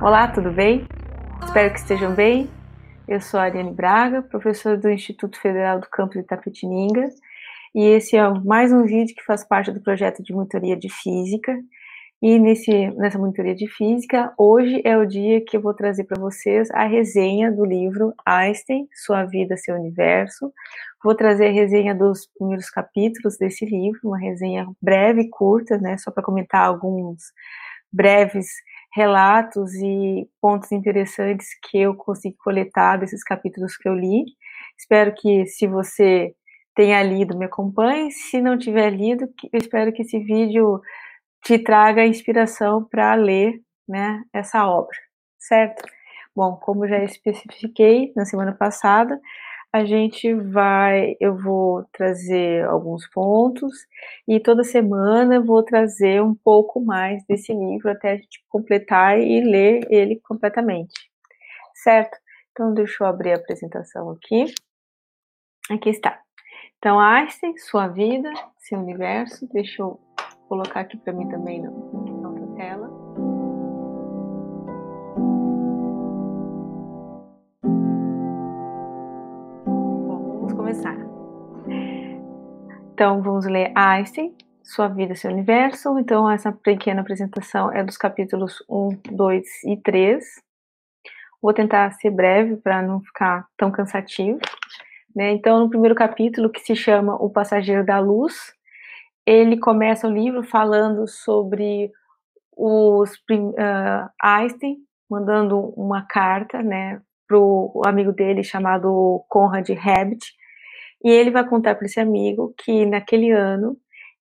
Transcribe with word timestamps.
Olá, 0.00 0.28
tudo 0.28 0.52
bem? 0.52 0.86
Espero 1.44 1.72
que 1.72 1.80
estejam 1.80 2.14
bem. 2.14 2.48
Eu 3.08 3.20
sou 3.20 3.40
a 3.40 3.42
Ariane 3.42 3.72
Braga, 3.72 4.22
professora 4.22 4.76
do 4.76 4.88
Instituto 4.88 5.40
Federal 5.40 5.80
do 5.80 5.88
Campo 5.90 6.12
de 6.12 6.20
Itapetininga, 6.20 7.08
e 7.74 7.84
esse 7.84 8.16
é 8.16 8.22
mais 8.44 8.72
um 8.72 8.84
vídeo 8.84 9.12
que 9.12 9.24
faz 9.24 9.42
parte 9.42 9.72
do 9.72 9.80
projeto 9.80 10.22
de 10.22 10.32
monitoria 10.32 10.76
de 10.76 10.88
física. 10.88 11.52
E 12.22 12.38
nesse, 12.38 12.90
nessa 12.92 13.18
monitoria 13.18 13.56
de 13.56 13.66
física, 13.66 14.32
hoje 14.38 14.80
é 14.84 14.96
o 14.96 15.04
dia 15.04 15.44
que 15.44 15.56
eu 15.56 15.60
vou 15.60 15.74
trazer 15.74 16.04
para 16.04 16.20
vocês 16.20 16.70
a 16.70 16.84
resenha 16.84 17.50
do 17.50 17.64
livro 17.64 18.14
Einstein, 18.24 18.88
Sua 18.94 19.24
Vida, 19.24 19.56
Seu 19.56 19.74
Universo. 19.74 20.52
Vou 21.02 21.16
trazer 21.16 21.48
a 21.48 21.52
resenha 21.52 21.92
dos 21.92 22.24
primeiros 22.38 22.70
capítulos 22.70 23.36
desse 23.36 23.64
livro, 23.64 23.98
uma 24.04 24.18
resenha 24.18 24.64
breve 24.80 25.28
curta, 25.28 25.76
né, 25.76 25.98
só 25.98 26.12
para 26.12 26.22
comentar 26.22 26.64
alguns 26.64 27.32
breves 27.92 28.46
relatos 28.92 29.74
e 29.74 30.28
pontos 30.40 30.72
interessantes 30.72 31.48
que 31.62 31.78
eu 31.78 31.94
consegui 31.94 32.36
coletar 32.38 32.98
desses 32.98 33.22
capítulos 33.22 33.76
que 33.76 33.88
eu 33.88 33.94
li. 33.94 34.24
Espero 34.78 35.14
que, 35.14 35.46
se 35.46 35.66
você 35.66 36.34
tenha 36.74 37.02
lido, 37.02 37.36
me 37.36 37.46
acompanhe. 37.46 38.10
Se 38.12 38.40
não 38.40 38.56
tiver 38.58 38.90
lido, 38.90 39.28
eu 39.52 39.58
espero 39.58 39.92
que 39.92 40.02
esse 40.02 40.18
vídeo 40.18 40.80
te 41.42 41.58
traga 41.58 42.06
inspiração 42.06 42.84
para 42.84 43.14
ler 43.14 43.60
né, 43.88 44.22
essa 44.32 44.66
obra, 44.66 44.96
certo? 45.38 45.82
Bom, 46.34 46.56
como 46.56 46.86
já 46.86 47.02
especifiquei 47.02 48.12
na 48.14 48.24
semana 48.24 48.52
passada, 48.52 49.20
a 49.72 49.84
gente 49.84 50.32
vai, 50.34 51.16
eu 51.20 51.36
vou 51.36 51.84
trazer 51.92 52.64
alguns 52.64 53.06
pontos 53.10 53.74
e 54.26 54.40
toda 54.40 54.64
semana 54.64 55.36
eu 55.36 55.44
vou 55.44 55.62
trazer 55.62 56.22
um 56.22 56.34
pouco 56.34 56.80
mais 56.80 57.24
desse 57.26 57.52
livro 57.52 57.90
até 57.90 58.12
a 58.12 58.16
gente 58.16 58.42
completar 58.48 59.18
e 59.18 59.40
ler 59.40 59.86
ele 59.90 60.20
completamente, 60.20 60.94
certo? 61.74 62.16
Então, 62.50 62.72
deixa 62.72 63.04
eu 63.04 63.06
abrir 63.06 63.32
a 63.32 63.36
apresentação 63.36 64.10
aqui. 64.10 64.52
Aqui 65.70 65.90
está. 65.90 66.20
Então, 66.78 66.98
Einstein, 66.98 67.56
sua 67.58 67.88
vida, 67.88 68.32
seu 68.58 68.78
universo. 68.78 69.46
Deixa 69.52 69.82
eu 69.82 70.00
colocar 70.48 70.80
aqui 70.80 70.96
para 70.96 71.12
mim 71.12 71.28
também 71.28 71.62
Então, 82.98 83.22
vamos 83.22 83.46
ler 83.46 83.70
Einstein, 83.76 84.34
Sua 84.60 84.88
Vida, 84.88 85.14
Seu 85.14 85.30
Universo. 85.30 85.96
Então, 86.00 86.28
essa 86.28 86.50
pequena 86.50 87.00
apresentação 87.00 87.70
é 87.70 87.84
dos 87.84 87.96
capítulos 87.96 88.56
1, 88.68 88.88
2 89.12 89.46
e 89.66 89.76
3. 89.76 90.24
Vou 91.40 91.52
tentar 91.52 91.92
ser 91.92 92.10
breve 92.10 92.56
para 92.56 92.82
não 92.82 93.00
ficar 93.00 93.46
tão 93.56 93.70
cansativo. 93.70 94.40
Né? 95.14 95.30
Então, 95.30 95.60
no 95.60 95.70
primeiro 95.70 95.94
capítulo, 95.94 96.50
que 96.50 96.58
se 96.58 96.74
chama 96.74 97.14
O 97.14 97.30
Passageiro 97.30 97.86
da 97.86 98.00
Luz, 98.00 98.52
ele 99.24 99.60
começa 99.60 100.08
o 100.08 100.12
livro 100.12 100.42
falando 100.42 101.06
sobre 101.06 101.92
os 102.56 103.12
uh, 103.12 104.10
Einstein 104.20 104.78
mandando 105.08 105.56
uma 105.76 106.02
carta, 106.02 106.64
né, 106.64 107.00
para 107.28 107.38
o 107.38 107.80
amigo 107.86 108.10
dele 108.10 108.42
chamado 108.42 109.24
Conrad 109.28 109.70
Habit, 109.70 110.34
e 111.04 111.10
ele 111.10 111.30
vai 111.30 111.46
contar 111.48 111.74
para 111.74 111.86
esse 111.86 112.00
amigo 112.00 112.54
que 112.58 112.84
naquele 112.86 113.30
ano 113.30 113.76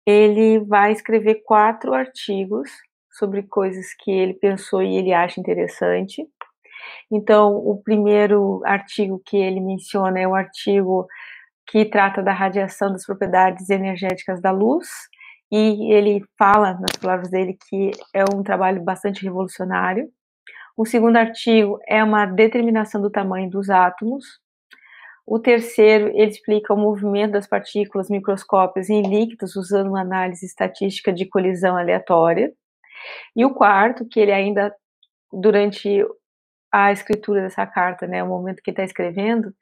ele 0.05 0.61
vai 0.61 0.93
escrever 0.93 1.43
quatro 1.45 1.93
artigos 1.95 2.71
sobre 3.11 3.43
coisas 3.43 3.95
que 3.95 4.11
ele 4.11 4.35
pensou 4.35 4.83
e 4.83 4.97
ele 4.97 5.13
acha 5.13 5.41
interessante. 5.41 6.27
Então, 7.11 7.57
o 7.57 7.83
primeiro 7.83 8.63
artigo 8.65 9.21
que 9.25 9.37
ele 9.37 9.61
menciona 9.61 10.21
é 10.21 10.29
o 10.29 10.35
artigo 10.35 11.07
que 11.67 11.85
trata 11.85 12.23
da 12.23 12.33
radiação 12.33 12.93
das 12.93 13.05
propriedades 13.05 13.71
energéticas 13.71 14.41
da 14.41 14.53
luz, 14.53 14.89
e 15.51 15.93
ele 15.93 16.25
fala, 16.39 16.75
nas 16.75 16.97
palavras 17.01 17.31
dele, 17.31 17.57
que 17.69 17.91
é 18.15 18.25
um 18.35 18.43
trabalho 18.43 18.83
bastante 18.83 19.23
revolucionário. 19.23 20.09
O 20.77 20.85
segundo 20.85 21.17
artigo 21.17 21.79
é 21.87 22.03
uma 22.03 22.27
determinação 22.27 23.01
do 23.01 23.11
tamanho 23.11 23.49
dos 23.49 23.71
átomos, 23.71 24.25
o 25.27 25.41
terceiro, 25.41 26.09
ele 26.09 26.31
explica 26.31 26.73
o 26.73 26.79
movimento 26.79 27.33
das 27.33 27.49
partículas 27.49 28.09
microscópicas 28.09 28.89
em 28.89 29.03
líquidos 29.03 29.57
usando 29.57 29.89
uma 29.89 30.01
análise 30.01 30.47
estatística 30.47 31.13
de 31.13 31.27
colisão 31.27 31.77
aleatória. 31.77 32.53
E 33.35 33.45
o 33.45 33.53
quarto, 33.53 34.07
que 34.07 34.21
ele 34.21 34.33
ainda, 34.33 34.73
durante 35.33 36.07
a 36.71 36.93
escritura 36.93 37.43
dessa 37.43 37.67
carta, 37.67 38.07
né, 38.07 38.23
o 38.23 38.29
momento 38.29 38.63
que 38.63 38.71
está 38.71 38.85
escrevendo, 38.85 39.53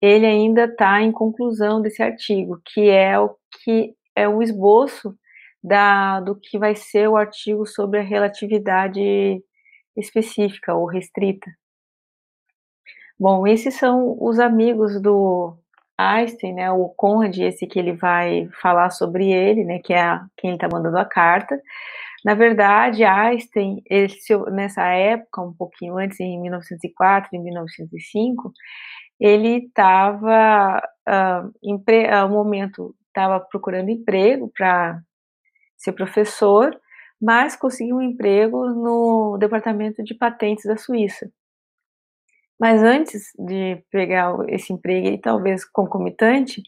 ele 0.00 0.26
ainda 0.26 0.66
está 0.66 1.02
em 1.02 1.10
conclusão 1.10 1.82
desse 1.82 2.02
artigo, 2.02 2.60
que 2.64 2.88
é 2.88 3.18
o 3.18 3.34
que 3.64 3.94
é 4.14 4.28
o 4.28 4.42
esboço 4.42 5.16
da, 5.62 6.20
do 6.20 6.36
que 6.36 6.58
vai 6.58 6.76
ser 6.76 7.08
o 7.08 7.16
artigo 7.16 7.66
sobre 7.66 7.98
a 7.98 8.02
relatividade 8.02 9.42
específica 9.96 10.74
ou 10.74 10.86
restrita. 10.86 11.50
Bom, 13.18 13.46
esses 13.46 13.74
são 13.74 14.16
os 14.20 14.38
amigos 14.38 15.00
do 15.00 15.56
Einstein, 15.98 16.54
né? 16.54 16.70
O 16.70 16.88
Conrad, 16.90 17.36
esse 17.38 17.66
que 17.66 17.78
ele 17.78 17.92
vai 17.92 18.48
falar 18.62 18.90
sobre 18.90 19.30
ele, 19.32 19.64
né? 19.64 19.80
Que 19.80 19.92
é 19.92 20.20
quem 20.36 20.54
está 20.54 20.68
mandando 20.70 20.98
a 20.98 21.04
carta. 21.04 21.60
Na 22.24 22.34
verdade, 22.34 23.04
Einstein, 23.04 23.82
nessa 24.52 24.84
época, 24.84 25.42
um 25.42 25.52
pouquinho 25.52 25.98
antes, 25.98 26.20
em 26.20 26.40
1904, 26.40 27.30
em 27.34 27.42
1905, 27.42 28.52
ele 29.20 29.66
estava, 29.66 30.82
uh, 31.08 31.48
uh, 31.48 32.26
um 32.26 32.30
momento, 32.30 32.94
estava 33.08 33.40
procurando 33.40 33.90
emprego 33.90 34.50
para 34.56 35.00
ser 35.76 35.92
professor, 35.92 36.78
mas 37.20 37.56
conseguiu 37.56 37.96
um 37.96 38.02
emprego 38.02 38.66
no 38.70 39.38
departamento 39.38 40.04
de 40.04 40.14
patentes 40.14 40.64
da 40.66 40.76
Suíça. 40.76 41.30
Mas 42.58 42.82
antes 42.82 43.32
de 43.38 43.82
pegar 43.90 44.34
esse 44.48 44.72
emprego 44.72 45.06
e 45.08 45.18
talvez 45.18 45.64
concomitante, 45.64 46.62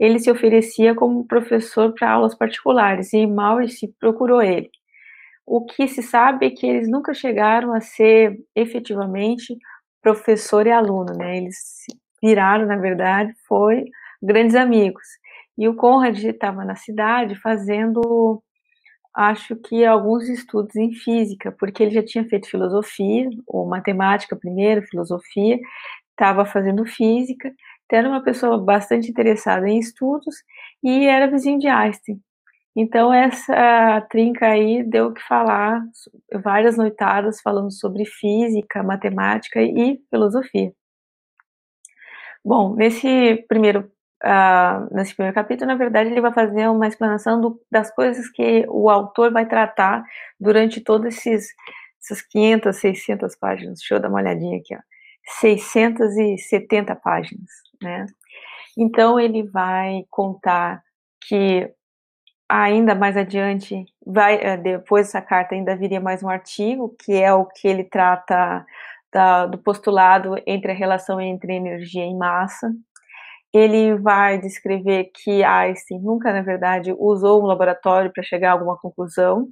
ele 0.00 0.18
se 0.18 0.30
oferecia 0.30 0.94
como 0.94 1.26
professor 1.26 1.92
para 1.92 2.10
aulas 2.10 2.34
particulares 2.34 3.12
e 3.12 3.26
se 3.68 3.88
procurou 4.00 4.40
ele. 4.40 4.70
O 5.46 5.66
que 5.66 5.86
se 5.86 6.02
sabe 6.02 6.46
é 6.46 6.50
que 6.50 6.66
eles 6.66 6.88
nunca 6.88 7.12
chegaram 7.12 7.74
a 7.74 7.80
ser 7.80 8.38
efetivamente 8.56 9.54
professor 10.00 10.66
e 10.66 10.70
aluno, 10.70 11.12
né? 11.14 11.36
Eles 11.36 11.84
viraram, 12.22 12.66
na 12.66 12.76
verdade, 12.76 13.32
foi 13.46 13.84
grandes 14.22 14.54
amigos. 14.54 15.04
E 15.58 15.68
o 15.68 15.76
Conrad 15.76 16.18
estava 16.24 16.64
na 16.64 16.74
cidade 16.74 17.34
fazendo 17.36 18.42
acho 19.14 19.56
que 19.56 19.84
alguns 19.84 20.28
estudos 20.28 20.74
em 20.76 20.92
física, 20.92 21.52
porque 21.52 21.82
ele 21.82 21.92
já 21.92 22.04
tinha 22.04 22.24
feito 22.28 22.50
filosofia, 22.50 23.28
ou 23.46 23.66
matemática 23.66 24.36
primeiro, 24.36 24.82
filosofia, 24.82 25.58
estava 26.10 26.44
fazendo 26.44 26.84
física, 26.86 27.52
então 27.84 27.98
era 27.98 28.08
uma 28.08 28.22
pessoa 28.22 28.58
bastante 28.58 29.10
interessada 29.10 29.68
em 29.68 29.78
estudos 29.78 30.36
e 30.82 31.06
era 31.06 31.30
vizinho 31.30 31.58
de 31.58 31.68
Einstein. 31.68 32.20
Então 32.76 33.12
essa 33.12 34.00
trinca 34.10 34.48
aí 34.48 34.82
deu 34.82 35.08
o 35.08 35.14
que 35.14 35.22
falar, 35.22 35.82
várias 36.42 36.76
noitadas 36.76 37.40
falando 37.40 37.70
sobre 37.72 38.04
física, 38.04 38.82
matemática 38.82 39.62
e 39.62 40.00
filosofia. 40.10 40.72
Bom, 42.44 42.74
nesse 42.74 43.44
primeiro 43.48 43.90
uh, 44.24 44.94
nesse 44.94 45.14
primeiro 45.14 45.34
capítulo, 45.34 45.68
na 45.68 45.76
verdade, 45.76 46.10
ele 46.10 46.20
vai 46.20 46.32
fazer 46.32 46.68
uma 46.68 46.88
explanação 46.88 47.40
do, 47.40 47.60
das 47.70 47.94
coisas 47.94 48.28
que 48.28 48.64
o 48.68 48.88
autor 48.90 49.32
vai 49.32 49.46
tratar 49.46 50.04
durante 50.40 50.82
esses 51.06 51.48
essas 52.02 52.20
500, 52.20 52.76
600 52.76 53.36
páginas. 53.36 53.78
Deixa 53.78 53.94
eu 53.94 54.00
dar 54.00 54.08
uma 54.08 54.18
olhadinha 54.18 54.58
aqui, 54.58 54.74
ó. 54.74 54.80
670 55.40 56.94
páginas, 56.96 57.48
né? 57.82 58.04
Então 58.76 59.18
ele 59.18 59.42
vai 59.42 60.04
contar 60.10 60.82
que 61.26 61.70
ainda 62.46 62.94
mais 62.94 63.16
adiante, 63.16 63.86
vai 64.06 64.34
eh, 64.34 64.56
depois 64.58 65.06
dessa 65.06 65.22
carta 65.22 65.54
ainda 65.54 65.74
viria 65.74 66.00
mais 66.00 66.22
um 66.22 66.28
artigo 66.28 66.94
que 67.02 67.14
é 67.14 67.32
o 67.32 67.46
que 67.46 67.66
ele 67.66 67.84
trata 67.84 68.66
da, 69.10 69.46
do 69.46 69.56
postulado 69.56 70.34
entre 70.46 70.72
a 70.72 70.74
relação 70.74 71.20
entre 71.20 71.54
energia 71.54 72.04
e 72.04 72.14
massa, 72.14 72.70
ele 73.54 73.94
vai 73.96 74.38
descrever 74.38 75.10
que 75.14 75.44
Einstein 75.44 76.00
nunca, 76.00 76.32
na 76.32 76.42
verdade, 76.42 76.92
usou 76.98 77.42
um 77.42 77.46
laboratório 77.46 78.12
para 78.12 78.22
chegar 78.22 78.50
a 78.50 78.52
alguma 78.52 78.76
conclusão. 78.76 79.48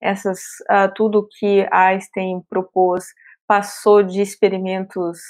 Essas, 0.00 0.40
uh, 0.70 0.92
tudo 0.94 1.28
que 1.38 1.66
Einstein 1.70 2.42
propôs 2.50 3.06
passou 3.46 4.02
de 4.02 4.20
experimentos 4.20 5.20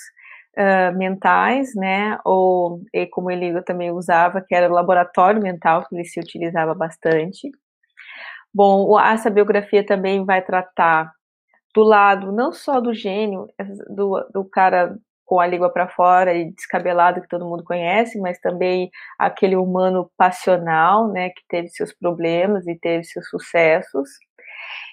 uh, 0.56 0.96
mentais, 0.96 1.74
né, 1.74 2.18
ou 2.24 2.80
como 3.12 3.30
ele 3.30 3.60
também 3.62 3.90
usava, 3.90 4.40
que 4.40 4.54
era 4.54 4.70
o 4.70 4.74
laboratório 4.74 5.42
mental, 5.42 5.86
que 5.86 5.94
ele 5.94 6.04
se 6.04 6.18
utilizava 6.18 6.74
bastante. 6.74 7.50
Bom, 8.52 8.98
essa 9.00 9.28
biografia 9.28 9.84
também 9.84 10.24
vai 10.24 10.40
tratar 10.40 11.12
do 11.74 11.82
lado 11.82 12.32
não 12.32 12.52
só 12.52 12.80
do 12.80 12.94
gênio, 12.94 13.48
do, 13.90 14.20
do 14.32 14.44
cara 14.44 14.96
com 15.24 15.40
a 15.40 15.46
língua 15.46 15.72
para 15.72 15.88
fora 15.88 16.34
e 16.34 16.50
descabelado 16.52 17.20
que 17.20 17.28
todo 17.28 17.46
mundo 17.46 17.64
conhece, 17.64 18.18
mas 18.20 18.38
também 18.40 18.90
aquele 19.18 19.56
humano 19.56 20.10
passional, 20.16 21.10
né, 21.10 21.30
que 21.30 21.42
teve 21.48 21.68
seus 21.68 21.92
problemas 21.92 22.66
e 22.66 22.78
teve 22.78 23.04
seus 23.04 23.28
sucessos. 23.28 24.08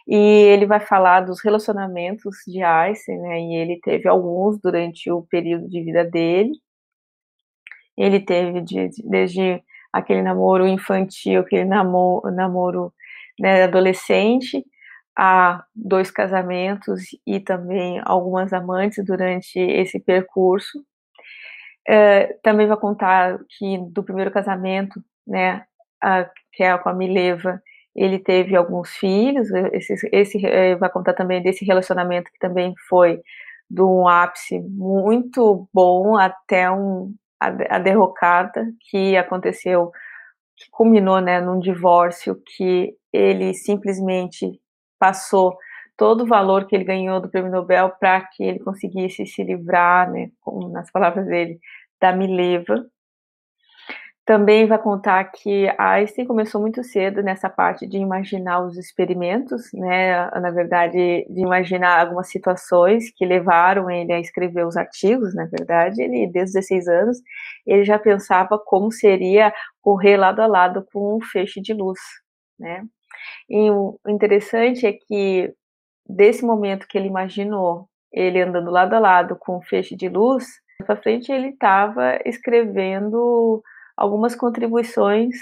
E 0.07 0.15
ele 0.15 0.65
vai 0.65 0.79
falar 0.79 1.21
dos 1.21 1.41
relacionamentos 1.43 2.35
de 2.47 2.63
Einstein, 2.63 3.19
né, 3.19 3.39
e 3.41 3.55
ele 3.55 3.79
teve 3.81 4.07
alguns 4.07 4.59
durante 4.59 5.11
o 5.11 5.23
período 5.23 5.67
de 5.69 5.83
vida 5.83 6.03
dele. 6.05 6.51
Ele 7.97 8.19
teve 8.19 8.61
de, 8.61 8.89
de, 8.89 9.03
desde 9.09 9.63
aquele 9.93 10.21
namoro 10.21 10.67
infantil, 10.67 11.41
aquele 11.41 11.65
namoro, 11.65 12.31
namoro 12.31 12.93
né, 13.39 13.63
adolescente, 13.63 14.65
a 15.23 15.63
dois 15.75 16.09
casamentos 16.09 17.03
e 17.27 17.39
também 17.39 18.01
algumas 18.03 18.51
amantes 18.51 19.05
durante 19.05 19.59
esse 19.59 19.99
percurso. 19.99 20.83
É, 21.87 22.33
também 22.41 22.65
vai 22.65 22.75
contar 22.77 23.37
que 23.47 23.77
do 23.91 24.03
primeiro 24.03 24.31
casamento, 24.31 24.99
né, 25.27 25.63
a, 26.01 26.27
que 26.51 26.63
é 26.63 26.75
com 26.75 26.89
a 26.89 26.93
Mileva, 26.93 27.61
ele 27.95 28.17
teve 28.17 28.55
alguns 28.55 28.89
filhos. 28.97 29.47
Esse, 29.71 30.09
esse 30.11 30.43
é, 30.43 30.75
vai 30.75 30.89
contar 30.89 31.13
também 31.13 31.39
desse 31.43 31.63
relacionamento 31.65 32.31
que 32.31 32.39
também 32.39 32.73
foi 32.89 33.21
de 33.69 33.83
um 33.83 34.07
ápice 34.07 34.59
muito 34.59 35.69
bom 35.71 36.17
até 36.17 36.71
um, 36.71 37.13
a, 37.39 37.75
a 37.75 37.77
derrocada 37.77 38.73
que 38.89 39.15
aconteceu, 39.15 39.91
que 40.57 40.67
culminou, 40.71 41.21
né, 41.21 41.39
num 41.39 41.59
divórcio 41.59 42.41
que 42.57 42.95
ele 43.13 43.53
simplesmente 43.53 44.59
passou 45.01 45.57
todo 45.97 46.21
o 46.23 46.27
valor 46.27 46.67
que 46.67 46.75
ele 46.75 46.83
ganhou 46.83 47.19
do 47.19 47.27
prêmio 47.27 47.51
Nobel 47.51 47.89
para 47.99 48.21
que 48.21 48.43
ele 48.43 48.59
conseguisse 48.59 49.25
se 49.25 49.43
livrar, 49.43 50.11
né, 50.11 50.29
como 50.39 50.69
nas 50.69 50.91
palavras 50.91 51.25
dele, 51.25 51.59
da 51.99 52.13
Mileva. 52.13 52.85
Também 54.23 54.67
vai 54.67 54.77
contar 54.77 55.23
que 55.25 55.67
Einstein 55.79 56.27
começou 56.27 56.61
muito 56.61 56.83
cedo 56.83 57.23
nessa 57.23 57.49
parte 57.49 57.87
de 57.87 57.97
imaginar 57.97 58.63
os 58.63 58.77
experimentos, 58.77 59.63
né, 59.73 60.29
na 60.39 60.51
verdade, 60.51 61.25
de 61.27 61.41
imaginar 61.41 61.99
algumas 61.99 62.29
situações 62.29 63.11
que 63.15 63.25
levaram 63.25 63.89
ele 63.89 64.13
a 64.13 64.19
escrever 64.19 64.65
os 64.67 64.77
artigos, 64.77 65.33
na 65.33 65.45
verdade, 65.45 66.01
ele, 66.03 66.27
desde 66.31 66.59
os 66.59 66.67
16 66.67 66.87
anos, 66.87 67.17
ele 67.65 67.83
já 67.83 67.97
pensava 67.97 68.59
como 68.59 68.91
seria 68.91 69.51
correr 69.81 70.17
lado 70.17 70.41
a 70.41 70.47
lado 70.47 70.85
com 70.93 71.17
um 71.17 71.21
feixe 71.21 71.59
de 71.59 71.73
luz, 71.73 71.99
né, 72.59 72.85
e 73.49 73.69
o 73.71 73.99
interessante 74.07 74.85
é 74.85 74.93
que, 74.93 75.53
desse 76.07 76.43
momento 76.45 76.87
que 76.87 76.97
ele 76.97 77.07
imaginou 77.07 77.87
ele 78.11 78.41
andando 78.41 78.69
lado 78.69 78.93
a 78.93 78.99
lado 78.99 79.35
com 79.37 79.57
um 79.57 79.61
feixe 79.61 79.95
de 79.95 80.09
luz, 80.09 80.45
para 80.85 80.95
frente 80.97 81.31
ele 81.31 81.49
estava 81.49 82.19
escrevendo 82.25 83.63
algumas 83.95 84.35
contribuições 84.35 85.35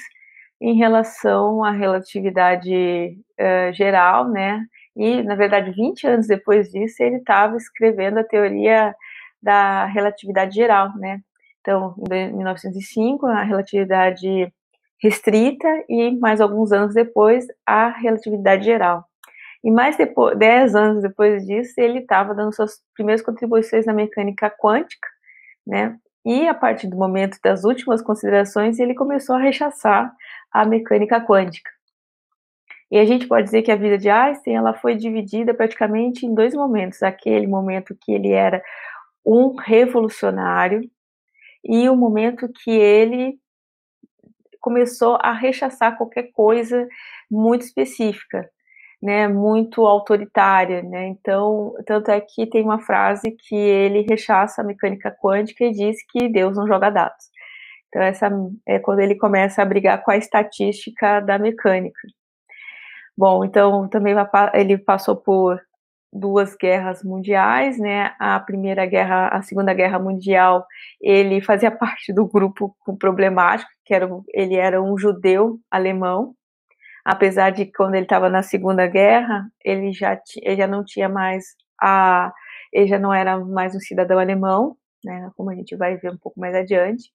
em 0.62 0.76
relação 0.76 1.64
à 1.64 1.72
relatividade 1.72 3.18
uh, 3.40 3.74
geral, 3.74 4.28
né? 4.28 4.66
E, 4.96 5.24
na 5.24 5.36
verdade, 5.36 5.72
20 5.72 6.06
anos 6.08 6.28
depois 6.28 6.70
disso, 6.70 7.02
ele 7.02 7.18
estava 7.18 7.56
escrevendo 7.56 8.20
a 8.20 8.24
teoria 8.24 8.94
da 9.42 9.86
relatividade 9.86 10.54
geral, 10.56 10.92
né? 10.98 11.22
Então, 11.62 11.96
em 12.12 12.34
1905, 12.34 13.26
a 13.28 13.44
relatividade 13.44 14.52
restrita 15.02 15.68
e 15.88 16.12
mais 16.18 16.42
alguns 16.42 16.72
anos 16.72 16.94
depois 16.94 17.46
a 17.66 17.90
relatividade 17.90 18.66
geral. 18.66 19.06
E 19.64 19.72
mais 19.72 19.98
depois, 19.98 20.38
dez 20.38 20.76
anos 20.76 21.02
depois 21.02 21.46
disso, 21.46 21.74
ele 21.78 22.00
estava 22.00 22.34
dando 22.34 22.54
suas 22.54 22.82
primeiras 22.94 23.22
contribuições 23.22 23.86
na 23.86 23.94
mecânica 23.94 24.50
quântica, 24.50 25.08
né? 25.66 25.98
E 26.26 26.48
a 26.48 26.54
partir 26.54 26.88
do 26.88 26.98
momento 26.98 27.38
das 27.44 27.64
últimas 27.64 28.02
considerações, 28.02 28.80
ele 28.80 28.94
começou 28.94 29.36
a 29.36 29.40
rechaçar 29.40 30.14
a 30.52 30.66
mecânica 30.66 31.20
quântica. 31.22 31.72
E 32.92 32.98
a 32.98 33.06
gente 33.06 33.28
pode 33.28 33.46
dizer 33.46 33.62
que 33.62 33.72
a 33.72 33.76
vida 33.76 33.98
de 33.98 34.10
Einstein 34.10 34.56
ela 34.56 34.74
foi 34.74 34.96
dividida 34.96 35.54
praticamente 35.54 36.26
em 36.26 36.34
dois 36.34 36.54
momentos: 36.54 37.04
aquele 37.04 37.48
momento 37.48 37.96
que 38.00 38.12
ele 38.12 38.32
era 38.32 38.62
um 39.26 39.56
revolucionário 39.56 40.82
e 41.64 41.88
o 41.90 41.96
momento 41.96 42.50
que 42.64 42.72
ele 42.72 43.38
começou 44.60 45.18
a 45.22 45.32
rechaçar 45.34 45.98
qualquer 45.98 46.32
coisa 46.34 46.88
muito 47.30 47.64
específica, 47.64 48.50
né, 49.02 49.28
muito 49.28 49.86
autoritária, 49.86 50.82
né? 50.84 51.08
Então, 51.08 51.74
tanto 51.86 52.12
é 52.12 52.20
que 52.22 52.46
tem 52.48 52.64
uma 52.64 52.80
frase 52.80 53.32
que 53.32 53.56
ele 53.56 54.02
rechaça 54.10 54.62
a 54.62 54.66
mecânica 54.66 55.16
quântica 55.22 55.66
e 55.66 55.72
diz 55.72 55.98
que 56.12 56.28
Deus 56.30 56.58
não 56.58 56.68
joga 56.68 56.90
dados. 56.90 57.26
Então, 57.88 58.02
essa 58.02 58.30
é 58.68 58.80
quando 58.80 59.00
ele 59.00 59.16
começa 59.16 59.62
a 59.62 59.66
brigar 59.66 60.04
com 60.04 60.12
a 60.12 60.18
estatística 60.18 61.22
da 61.22 61.40
mecânica. 61.40 62.00
Bom, 63.18 63.44
então 63.44 63.88
também 63.90 64.16
ele 64.54 64.78
passou 64.78 65.16
por 65.16 65.60
duas 66.12 66.56
guerras 66.56 67.04
mundiais, 67.04 67.78
né? 67.78 68.14
A 68.20 68.40
primeira 68.40 68.86
guerra, 68.86 69.28
a 69.28 69.42
segunda 69.42 69.74
guerra 69.74 70.00
mundial, 70.00 70.66
ele 71.02 71.42
fazia 71.42 71.70
parte 71.76 72.14
do 72.14 72.26
grupo 72.28 72.76
problemático, 73.00 73.70
que 73.90 73.96
era 73.96 74.08
ele 74.32 74.56
era 74.56 74.80
um 74.80 74.96
judeu 74.96 75.60
alemão, 75.72 76.36
apesar 77.04 77.50
de 77.50 77.66
quando 77.66 77.96
ele 77.96 78.06
estava 78.06 78.30
na 78.30 78.44
segunda 78.44 78.86
guerra, 78.86 79.50
ele 79.66 79.92
já 79.92 80.16
ele 80.44 80.58
já 80.58 80.68
não 80.68 80.86
tinha 80.86 81.10
mais 81.10 81.56
a 81.82 82.32
ele 82.72 82.86
já 82.86 83.00
não 83.00 83.12
era 83.12 83.40
mais 83.40 83.76
um 83.76 83.80
cidadão 83.80 84.20
alemão, 84.20 84.78
né? 85.04 85.32
Como 85.36 85.50
a 85.50 85.56
gente 85.56 85.76
vai 85.76 85.98
ver 85.98 86.12
um 86.12 86.18
pouco 86.18 86.40
mais 86.40 86.54
adiante. 86.54 87.12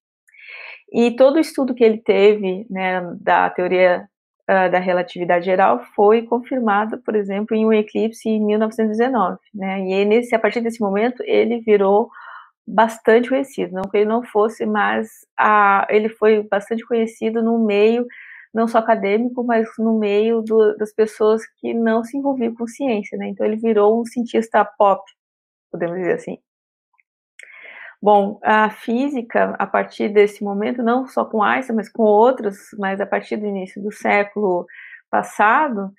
E 0.93 1.13
todo 1.15 1.37
o 1.37 1.41
estudo 1.41 1.75
que 1.77 1.85
ele 1.85 1.99
teve, 1.99 2.67
né, 2.69 3.01
da 3.21 3.49
teoria 3.51 4.09
uh, 4.51 4.71
da 4.71 4.81
relatividade 4.81 5.45
geral 5.45 5.81
foi 5.95 6.23
confirmada, 6.23 6.99
por 6.99 7.15
exemplo, 7.15 7.57
em 7.57 7.65
um 7.65 7.73
eclipse 7.73 8.29
em 8.29 8.45
1919, 8.45 9.39
né? 9.55 9.79
E 9.79 10.05
nesse, 10.05 10.35
a 10.35 10.41
partir 10.41 10.61
desse 10.61 10.81
momento 10.81 11.23
ele 11.25 11.61
virou 11.61 12.11
bastante 12.67 13.29
conhecido, 13.29 13.75
não 13.75 13.83
que 13.83 13.99
ele 13.99 14.07
não 14.07 14.23
fosse, 14.23 14.65
mas 14.65 15.09
a, 15.39 15.87
ele 15.91 16.09
foi 16.09 16.43
bastante 16.43 16.85
conhecido 16.87 17.43
no 17.43 17.59
meio 17.65 18.07
não 18.55 18.69
só 18.69 18.79
acadêmico, 18.79 19.43
mas 19.43 19.69
no 19.79 19.99
meio 19.99 20.41
do, 20.41 20.77
das 20.77 20.93
pessoas 20.93 21.43
que 21.59 21.75
não 21.75 22.05
se 22.05 22.17
envolviam 22.17 22.55
com 22.55 22.69
ciência, 22.69 23.19
né? 23.19 23.27
Então 23.27 23.45
ele 23.45 23.57
virou 23.57 24.01
um 24.01 24.05
cientista 24.05 24.65
pop, 24.65 25.03
podemos 25.73 25.99
dizer 25.99 26.15
assim. 26.15 26.39
Bom, 28.01 28.39
a 28.45 28.71
física, 28.71 29.57
a 29.59 29.67
partir 29.67 30.09
desse 30.11 30.45
momento, 30.45 30.83
não 30.83 31.09
só 31.09 31.25
com 31.25 31.43
Einstein, 31.43 31.75
mas 31.75 31.89
com 31.89 32.03
outros, 32.03 32.57
mas 32.79 33.01
a 33.01 33.07
partir 33.07 33.37
do 33.37 33.47
início 33.47 33.83
do 33.83 33.91
século 33.91 34.67
passado, 35.11 35.93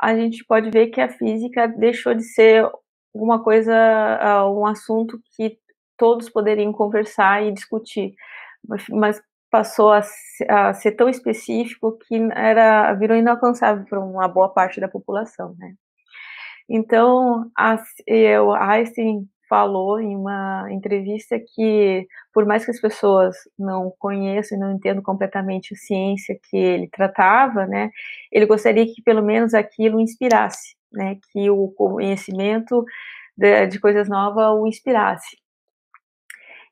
a 0.00 0.14
gente 0.14 0.44
pode 0.44 0.70
ver 0.70 0.88
que 0.88 1.00
a 1.00 1.08
física 1.08 1.66
deixou 1.66 2.14
de 2.14 2.22
ser 2.22 2.70
alguma 3.14 3.42
coisa, 3.42 3.74
ah, 4.20 4.50
um 4.50 4.66
assunto 4.66 5.18
que 5.34 5.58
todos 5.98 6.30
poderiam 6.30 6.72
conversar 6.72 7.44
e 7.44 7.52
discutir, 7.52 8.14
mas 8.90 9.20
passou 9.50 9.92
a, 9.92 10.02
a 10.48 10.74
ser 10.74 10.92
tão 10.92 11.08
específico 11.08 11.98
que 12.06 12.16
era 12.34 12.92
virou 12.94 13.16
inalcançável 13.16 13.84
para 13.86 14.00
uma 14.00 14.28
boa 14.28 14.48
parte 14.48 14.80
da 14.80 14.88
população, 14.88 15.54
né? 15.58 15.74
Então, 16.68 17.50
a, 17.56 17.82
eu, 18.06 18.52
Einstein 18.52 19.26
falou 19.48 19.98
em 19.98 20.14
uma 20.14 20.66
entrevista 20.70 21.38
que, 21.54 22.06
por 22.32 22.44
mais 22.44 22.64
que 22.64 22.70
as 22.70 22.80
pessoas 22.80 23.34
não 23.58 23.90
conheçam 23.98 24.58
e 24.58 24.60
não 24.60 24.72
entendam 24.72 25.02
completamente 25.02 25.74
a 25.74 25.76
ciência 25.76 26.38
que 26.50 26.56
ele 26.56 26.88
tratava, 26.88 27.66
né, 27.66 27.90
ele 28.30 28.46
gostaria 28.46 28.84
que 28.86 29.02
pelo 29.02 29.22
menos 29.22 29.54
aquilo 29.54 30.00
inspirasse, 30.00 30.76
né, 30.92 31.16
que 31.32 31.48
o 31.50 31.68
conhecimento 31.68 32.84
de, 33.36 33.66
de 33.68 33.80
coisas 33.80 34.08
novas 34.08 34.50
o 34.52 34.66
inspirasse. 34.66 35.38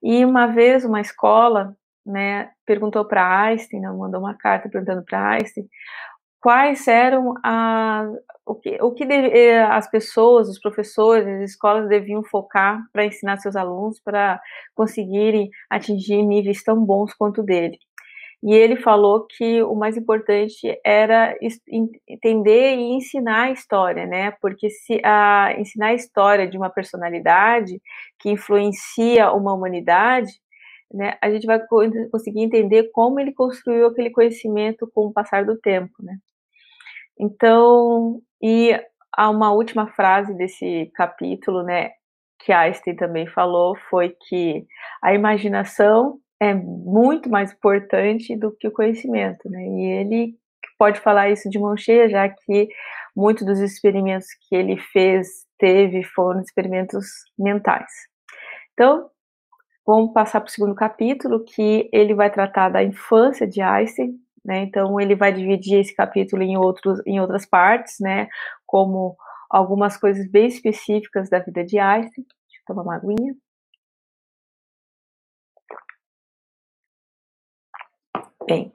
E 0.02 0.24
uma 0.24 0.46
vez 0.46 0.84
uma 0.84 1.00
escola, 1.00 1.76
né, 2.04 2.50
perguntou 2.64 3.04
para 3.04 3.42
Einstein, 3.44 3.80
né, 3.80 3.90
mandou 3.90 4.20
uma 4.20 4.34
carta 4.36 4.68
perguntando 4.68 5.04
para 5.04 5.30
Einstein 5.30 5.66
quais 6.40 6.86
eram 6.86 7.34
a, 7.44 8.08
o 8.46 8.54
que, 8.54 8.78
o 8.80 8.92
que 8.92 9.04
deve, 9.04 9.28
eh, 9.36 9.62
as 9.64 9.90
pessoas, 9.90 10.48
os 10.48 10.60
professores, 10.60 11.26
as 11.26 11.50
escolas 11.50 11.88
deviam 11.88 12.22
focar 12.22 12.80
para 12.92 13.04
ensinar 13.04 13.38
seus 13.38 13.56
alunos 13.56 14.00
para 14.00 14.40
conseguirem 14.74 15.50
atingir 15.68 16.22
níveis 16.22 16.62
tão 16.62 16.84
bons 16.84 17.12
quanto 17.14 17.42
dele. 17.42 17.78
E 18.42 18.54
ele 18.54 18.76
falou 18.76 19.26
que 19.26 19.62
o 19.62 19.74
mais 19.74 19.96
importante 19.96 20.78
era 20.84 21.34
entender 22.06 22.76
e 22.76 22.92
ensinar 22.94 23.44
a 23.44 23.50
história, 23.50 24.06
né? 24.06 24.30
Porque 24.40 24.70
se 24.70 25.00
a, 25.04 25.54
ensinar 25.58 25.88
a 25.88 25.94
história 25.94 26.46
de 26.46 26.56
uma 26.56 26.70
personalidade 26.70 27.80
que 28.20 28.30
influencia 28.30 29.32
uma 29.32 29.54
humanidade, 29.54 30.32
né, 30.92 31.16
a 31.20 31.30
gente 31.30 31.46
vai 31.46 31.58
conseguir 32.10 32.42
entender 32.42 32.90
como 32.92 33.18
ele 33.18 33.32
construiu 33.32 33.86
aquele 33.88 34.10
conhecimento 34.10 34.88
com 34.94 35.06
o 35.06 35.12
passar 35.12 35.44
do 35.44 35.58
tempo, 35.58 35.94
né? 36.00 36.16
Então, 37.18 38.20
e 38.42 38.78
há 39.12 39.30
uma 39.30 39.52
última 39.52 39.88
frase 39.88 40.34
desse 40.36 40.90
capítulo, 40.94 41.62
né, 41.62 41.90
que 42.38 42.52
Einstein 42.52 42.94
também 42.96 43.26
falou, 43.26 43.76
foi 43.90 44.14
que 44.28 44.66
a 45.02 45.14
imaginação 45.14 46.20
é 46.40 46.54
muito 46.54 47.30
mais 47.30 47.52
importante 47.52 48.36
do 48.36 48.52
que 48.52 48.68
o 48.68 48.72
conhecimento, 48.72 49.48
né? 49.48 49.62
E 49.66 49.86
ele 50.00 50.34
pode 50.78 51.00
falar 51.00 51.30
isso 51.30 51.48
de 51.48 51.58
mão 51.58 51.76
cheia, 51.76 52.08
já 52.08 52.28
que 52.28 52.68
muitos 53.14 53.46
dos 53.46 53.58
experimentos 53.60 54.26
que 54.48 54.54
ele 54.54 54.76
fez, 54.76 55.28
teve, 55.58 56.02
foram 56.02 56.40
experimentos 56.40 57.06
mentais. 57.38 57.90
Então, 58.72 59.08
vamos 59.86 60.12
passar 60.12 60.40
para 60.40 60.48
o 60.48 60.52
segundo 60.52 60.74
capítulo, 60.74 61.44
que 61.44 61.88
ele 61.92 62.14
vai 62.14 62.30
tratar 62.30 62.68
da 62.68 62.82
infância 62.82 63.46
de 63.46 63.62
Einstein, 63.62 64.14
né? 64.44 64.62
Então, 64.62 65.00
ele 65.00 65.14
vai 65.14 65.32
dividir 65.32 65.80
esse 65.80 65.94
capítulo 65.94 66.42
em, 66.42 66.58
outros, 66.58 67.00
em 67.06 67.18
outras 67.20 67.46
partes, 67.46 67.96
né? 68.00 68.28
Como 68.66 69.16
algumas 69.48 69.96
coisas 69.96 70.28
bem 70.30 70.46
específicas 70.46 71.30
da 71.30 71.38
vida 71.38 71.64
de 71.64 71.78
Einstein. 71.78 72.24
Deixa 72.24 72.60
eu 72.60 72.66
tomar 72.66 72.82
uma 72.82 72.96
aguinha. 72.96 73.34
Bem, 78.46 78.72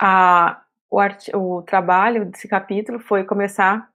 a, 0.00 0.60
o, 0.90 0.98
art, 0.98 1.28
o 1.32 1.62
trabalho 1.62 2.24
desse 2.24 2.48
capítulo 2.48 2.98
foi 2.98 3.22
começar 3.22 3.88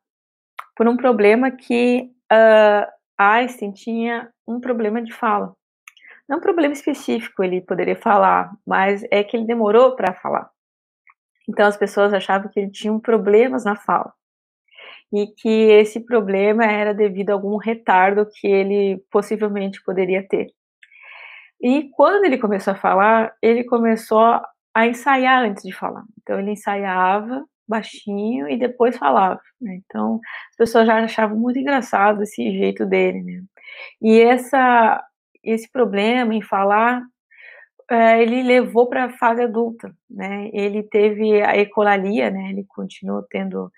por 0.73 0.87
um 0.87 0.95
problema 0.95 1.51
que 1.51 2.09
uh, 2.31 2.89
Einstein 3.17 3.73
tinha 3.73 4.31
um 4.47 4.61
problema 4.61 5.01
de 5.01 5.11
fala. 5.11 5.53
Não 6.27 6.37
um 6.37 6.41
problema 6.41 6.73
específico, 6.73 7.43
ele 7.43 7.59
poderia 7.59 7.97
falar, 7.97 8.55
mas 8.65 9.03
é 9.11 9.23
que 9.25 9.35
ele 9.35 9.45
demorou 9.45 9.93
para 9.93 10.13
falar. 10.13 10.49
Então 11.49 11.67
as 11.67 11.75
pessoas 11.75 12.13
achavam 12.13 12.49
que 12.49 12.59
ele 12.59 12.71
tinha 12.71 12.97
problemas 12.99 13.65
na 13.65 13.75
fala. 13.75 14.13
E 15.11 15.27
que 15.27 15.49
esse 15.49 15.99
problema 15.99 16.63
era 16.63 16.93
devido 16.93 17.31
a 17.31 17.33
algum 17.33 17.57
retardo 17.57 18.25
que 18.25 18.47
ele 18.47 19.03
possivelmente 19.11 19.83
poderia 19.83 20.25
ter. 20.25 20.47
E 21.61 21.89
quando 21.91 22.25
ele 22.25 22.37
começou 22.37 22.73
a 22.73 22.77
falar, 22.77 23.33
ele 23.41 23.63
começou 23.63 24.41
a 24.73 24.87
ensaiar 24.87 25.43
antes 25.43 25.63
de 25.63 25.71
falar. 25.71 26.03
Então 26.21 26.39
ele 26.39 26.51
ensaiava 26.51 27.45
baixinho 27.67 28.49
e 28.49 28.57
depois 28.57 28.97
falava. 28.97 29.41
Né? 29.59 29.79
Então 29.85 30.19
as 30.51 30.57
pessoas 30.57 30.85
já 30.85 31.03
achavam 31.03 31.37
muito 31.37 31.57
engraçado 31.59 32.23
esse 32.23 32.43
jeito 32.51 32.85
dele. 32.85 33.23
Né? 33.23 33.43
E 34.01 34.19
essa, 34.19 35.03
esse 35.43 35.71
problema 35.71 36.33
em 36.35 36.41
falar, 36.41 37.01
é, 37.89 38.21
ele 38.21 38.43
levou 38.43 38.87
para 38.87 39.05
a 39.05 39.09
fase 39.09 39.41
adulta. 39.43 39.95
Né? 40.09 40.49
Ele 40.53 40.83
teve 40.83 41.41
a 41.41 41.57
ecolalia, 41.57 42.29
né? 42.29 42.49
ele 42.49 42.65
continuou 42.67 43.23
tendo 43.23 43.71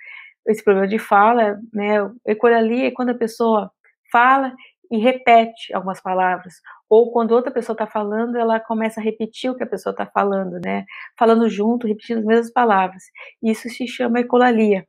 esse 0.47 0.63
problema 0.63 0.87
de 0.87 0.99
fala. 0.99 1.59
Né? 1.73 1.95
Ecolalia 2.25 2.87
é 2.87 2.91
quando 2.91 3.09
a 3.09 3.17
pessoa 3.17 3.71
fala 4.11 4.53
e 4.91 4.97
repete 4.97 5.73
algumas 5.73 6.01
palavras, 6.01 6.55
ou 6.89 7.11
quando 7.11 7.31
outra 7.31 7.51
pessoa 7.51 7.73
está 7.73 7.87
falando, 7.87 8.37
ela 8.37 8.59
começa 8.59 8.99
a 8.99 9.03
repetir 9.03 9.51
o 9.51 9.55
que 9.55 9.63
a 9.63 9.67
pessoa 9.67 9.91
está 9.91 10.05
falando, 10.05 10.59
né? 10.63 10.85
Falando 11.17 11.49
junto, 11.49 11.87
repetindo 11.87 12.19
as 12.19 12.25
mesmas 12.25 12.51
palavras. 12.51 13.03
Isso 13.43 13.69
se 13.69 13.87
chama 13.87 14.19
ecolalia. 14.19 14.85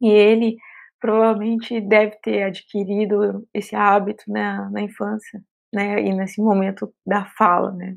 E 0.00 0.08
ele 0.08 0.56
provavelmente 1.00 1.80
deve 1.80 2.16
ter 2.22 2.44
adquirido 2.44 3.46
esse 3.52 3.76
hábito 3.76 4.24
né, 4.28 4.68
na 4.72 4.82
infância, 4.82 5.42
né? 5.72 6.00
E 6.00 6.12
nesse 6.14 6.40
momento 6.42 6.92
da 7.06 7.24
fala, 7.26 7.72
né? 7.72 7.96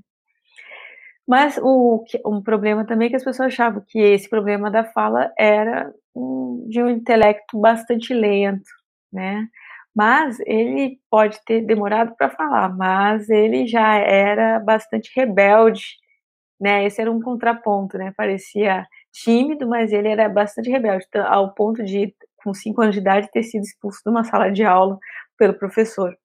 Mas 1.28 1.58
o 1.62 2.06
um 2.26 2.42
problema 2.42 2.86
também 2.86 3.08
é 3.08 3.10
que 3.10 3.16
as 3.18 3.24
pessoas 3.24 3.48
achavam 3.48 3.84
que 3.86 4.00
esse 4.00 4.30
problema 4.30 4.72
da 4.72 4.86
fala 4.86 5.32
era 5.38 5.94
de 6.68 6.82
um 6.82 6.90
intelecto 6.90 7.60
bastante 7.60 8.14
lento, 8.14 8.70
né? 9.12 9.48
Mas 9.98 10.40
ele 10.42 11.00
pode 11.10 11.44
ter 11.44 11.62
demorado 11.62 12.16
para 12.16 12.30
falar, 12.30 12.70
mas 12.70 13.28
ele 13.32 13.66
já 13.66 13.96
era 13.96 14.60
bastante 14.60 15.12
rebelde, 15.16 15.82
né? 16.62 16.86
Esse 16.86 17.02
era 17.02 17.12
um 17.12 17.20
contraponto, 17.20 17.98
né? 17.98 18.14
Parecia 18.16 18.86
tímido, 19.12 19.68
mas 19.68 19.92
ele 19.92 20.08
era 20.08 20.30
bastante 20.30 20.70
rebelde, 20.70 21.08
ao 21.26 21.52
ponto 21.56 21.84
de, 21.84 22.14
com 22.44 22.54
cinco 22.54 22.84
anos 22.84 22.94
de 22.94 23.02
idade, 23.02 23.32
ter 23.32 23.42
sido 23.42 23.64
expulso 23.64 24.00
de 24.06 24.12
uma 24.12 24.24
sala 24.24 24.52
de 24.52 24.64
aula 24.64 25.00
pelo 25.36 25.56
professor. 25.56 26.16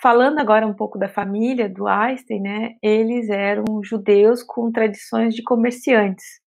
Falando 0.00 0.38
agora 0.38 0.64
um 0.64 0.74
pouco 0.74 0.96
da 0.96 1.08
família 1.08 1.68
do 1.68 1.88
Einstein, 1.88 2.40
né? 2.40 2.74
Eles 2.80 3.30
eram 3.30 3.82
judeus 3.82 4.44
com 4.44 4.70
tradições 4.70 5.34
de 5.34 5.42
comerciantes. 5.42 6.40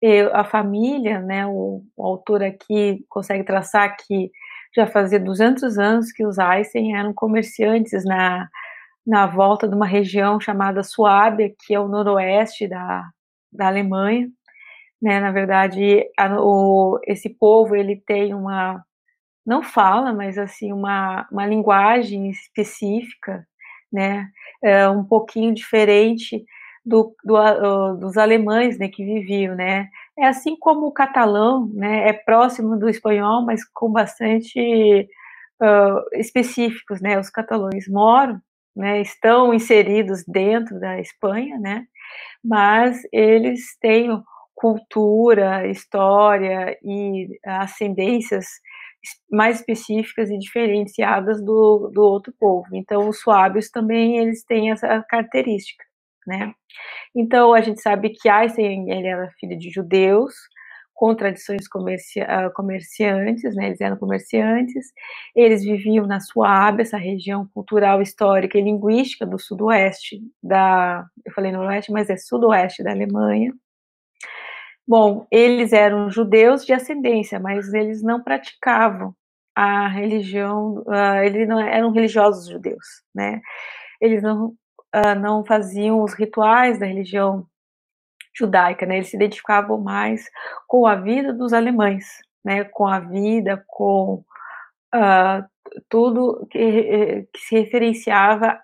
E 0.00 0.22
a 0.32 0.44
família, 0.44 1.20
né? 1.20 1.46
O, 1.46 1.82
o 1.94 2.06
autor 2.06 2.42
aqui 2.42 3.04
consegue 3.10 3.44
traçar 3.44 3.94
que 3.98 4.30
já 4.74 4.86
fazia 4.86 5.20
200 5.20 5.78
anos 5.78 6.12
que 6.12 6.24
os 6.24 6.38
Einstein 6.38 6.94
eram 6.96 7.12
comerciantes 7.12 8.04
na, 8.04 8.48
na 9.06 9.26
volta 9.26 9.68
de 9.68 9.74
uma 9.74 9.86
região 9.86 10.40
chamada 10.40 10.82
Suábia, 10.82 11.52
que 11.64 11.74
é 11.74 11.80
o 11.80 11.88
noroeste 11.88 12.66
da, 12.68 13.08
da 13.52 13.66
Alemanha. 13.66 14.28
Né, 15.00 15.20
na 15.20 15.32
verdade, 15.32 16.04
a, 16.16 16.40
o, 16.40 17.00
esse 17.06 17.28
povo 17.28 17.74
ele 17.74 17.96
tem 17.96 18.34
uma 18.34 18.84
não 19.44 19.62
fala, 19.62 20.12
mas 20.12 20.38
assim 20.38 20.72
uma, 20.72 21.26
uma 21.30 21.46
linguagem 21.46 22.30
específica, 22.30 23.46
né, 23.92 24.28
é 24.62 24.88
um 24.88 25.04
pouquinho 25.04 25.52
diferente 25.52 26.44
do, 26.84 27.14
do, 27.24 27.96
dos 27.96 28.16
alemães, 28.16 28.78
né, 28.78 28.88
que 28.88 29.04
viviam, 29.04 29.54
né, 29.54 29.88
é 30.18 30.26
assim 30.26 30.56
como 30.56 30.86
o 30.86 30.92
catalão, 30.92 31.68
né, 31.74 32.08
é 32.08 32.12
próximo 32.12 32.78
do 32.78 32.88
espanhol, 32.88 33.44
mas 33.44 33.64
com 33.64 33.90
bastante 33.90 35.08
uh, 35.60 36.18
específicos, 36.18 37.00
né, 37.00 37.18
os 37.18 37.30
catalães 37.30 37.88
moram, 37.88 38.40
né, 38.76 39.00
estão 39.00 39.54
inseridos 39.54 40.24
dentro 40.26 40.78
da 40.78 41.00
Espanha, 41.00 41.58
né, 41.58 41.86
mas 42.44 43.00
eles 43.12 43.76
têm 43.80 44.22
cultura, 44.54 45.66
história 45.68 46.78
e 46.82 47.28
ascendências 47.44 48.46
mais 49.30 49.58
específicas 49.58 50.30
e 50.30 50.38
diferenciadas 50.38 51.42
do, 51.44 51.90
do 51.92 52.02
outro 52.02 52.32
povo. 52.38 52.68
Então, 52.72 53.08
os 53.08 53.20
suábios 53.20 53.68
também 53.70 54.18
eles 54.18 54.44
têm 54.44 54.70
essa 54.70 55.02
característica 55.08 55.84
né? 56.26 56.54
Então 57.14 57.54
a 57.54 57.60
gente 57.60 57.80
sabe 57.80 58.10
que 58.10 58.28
Einstein 58.28 58.90
ele 58.90 59.06
era 59.06 59.30
filho 59.38 59.58
de 59.58 59.70
judeus 59.70 60.34
com 60.94 61.14
tradições 61.14 61.66
comerci 61.66 62.20
ah, 62.20 62.50
comerciantes, 62.50 63.56
né? 63.56 63.66
Eles 63.66 63.80
eram 63.80 63.96
comerciantes. 63.96 64.92
Eles 65.34 65.64
viviam 65.64 66.06
na 66.06 66.20
Suábia, 66.20 66.82
essa 66.82 66.96
região 66.96 67.46
cultural, 67.52 68.00
histórica 68.00 68.58
e 68.58 68.62
linguística 68.62 69.26
do 69.26 69.38
sudoeste 69.38 70.20
da, 70.42 71.04
eu 71.24 71.32
falei 71.32 71.50
noroeste, 71.52 71.90
mas 71.92 72.08
é 72.10 72.16
sudoeste 72.16 72.84
da 72.84 72.92
Alemanha. 72.92 73.52
Bom, 74.86 75.26
eles 75.30 75.72
eram 75.72 76.10
judeus 76.10 76.64
de 76.64 76.72
ascendência, 76.72 77.40
mas 77.40 77.72
eles 77.72 78.02
não 78.02 78.22
praticavam 78.22 79.14
a 79.54 79.88
religião, 79.88 80.84
uh, 80.86 81.22
eles 81.24 81.48
não 81.48 81.60
eram 81.60 81.92
religiosos 81.92 82.48
judeus, 82.48 83.02
né? 83.14 83.40
Eles 84.00 84.22
não 84.22 84.54
uh, 84.94 85.18
não 85.18 85.44
faziam 85.44 86.02
os 86.02 86.14
rituais 86.14 86.78
da 86.78 86.86
religião 86.86 87.46
judaica, 88.34 88.86
né? 88.86 88.96
Eles 88.96 89.08
se 89.08 89.16
identificavam 89.16 89.78
mais 89.78 90.28
com 90.66 90.86
a 90.86 90.94
vida 90.94 91.32
dos 91.32 91.52
alemães, 91.52 92.06
né? 92.44 92.64
Com 92.64 92.86
a 92.86 93.00
vida, 93.00 93.62
com 93.66 94.24
uh, 94.94 95.44
tudo 95.88 96.46
que, 96.50 97.26
que, 97.32 97.40
se 97.40 97.58
referenciava 97.58 98.60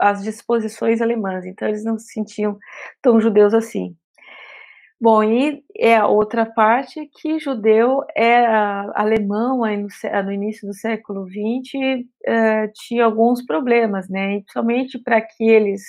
às 0.00 0.22
disposições 0.22 1.00
alemãs. 1.00 1.44
Então 1.44 1.68
eles 1.68 1.84
não 1.84 1.98
se 1.98 2.12
sentiam 2.12 2.58
tão 3.02 3.20
judeus 3.20 3.54
assim. 3.54 3.96
Bom, 5.00 5.22
e 5.22 5.64
é 5.76 5.96
a 5.96 6.08
outra 6.08 6.44
parte 6.44 7.06
que 7.06 7.38
judeu 7.38 8.02
é 8.16 8.44
alemão 8.94 9.62
aí 9.62 9.76
no, 9.76 9.86
no, 10.24 10.32
início 10.32 10.66
do 10.66 10.74
século 10.74 11.24
XX 11.28 12.04
é, 12.26 12.66
tinha 12.68 13.04
alguns 13.04 13.44
problemas, 13.46 14.08
né? 14.08 14.36
E 14.36 14.40
principalmente 14.40 14.98
para 14.98 15.20
que 15.20 15.44
eles 15.44 15.82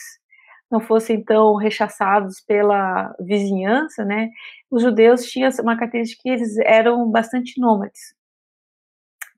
não 0.69 0.79
fossem 0.79 1.23
tão 1.23 1.55
rechaçados 1.55 2.39
pela 2.41 3.15
vizinhança, 3.19 4.05
né? 4.05 4.29
Os 4.69 4.83
judeus 4.83 5.23
tinham 5.25 5.49
uma 5.61 5.75
característica 5.75 6.21
que 6.23 6.29
eles 6.29 6.57
eram 6.59 7.09
bastante 7.09 7.59
nômades. 7.59 8.13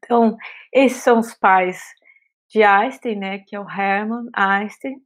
Então, 0.04 0.36
esses 0.74 1.02
são 1.02 1.20
os 1.20 1.34
pais 1.34 1.82
de 2.50 2.64
Einstein, 2.64 3.16
né? 3.18 3.40
Que 3.40 3.56
é 3.56 3.60
o 3.60 3.70
Hermann 3.70 4.30
Einstein 4.34 5.02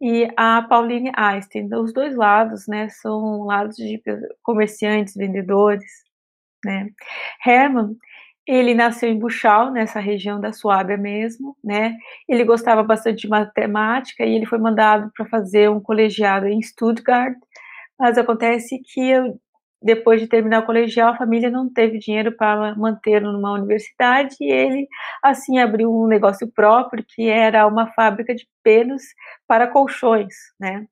e 0.00 0.28
a 0.36 0.62
Pauline 0.62 1.12
Einstein. 1.16 1.68
Os 1.74 1.92
dois 1.92 2.16
lados, 2.16 2.66
né, 2.68 2.88
são 2.90 3.44
lados 3.44 3.76
de 3.76 4.00
comerciantes, 4.42 5.14
vendedores, 5.14 5.84
né. 6.64 6.88
Hermann, 7.46 7.96
ele 8.46 8.74
nasceu 8.74 9.10
em 9.10 9.18
Buchau, 9.18 9.70
nessa 9.72 10.00
região 10.00 10.40
da 10.40 10.52
Suábia 10.52 10.96
mesmo, 10.98 11.56
né. 11.64 11.96
Ele 12.28 12.44
gostava 12.44 12.82
bastante 12.82 13.22
de 13.22 13.28
matemática 13.28 14.24
e 14.24 14.34
ele 14.36 14.46
foi 14.46 14.58
mandado 14.58 15.10
para 15.16 15.26
fazer 15.26 15.70
um 15.70 15.80
colegiado 15.80 16.46
em 16.48 16.62
Stuttgart, 16.62 17.36
mas 17.98 18.18
acontece 18.18 18.80
que 18.80 19.12
depois 19.82 20.20
de 20.20 20.26
terminar 20.26 20.60
o 20.60 20.66
colegial, 20.66 21.10
a 21.10 21.16
família 21.16 21.50
não 21.50 21.72
teve 21.72 21.98
dinheiro 21.98 22.32
para 22.36 22.74
mantê-lo 22.74 23.32
numa 23.32 23.52
universidade 23.52 24.36
e 24.40 24.50
ele, 24.50 24.86
assim, 25.22 25.58
abriu 25.58 25.90
um 25.90 26.06
negócio 26.06 26.50
próprio, 26.52 27.04
que 27.06 27.28
era 27.28 27.66
uma 27.66 27.86
fábrica 27.92 28.34
de 28.34 28.46
pelos 28.62 29.02
para 29.46 29.66
colchões, 29.66 30.34
né? 30.58 30.86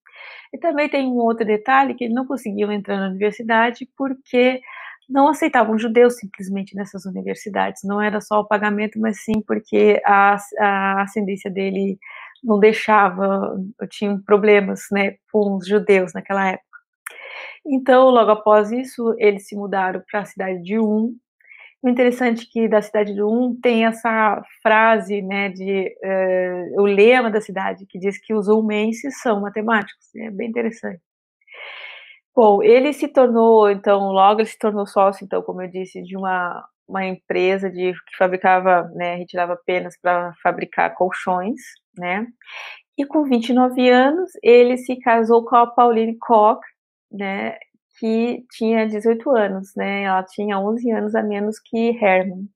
E 0.53 0.59
também 0.59 0.89
tem 0.89 1.07
um 1.07 1.17
outro 1.17 1.47
detalhe, 1.47 1.95
que 1.95 2.05
ele 2.05 2.15
não 2.15 2.27
conseguiu 2.27 2.73
entrar 2.73 2.97
na 2.99 3.09
universidade 3.09 3.89
porque 3.97 4.61
não 5.09 5.29
aceitavam 5.29 5.79
judeus 5.79 6.17
simplesmente 6.19 6.75
nessas 6.75 7.07
universidades. 7.07 7.83
Não 7.85 8.01
era 8.01 8.21
só 8.21 8.41
o 8.41 8.47
pagamento, 8.47 8.99
mas 9.01 9.23
sim 9.23 9.41
porque 9.47 10.01
a, 10.05 10.37
a 10.59 11.03
ascendência 11.03 11.51
dele 11.51 11.99
não 12.43 12.59
deixava, 12.59 13.57
tinha 13.91 14.19
problemas 14.25 14.83
né, 14.93 15.17
com 15.33 15.57
os 15.57 15.67
judeus 15.67 16.13
naquela 16.15 16.49
época. 16.49 16.68
Então, 17.71 18.09
logo 18.09 18.31
após 18.31 18.73
isso, 18.73 19.15
eles 19.19 19.47
se 19.47 19.55
mudaram 19.55 20.03
para 20.11 20.21
a 20.21 20.25
cidade 20.25 20.63
de 20.63 20.79
Um. 20.79 21.15
O 21.83 21.89
interessante 21.89 22.45
é 22.45 22.49
que 22.51 22.69
da 22.69 22.81
cidade 22.83 23.15
de 23.15 23.23
Um 23.23 23.59
tem 23.61 23.85
essa 23.85 24.43
frase, 24.63 25.21
né, 25.23 25.51
de 25.51 25.95
uh, 26.03 26.81
o 26.83 26.87
lema 26.87 27.31
da 27.31 27.41
cidade 27.41 27.87
que 27.87 27.99
diz 27.99 28.19
que 28.19 28.35
os 28.35 28.49
umenses 28.49 29.21
são 29.21 29.43
matemáticos. 29.43 30.15
É 30.17 30.31
bem 30.31 30.49
interessante. 30.49 31.01
Bom, 32.35 32.63
ele 32.63 32.93
se 32.93 33.09
tornou, 33.09 33.71
então, 33.71 34.13
logo 34.13 34.41
ele 34.41 34.49
se 34.49 34.59
tornou 34.59 34.87
sócio, 34.87 35.25
então, 35.25 35.43
como 35.43 35.61
eu 35.63 35.69
disse, 35.69 36.03
de 36.03 36.17
uma, 36.17 36.65
uma 36.87 37.05
empresa 37.05 37.69
de, 37.71 37.93
que 37.93 38.17
fabricava, 38.17 38.85
né, 38.95 39.17
retirava 39.17 39.57
penas 39.67 39.97
para 40.01 40.33
fabricar 40.43 40.95
colchões, 40.95 41.61
né, 41.99 42.27
e 42.97 43.07
com 43.07 43.25
29 43.25 43.89
anos, 43.89 44.31
ele 44.43 44.77
se 44.77 44.97
casou 45.01 45.45
com 45.45 45.57
a 45.57 45.67
Pauline 45.67 46.17
Koch, 46.19 46.61
né, 47.11 47.57
que 47.99 48.45
tinha 48.53 48.87
18 48.87 49.31
anos, 49.31 49.75
né, 49.77 50.05
ela 50.05 50.23
tinha 50.23 50.59
11 50.59 50.91
anos 50.91 51.15
a 51.15 51.23
menos 51.23 51.59
que 51.59 51.91
Hermann. 52.01 52.49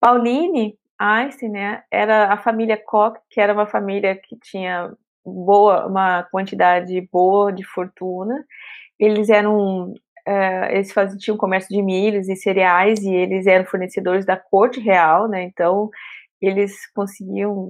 Pauline 0.00 0.78
Einstein, 0.98 1.50
né, 1.50 1.82
era 1.90 2.32
a 2.32 2.36
família 2.36 2.76
Koch, 2.76 3.18
que 3.30 3.40
era 3.40 3.52
uma 3.52 3.66
família 3.66 4.16
que 4.16 4.36
tinha 4.38 4.92
boa, 5.24 5.86
uma 5.86 6.22
quantidade 6.24 7.00
boa 7.12 7.52
de 7.52 7.64
fortuna. 7.64 8.44
Eles 8.98 9.28
eram, 9.28 9.92
uh, 9.92 10.64
eles 10.70 10.92
faziam, 10.92 11.18
tinham 11.18 11.36
comércio 11.36 11.74
de 11.74 11.82
milhos 11.82 12.28
e 12.28 12.36
cereais 12.36 13.00
e 13.02 13.12
eles 13.12 13.46
eram 13.46 13.64
fornecedores 13.66 14.26
da 14.26 14.36
corte 14.36 14.80
real, 14.80 15.28
né? 15.28 15.42
Então 15.44 15.90
eles 16.40 16.74
conseguiam 16.92 17.68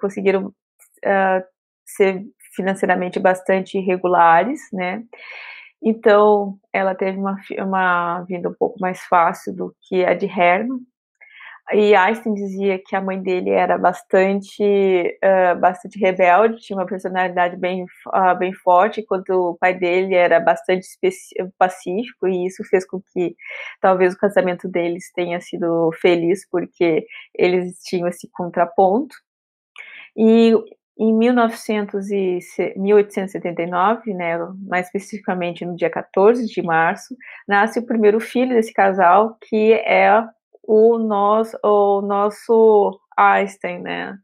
conseguiram 0.00 0.46
uh, 0.48 1.44
ser 1.84 2.24
financeiramente 2.56 3.20
bastante 3.20 3.78
regulares, 3.78 4.60
né? 4.72 5.04
Então 5.82 6.58
ela 6.72 6.94
teve 6.94 7.18
uma, 7.18 7.36
uma 7.58 8.22
vida 8.22 8.48
um 8.48 8.54
pouco 8.54 8.80
mais 8.80 9.00
fácil 9.02 9.54
do 9.54 9.76
que 9.88 10.04
a 10.04 10.14
de 10.14 10.26
Herman, 10.26 10.80
e 11.72 11.96
Einstein 11.96 12.34
dizia 12.34 12.78
que 12.78 12.94
a 12.94 13.00
mãe 13.00 13.20
dele 13.20 13.50
era 13.50 13.76
bastante, 13.76 14.62
uh, 14.62 15.58
bastante 15.58 15.98
rebelde, 15.98 16.60
tinha 16.60 16.78
uma 16.78 16.86
personalidade 16.86 17.56
bem, 17.56 17.84
uh, 17.84 18.38
bem 18.38 18.52
forte, 18.52 19.00
enquanto 19.00 19.30
o 19.30 19.56
pai 19.56 19.74
dele 19.74 20.14
era 20.14 20.38
bastante 20.38 20.86
pacífico, 21.58 22.28
e 22.28 22.46
isso 22.46 22.62
fez 22.70 22.86
com 22.86 23.00
que 23.12 23.34
talvez 23.80 24.14
o 24.14 24.18
casamento 24.18 24.68
deles 24.68 25.10
tenha 25.12 25.40
sido 25.40 25.90
feliz, 26.00 26.48
porque 26.48 27.04
eles 27.34 27.80
tinham 27.82 28.06
esse 28.06 28.28
contraponto. 28.30 29.16
E 30.16 30.52
em 30.98 31.12
1900 31.12 32.10
e 32.10 32.38
1879, 32.76 34.14
né, 34.14 34.38
mais 34.66 34.86
especificamente 34.86 35.64
no 35.64 35.76
dia 35.76 35.90
14 35.90 36.46
de 36.46 36.62
março, 36.62 37.14
nasce 37.46 37.78
o 37.78 37.86
primeiro 37.86 38.18
filho 38.18 38.54
desse 38.54 38.72
casal, 38.72 39.36
que 39.48 39.74
é 39.74 40.24
o 40.62 40.98
nosso, 40.98 41.56
o 41.62 42.00
nosso 42.00 42.98
Einstein, 43.16 43.80
né? 43.82 44.18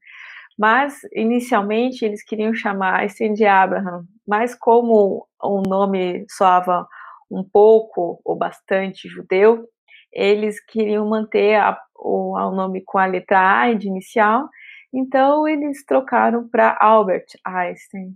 Mas, 0.59 1.01
inicialmente, 1.15 2.05
eles 2.05 2.23
queriam 2.23 2.55
chamar 2.55 3.01
Einstein 3.01 3.35
de 3.35 3.45
Abraham, 3.45 4.05
mas 4.27 4.55
como 4.55 5.27
o 5.43 5.63
nome 5.63 6.25
soava 6.29 6.87
um 7.31 7.43
pouco 7.43 8.21
ou 8.25 8.37
bastante 8.37 9.09
judeu, 9.09 9.67
eles 10.13 10.63
queriam 10.65 11.09
manter 11.09 11.57
a, 11.57 11.79
o, 11.97 12.35
o 12.37 12.51
nome 12.51 12.83
com 12.85 12.99
a 12.99 13.07
letra 13.07 13.63
A 13.63 13.73
de 13.73 13.89
inicial, 13.89 14.49
então 14.93 15.49
eles 15.49 15.85
trocaram 15.85 16.49
para 16.49 16.77
Albert 16.81 17.27
Einstein. 17.45 18.15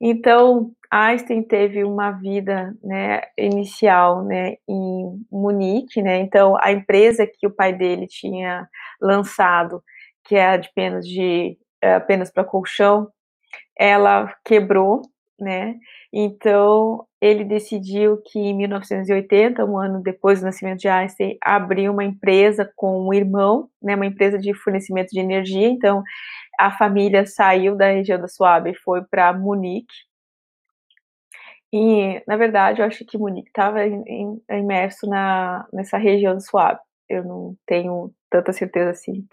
Então, 0.00 0.72
Einstein 0.90 1.42
teve 1.42 1.82
uma 1.82 2.12
vida 2.12 2.72
né, 2.82 3.22
inicial 3.36 4.24
né, 4.24 4.54
em 4.68 5.26
Munique, 5.30 6.00
né, 6.00 6.18
então 6.18 6.56
a 6.62 6.70
empresa 6.70 7.26
que 7.26 7.46
o 7.46 7.50
pai 7.50 7.72
dele 7.72 8.06
tinha 8.06 8.68
lançado, 9.00 9.82
que 10.24 10.36
era 10.36 10.56
de 10.56 10.70
penas 10.72 11.06
de 11.06 11.58
eh, 11.82 11.94
apenas 11.94 12.30
para 12.30 12.44
colchão, 12.44 13.10
ela 13.78 14.32
quebrou, 14.44 15.02
né? 15.38 15.76
Então 16.12 17.06
ele 17.20 17.44
decidiu 17.44 18.18
que 18.24 18.38
em 18.38 18.56
1980, 18.56 19.64
um 19.64 19.78
ano 19.78 20.02
depois 20.02 20.40
do 20.40 20.46
nascimento 20.46 20.80
de 20.80 20.88
Einstein, 20.88 21.36
abriu 21.42 21.92
uma 21.92 22.04
empresa 22.04 22.70
com 22.76 23.06
um 23.08 23.12
irmão, 23.12 23.68
né, 23.82 23.94
uma 23.96 24.06
empresa 24.06 24.38
de 24.38 24.54
fornecimento 24.54 25.10
de 25.10 25.20
energia. 25.20 25.68
Então 25.68 26.02
a 26.58 26.70
família 26.72 27.26
saiu 27.26 27.76
da 27.76 27.90
região 27.92 28.20
da 28.20 28.28
Suábia 28.28 28.72
e 28.72 28.76
foi 28.76 29.02
para 29.04 29.32
Munique. 29.32 30.08
E, 31.72 32.22
na 32.26 32.36
verdade, 32.36 32.80
eu 32.80 32.86
acho 32.86 33.04
que 33.04 33.18
Munique 33.18 33.48
estava 33.48 33.80
imerso 34.50 35.06
na, 35.06 35.66
nessa 35.72 35.98
região 35.98 36.34
da 36.34 36.40
Suábia. 36.40 36.80
Eu 37.08 37.24
não 37.24 37.56
tenho 37.66 38.12
tanta 38.30 38.52
certeza 38.52 38.90
assim 38.90 39.26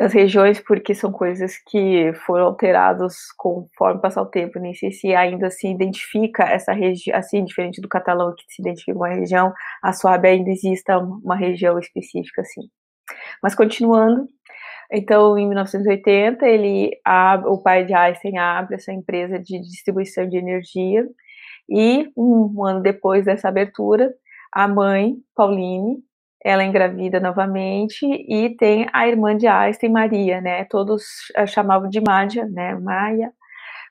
das 0.00 0.14
regiões, 0.14 0.58
porque 0.58 0.94
são 0.94 1.12
coisas 1.12 1.58
que 1.68 2.10
foram 2.24 2.46
alteradas 2.46 3.16
conforme 3.36 4.00
passar 4.00 4.22
o 4.22 4.30
tempo. 4.30 4.58
Nem 4.58 4.72
sei 4.72 4.90
se 4.90 5.14
ainda 5.14 5.50
se 5.50 5.68
identifica 5.68 6.44
essa 6.44 6.72
região, 6.72 7.18
assim, 7.18 7.44
diferente 7.44 7.82
do 7.82 7.88
catalão 7.88 8.34
que 8.34 8.42
se 8.48 8.62
identifica 8.62 8.96
uma 8.96 9.10
região, 9.10 9.52
a 9.82 9.92
Suábia 9.92 10.30
ainda 10.30 10.48
exista 10.48 10.96
uma 10.96 11.36
região 11.36 11.78
específica 11.78 12.40
assim. 12.40 12.62
Mas 13.42 13.54
continuando, 13.54 14.26
então, 14.90 15.36
em 15.36 15.46
1980, 15.46 16.46
ele 16.46 16.98
abre, 17.04 17.50
o 17.50 17.62
pai 17.62 17.84
de 17.84 17.92
Einstein 17.92 18.38
abre 18.38 18.76
essa 18.76 18.92
empresa 18.94 19.38
de 19.38 19.60
distribuição 19.60 20.26
de 20.26 20.38
energia 20.38 21.06
e 21.68 22.10
um 22.16 22.64
ano 22.64 22.80
depois 22.80 23.26
dessa 23.26 23.48
abertura, 23.48 24.10
a 24.50 24.66
mãe, 24.66 25.16
Pauline, 25.36 25.98
ela 26.44 26.64
engravida 26.64 27.20
novamente 27.20 28.06
e 28.06 28.56
tem 28.56 28.86
a 28.92 29.06
irmã 29.06 29.36
de 29.36 29.46
Einstein, 29.46 29.90
Maria, 29.90 30.40
né? 30.40 30.64
Todos 30.64 31.04
chamavam 31.48 31.88
de 31.88 32.00
Mádia, 32.00 32.46
né? 32.46 32.74
Maia, 32.76 33.32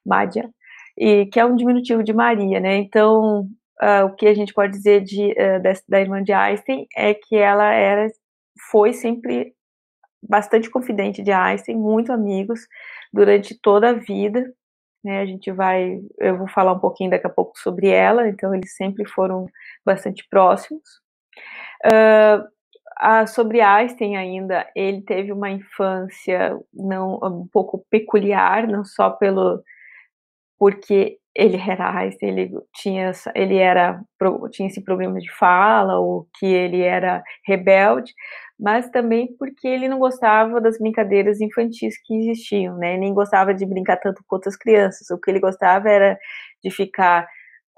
Mádia, 0.06 0.50
e 0.98 1.28
que 1.28 1.40
é 1.40 1.46
um 1.46 1.56
diminutivo 1.56 2.04
de 2.04 2.14
Maria, 2.14 2.60
né? 2.60 2.78
Então, 2.78 3.42
uh, 3.82 4.06
o 4.06 4.16
que 4.16 4.28
a 4.28 4.34
gente 4.34 4.54
pode 4.54 4.74
dizer 4.74 5.02
de, 5.02 5.32
uh, 5.32 5.62
da, 5.62 5.74
da 5.88 6.02
irmã 6.02 6.24
de 6.24 6.34
Einstein 6.34 6.88
é 6.96 7.14
que 7.14 7.36
ela 7.36 7.72
era, 7.74 8.08
foi 8.72 8.94
sempre 8.94 9.54
bastante 10.22 10.70
confidente 10.70 11.22
de 11.24 11.32
Einstein, 11.32 11.78
muito 11.78 12.12
amigos 12.12 12.62
durante 13.14 13.58
toda 13.60 13.90
a 13.90 13.94
vida. 13.94 14.44
Né, 15.02 15.22
a 15.22 15.26
gente 15.26 15.50
vai, 15.52 15.98
eu 16.20 16.38
vou 16.38 16.48
falar 16.50 16.74
um 16.74 16.80
pouquinho 16.80 17.12
daqui 17.12 17.26
a 17.26 17.30
pouco 17.30 17.58
sobre 17.58 17.88
ela, 17.88 18.28
então 18.28 18.54
eles 18.54 18.76
sempre 18.76 19.06
foram 19.08 19.48
bastante 19.86 20.28
próximos. 20.30 20.82
Uh, 21.86 22.48
a, 22.98 23.26
sobre 23.26 23.62
Einstein 23.62 24.18
ainda, 24.18 24.68
ele 24.76 25.02
teve 25.02 25.32
uma 25.32 25.50
infância 25.50 26.60
não 26.74 27.20
um 27.24 27.48
pouco 27.48 27.86
peculiar, 27.90 28.68
não 28.68 28.84
só 28.84 29.10
pelo 29.10 29.64
porque 30.60 31.18
ele 31.34 31.58
era 31.58 31.90
Einstein, 31.98 32.30
ele 32.30 32.52
tinha, 32.76 33.12
ele 33.34 33.56
era, 33.58 34.02
tinha 34.52 34.68
esse 34.68 34.84
problema 34.84 35.20
de 35.20 35.32
fala, 35.32 35.98
ou 35.98 36.28
que 36.38 36.46
ele 36.46 36.82
era 36.82 37.24
rebelde, 37.48 38.14
mas 38.60 38.90
também 38.90 39.34
porque 39.38 39.66
ele 39.66 39.88
não 39.88 40.00
gostava 40.00 40.60
das 40.60 40.78
brincadeiras 40.78 41.40
infantis 41.40 41.96
que 42.04 42.14
existiam, 42.14 42.78
né? 42.78 42.98
Nem 42.98 43.14
gostava 43.14 43.54
de 43.54 43.66
brincar 43.66 43.98
tanto 43.98 44.22
com 44.28 44.36
outras 44.36 44.58
crianças. 44.58 45.10
O 45.10 45.18
que 45.18 45.32
ele 45.32 45.40
gostava 45.40 45.90
era 45.90 46.20
de 46.62 46.70
ficar 46.70 47.26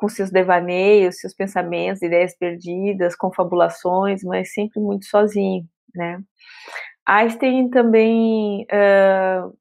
com 0.01 0.09
seus 0.09 0.31
devaneios, 0.31 1.19
seus 1.19 1.31
pensamentos, 1.31 2.01
ideias 2.01 2.35
perdidas, 2.35 3.15
confabulações, 3.15 4.23
mas 4.23 4.51
sempre 4.51 4.79
muito 4.79 5.05
sozinho, 5.05 5.63
né? 5.93 6.19
Einstein 7.07 7.69
também 7.69 8.63
uh, 8.63 9.55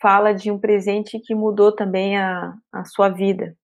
fala 0.00 0.32
de 0.32 0.50
um 0.50 0.58
presente 0.58 1.20
que 1.20 1.34
mudou 1.34 1.70
também 1.70 2.16
a, 2.16 2.54
a 2.72 2.86
sua 2.86 3.10
vida, 3.10 3.54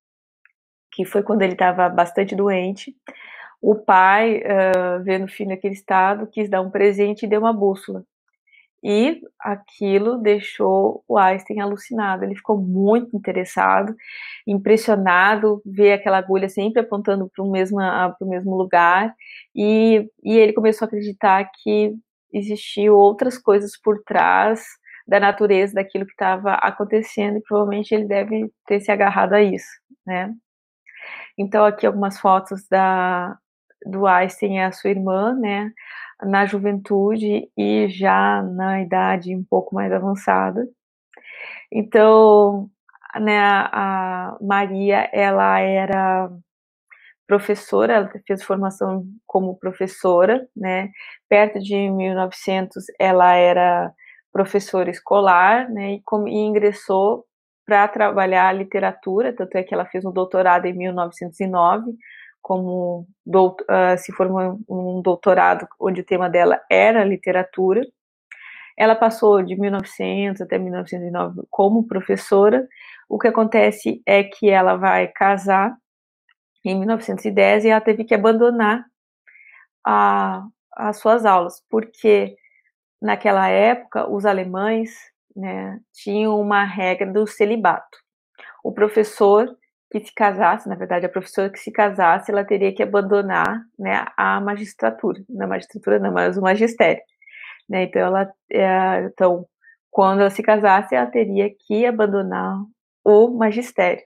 que 0.93 1.07
foi 1.07 1.23
quando 1.23 1.41
ele 1.41 1.55
estava 1.55 1.89
bastante 1.89 2.37
doente. 2.37 2.95
O 3.59 3.75
pai, 3.75 4.43
uh, 4.43 5.03
vendo 5.03 5.25
o 5.25 5.29
filho 5.29 5.49
naquele 5.49 5.75
estado, 5.75 6.27
quis 6.27 6.51
dar 6.51 6.61
um 6.61 6.71
presente 6.71 7.25
e 7.25 7.29
deu 7.29 7.41
uma 7.41 7.55
bússola. 7.55 8.05
E 8.83 9.21
aquilo 9.41 10.19
deixou 10.19 11.03
o 11.09 11.19
Einstein 11.19 11.61
alucinado. 11.61 12.25
Ele 12.25 12.37
ficou 12.37 12.57
muito 12.57 13.17
interessado, 13.17 13.95
impressionado, 14.47 15.61
ver 15.67 15.93
aquela 15.93 16.19
agulha 16.19 16.49
sempre 16.49 16.81
apontando 16.81 17.29
para 17.35 17.45
o 17.45 17.51
mesmo, 17.51 17.79
mesmo 18.23 18.57
lugar. 18.57 19.15
E, 19.55 20.09
e 20.23 20.37
ele 20.37 20.53
começou 20.53 20.87
a 20.87 20.89
acreditar 20.89 21.51
que 21.63 21.95
existiam 22.33 22.95
outras 22.95 23.39
coisas 23.39 23.73
por 23.81 24.03
trás 24.05 24.65
da 25.07 25.19
natureza 25.19 25.75
daquilo 25.75 26.05
que 26.05 26.13
estava 26.13 26.53
acontecendo 26.55 27.39
e 27.39 27.43
provavelmente 27.43 27.95
ele 27.95 28.07
deve 28.07 28.53
ter 28.67 28.81
se 28.81 28.93
agarrado 28.93 29.33
a 29.33 29.43
isso, 29.43 29.71
né? 30.07 30.33
Então 31.39 31.65
aqui 31.65 31.87
algumas 31.87 32.19
fotos 32.21 32.67
da 32.69 33.37
do 33.87 34.07
Einstein 34.07 34.57
e 34.57 34.61
a 34.61 34.73
sua 34.73 34.91
irmã, 34.91 35.35
né? 35.35 35.73
Na 36.23 36.47
juventude 36.47 37.51
e 37.57 37.89
já 37.89 38.43
na 38.43 38.83
idade 38.83 39.35
um 39.37 39.45
pouco 39.45 39.75
mais 39.75 39.93
avançada. 39.93 40.67
Então, 41.73 42.71
né, 43.21 43.39
a 43.41 44.37
Maria, 44.41 45.09
ela 45.13 45.61
era 45.61 46.31
professora, 47.27 47.95
ela 47.95 48.11
fez 48.27 48.43
formação 48.43 49.05
como 49.27 49.59
professora, 49.59 50.49
né, 50.57 50.91
perto 51.29 51.61
de 51.61 51.91
1900 51.91 52.85
ela 52.99 53.35
era 53.35 53.93
professora 54.33 54.91
escolar, 54.91 55.71
né, 55.71 55.95
e, 55.95 56.03
com, 56.05 56.27
e 56.29 56.35
ingressou 56.35 57.27
para 57.67 57.87
trabalhar 57.89 58.53
literatura, 58.55 59.35
tanto 59.35 59.57
é 59.57 59.63
que 59.63 59.75
ela 59.75 59.85
fez 59.87 60.05
um 60.05 60.13
doutorado 60.13 60.67
em 60.67 60.73
1909, 60.75 61.93
como 62.43 63.07
doutor, 63.25 63.65
uh, 63.69 63.99
se 63.99 64.13
formou 64.13 64.61
um 64.69 65.03
doutorado 65.03 65.67
onde 65.81 66.01
o 66.01 66.05
tema 66.05 66.29
dela 66.29 66.61
era 66.71 67.05
literatura. 67.05 67.83
Ela 68.77 68.95
passou 68.95 69.43
de 69.43 69.57
1900 69.57 70.41
até 70.41 70.59
1909 70.59 71.43
como 71.51 71.87
professora. 71.87 72.67
O 73.09 73.19
que 73.19 73.29
acontece 73.29 74.03
é 74.07 74.23
que 74.23 74.49
ela 74.49 74.77
vai 74.77 75.09
casar 75.09 75.77
em 76.65 76.79
1910 76.79 77.65
e 77.65 77.69
ela 77.69 77.81
teve 77.81 78.05
que 78.05 78.15
abandonar 78.15 78.85
a, 79.85 80.47
as 80.73 80.99
suas 80.99 81.25
aulas, 81.25 81.63
porque 81.69 82.37
naquela 83.01 83.49
época 83.49 84.09
os 84.09 84.25
alemães 84.25 84.91
né, 85.35 85.81
tinham 85.93 86.41
uma 86.41 86.65
regra 86.65 87.11
do 87.11 87.27
celibato. 87.27 87.99
O 88.63 88.73
professor 88.73 89.57
que 89.91 90.01
se 90.01 90.13
casasse, 90.13 90.69
na 90.69 90.75
verdade, 90.75 91.07
a 91.07 91.09
professora 91.09 91.51
que 91.51 91.59
se 91.59 91.73
casasse, 91.73 92.31
ela 92.31 92.45
teria 92.45 92.75
que 92.75 92.83
abandonar 92.83 93.63
né, 93.79 94.05
a 94.17 94.41
magistratura, 94.41 95.23
na 95.29 95.47
magistratura 95.47 95.99
não, 95.99 96.13
mas 96.13 96.37
o 96.37 96.43
magistério. 96.43 97.03
Né? 97.69 97.85
Então, 97.85 98.03
ela, 98.03 98.33
é, 98.51 99.05
então, 99.05 99.47
quando 99.91 100.21
ela 100.21 100.31
se 100.31 100.43
casasse, 100.43 100.95
ela 100.95 101.07
teria 101.07 101.51
que 101.67 101.87
abandonar 101.87 102.59
o 103.05 103.31
magistério. 103.31 104.03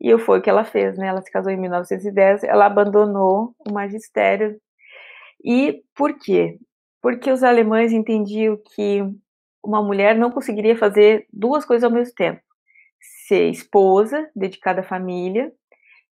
E 0.00 0.16
foi 0.18 0.38
o 0.38 0.42
que 0.42 0.48
ela 0.48 0.64
fez, 0.64 0.96
né? 0.96 1.08
Ela 1.08 1.20
se 1.20 1.30
casou 1.30 1.52
em 1.52 1.58
1910, 1.58 2.44
ela 2.44 2.66
abandonou 2.66 3.54
o 3.68 3.72
magistério. 3.72 4.58
E 5.44 5.82
por 5.94 6.18
quê? 6.18 6.58
Porque 7.02 7.30
os 7.30 7.42
alemães 7.42 7.92
entendiam 7.92 8.58
que 8.74 9.02
uma 9.62 9.82
mulher 9.82 10.16
não 10.16 10.30
conseguiria 10.30 10.76
fazer 10.76 11.26
duas 11.32 11.66
coisas 11.66 11.84
ao 11.84 11.90
mesmo 11.90 12.14
tempo 12.14 12.40
ser 13.30 13.48
esposa, 13.50 14.28
dedicada 14.34 14.80
à 14.80 14.84
família, 14.84 15.52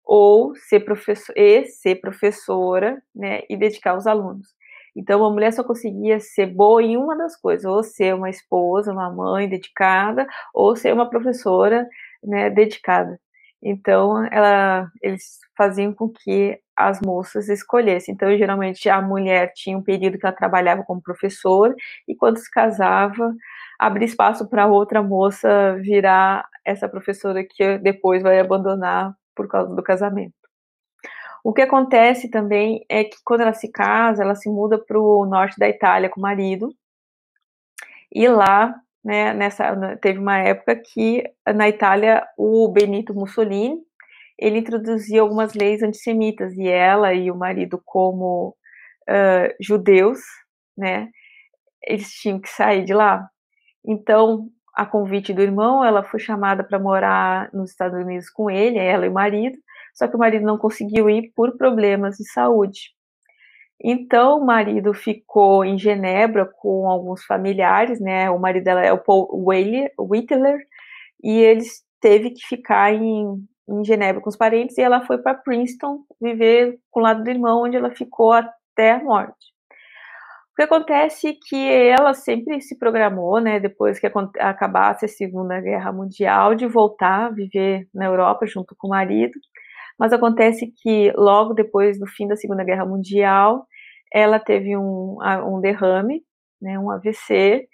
ou 0.05 0.55
ser 0.57 0.81
professor 0.81 1.35
e 1.37 1.66
ser 1.66 1.96
professora, 1.96 3.03
né, 3.14 3.42
e 3.51 3.57
dedicar 3.57 3.92
aos 3.92 4.07
alunos. 4.07 4.49
Então, 4.96 5.25
a 5.25 5.31
mulher 5.31 5.53
só 5.53 5.64
conseguia 5.64 6.20
ser 6.20 6.46
boa 6.46 6.83
em 6.83 6.96
uma 6.96 7.16
das 7.18 7.37
coisas, 7.40 7.64
ou 7.64 7.83
ser 7.83 8.14
uma 8.14 8.31
esposa, 8.31 8.92
uma 8.92 9.11
mãe 9.11 9.49
dedicada, 9.49 10.27
ou 10.55 10.77
ser 10.77 10.92
uma 10.94 11.11
professora, 11.11 11.88
né, 12.25 12.51
dedicada. 12.51 13.20
Então, 13.62 14.25
ela, 14.33 14.88
eles 15.03 15.38
faziam 15.57 15.92
com 15.92 16.09
que 16.09 16.59
as 16.77 17.01
moças 17.01 17.49
escolhessem. 17.49 18.14
Então, 18.14 18.37
geralmente, 18.38 18.88
a 18.88 19.03
mulher 19.03 19.53
tinha 19.55 19.77
um 19.77 19.83
período 19.83 20.18
que 20.18 20.27
ela 20.27 20.35
trabalhava 20.37 20.85
como 20.85 21.03
professora, 21.03 21.75
e 22.09 22.14
quando 22.16 22.38
se 22.38 22.51
casava, 22.51 23.35
abrir 23.80 24.04
espaço 24.04 24.46
para 24.46 24.66
outra 24.66 25.02
moça 25.02 25.74
virar 25.80 26.46
essa 26.62 26.86
professora 26.86 27.42
que 27.42 27.78
depois 27.78 28.22
vai 28.22 28.38
abandonar 28.38 29.16
por 29.34 29.48
causa 29.48 29.74
do 29.74 29.82
casamento. 29.82 30.34
O 31.42 31.54
que 31.54 31.62
acontece 31.62 32.28
também 32.28 32.84
é 32.90 33.04
que 33.04 33.16
quando 33.24 33.40
ela 33.40 33.54
se 33.54 33.72
casa, 33.72 34.22
ela 34.22 34.34
se 34.34 34.50
muda 34.50 34.78
para 34.78 35.00
o 35.00 35.24
norte 35.24 35.58
da 35.58 35.66
Itália 35.66 36.10
com 36.10 36.20
o 36.20 36.22
marido, 36.22 36.74
e 38.12 38.28
lá, 38.28 38.74
né, 39.02 39.32
nessa, 39.32 39.96
teve 39.96 40.18
uma 40.18 40.36
época 40.36 40.76
que 40.76 41.24
na 41.46 41.66
Itália 41.66 42.26
o 42.36 42.68
Benito 42.68 43.14
Mussolini, 43.14 43.78
ele 44.38 44.58
introduzia 44.58 45.22
algumas 45.22 45.54
leis 45.54 45.82
antissemitas, 45.82 46.52
e 46.52 46.68
ela 46.68 47.14
e 47.14 47.30
o 47.30 47.36
marido 47.36 47.80
como 47.82 48.54
uh, 49.08 49.54
judeus, 49.58 50.20
né, 50.76 51.08
eles 51.82 52.12
tinham 52.12 52.38
que 52.38 52.48
sair 52.50 52.84
de 52.84 52.92
lá. 52.92 53.26
Então, 53.84 54.48
a 54.74 54.86
convite 54.86 55.32
do 55.32 55.42
irmão, 55.42 55.84
ela 55.84 56.02
foi 56.02 56.20
chamada 56.20 56.64
para 56.64 56.78
morar 56.78 57.50
nos 57.52 57.70
Estados 57.70 57.98
Unidos 57.98 58.30
com 58.30 58.50
ele, 58.50 58.78
ela 58.78 59.06
e 59.06 59.08
o 59.08 59.12
marido, 59.12 59.58
só 59.94 60.06
que 60.06 60.16
o 60.16 60.18
marido 60.18 60.44
não 60.44 60.58
conseguiu 60.58 61.10
ir 61.10 61.32
por 61.34 61.56
problemas 61.56 62.16
de 62.16 62.30
saúde. 62.30 62.92
Então, 63.82 64.38
o 64.38 64.46
marido 64.46 64.92
ficou 64.92 65.64
em 65.64 65.78
Genebra 65.78 66.46
com 66.46 66.88
alguns 66.88 67.24
familiares, 67.24 68.00
né? 68.00 68.30
O 68.30 68.38
marido 68.38 68.64
dela 68.64 68.82
é 68.84 68.92
o 68.92 68.98
Paul 68.98 69.28
Whittler, 69.98 70.58
e 71.22 71.38
eles 71.38 71.82
teve 72.00 72.30
que 72.30 72.46
ficar 72.46 72.92
em, 72.92 73.42
em 73.68 73.84
Genebra 73.84 74.20
com 74.20 74.28
os 74.28 74.36
parentes, 74.36 74.76
e 74.78 74.82
ela 74.82 75.06
foi 75.06 75.18
para 75.18 75.34
Princeton 75.34 76.00
viver 76.20 76.78
com 76.90 77.00
o 77.00 77.02
lado 77.02 77.24
do 77.24 77.30
irmão, 77.30 77.62
onde 77.62 77.76
ela 77.76 77.90
ficou 77.90 78.32
até 78.32 78.92
a 78.92 79.02
morte 79.02 79.50
que 80.61 80.64
acontece 80.64 81.29
é 81.29 81.33
que 81.33 81.57
ela 81.57 82.12
sempre 82.12 82.61
se 82.61 82.77
programou, 82.79 83.40
né, 83.40 83.59
depois 83.59 83.99
que 83.99 84.07
acabasse 84.38 85.07
a 85.07 85.09
Segunda 85.09 85.59
Guerra 85.59 85.90
Mundial, 85.90 86.55
de 86.55 86.66
voltar 86.66 87.27
a 87.27 87.31
viver 87.31 87.88
na 87.94 88.05
Europa 88.05 88.46
junto 88.46 88.75
com 88.77 88.88
o 88.88 88.90
marido. 88.90 89.33
Mas 89.99 90.12
acontece 90.12 90.70
que 90.83 91.12
logo 91.16 91.55
depois 91.55 91.99
do 91.99 92.07
fim 92.07 92.29
da 92.29 92.37
Segunda 92.37 92.62
Guerra 92.62 92.85
Mundial, 92.85 93.66
ela 94.12 94.38
teve 94.38 94.77
um, 94.77 95.16
um 95.46 95.61
derrame, 95.61 96.23
né, 96.61 96.79
um 96.79 96.90
AVC, 96.90 97.66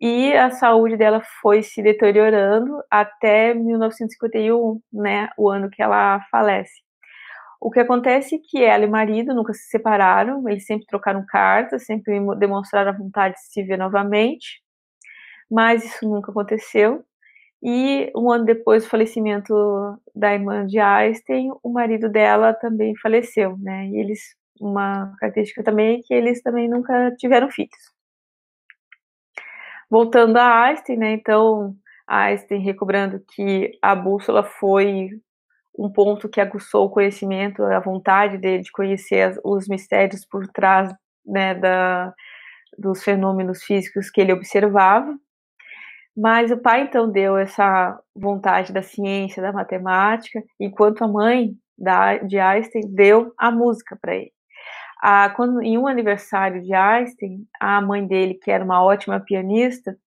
e 0.00 0.32
a 0.32 0.50
saúde 0.50 0.96
dela 0.96 1.22
foi 1.42 1.62
se 1.62 1.82
deteriorando 1.82 2.82
até 2.90 3.52
1951, 3.52 4.80
né, 4.92 5.28
o 5.36 5.50
ano 5.50 5.68
que 5.68 5.82
ela 5.82 6.20
falece. 6.30 6.72
O 7.64 7.70
que 7.70 7.80
acontece 7.80 8.34
é 8.34 8.38
que 8.38 8.62
ela 8.62 8.84
e 8.84 8.86
o 8.86 8.90
marido 8.90 9.34
nunca 9.34 9.54
se 9.54 9.70
separaram, 9.70 10.46
eles 10.50 10.66
sempre 10.66 10.84
trocaram 10.86 11.24
cartas, 11.26 11.86
sempre 11.86 12.20
demonstraram 12.36 12.90
a 12.90 12.94
vontade 12.94 13.36
de 13.36 13.40
se 13.46 13.62
ver 13.62 13.78
novamente, 13.78 14.62
mas 15.50 15.84
isso 15.84 16.06
nunca 16.08 16.30
aconteceu. 16.30 17.02
E 17.62 18.12
um 18.14 18.30
ano 18.30 18.44
depois 18.44 18.84
do 18.84 18.90
falecimento 18.90 19.54
da 20.14 20.34
irmã 20.34 20.66
de 20.66 20.78
Einstein, 20.78 21.52
o 21.62 21.70
marido 21.70 22.10
dela 22.10 22.52
também 22.54 22.94
faleceu, 22.98 23.56
né? 23.58 23.86
E 23.88 23.96
eles, 23.98 24.20
uma 24.60 25.14
característica 25.18 25.64
também 25.64 26.00
é 26.00 26.02
que 26.02 26.12
eles 26.12 26.42
também 26.42 26.68
nunca 26.68 27.14
tiveram 27.16 27.50
filhos. 27.50 27.94
Voltando 29.90 30.36
a 30.36 30.64
Einstein, 30.64 30.98
né? 30.98 31.12
Então, 31.14 31.74
Einstein 32.06 32.60
recobrando 32.60 33.24
que 33.34 33.78
a 33.80 33.94
bússola 33.94 34.44
foi 34.44 35.10
um 35.76 35.90
ponto 35.90 36.28
que 36.28 36.40
aguçou 36.40 36.86
o 36.86 36.90
conhecimento, 36.90 37.62
a 37.62 37.80
vontade 37.80 38.38
dele 38.38 38.62
de 38.62 38.72
conhecer 38.72 39.38
os 39.44 39.66
mistérios 39.68 40.24
por 40.24 40.46
trás 40.48 40.94
né, 41.26 41.54
da, 41.54 42.14
dos 42.78 43.02
fenômenos 43.02 43.62
físicos 43.64 44.10
que 44.10 44.20
ele 44.20 44.32
observava. 44.32 45.16
Mas 46.16 46.52
o 46.52 46.56
pai 46.56 46.82
então 46.82 47.10
deu 47.10 47.36
essa 47.36 47.98
vontade 48.14 48.72
da 48.72 48.82
ciência, 48.82 49.42
da 49.42 49.52
matemática, 49.52 50.42
enquanto 50.60 51.02
a 51.02 51.08
mãe 51.08 51.56
da, 51.76 52.18
de 52.18 52.38
Einstein 52.38 52.82
deu 52.94 53.32
a 53.36 53.50
música 53.50 53.98
para 54.00 54.14
ele. 54.14 54.32
Ah, 55.02 55.28
quando, 55.30 55.60
em 55.60 55.76
um 55.76 55.88
aniversário 55.88 56.62
de 56.62 56.72
Einstein, 56.72 57.44
a 57.60 57.80
mãe 57.80 58.06
dele, 58.06 58.34
que 58.34 58.50
era 58.50 58.64
uma 58.64 58.82
ótima 58.82 59.18
pianista, 59.20 59.98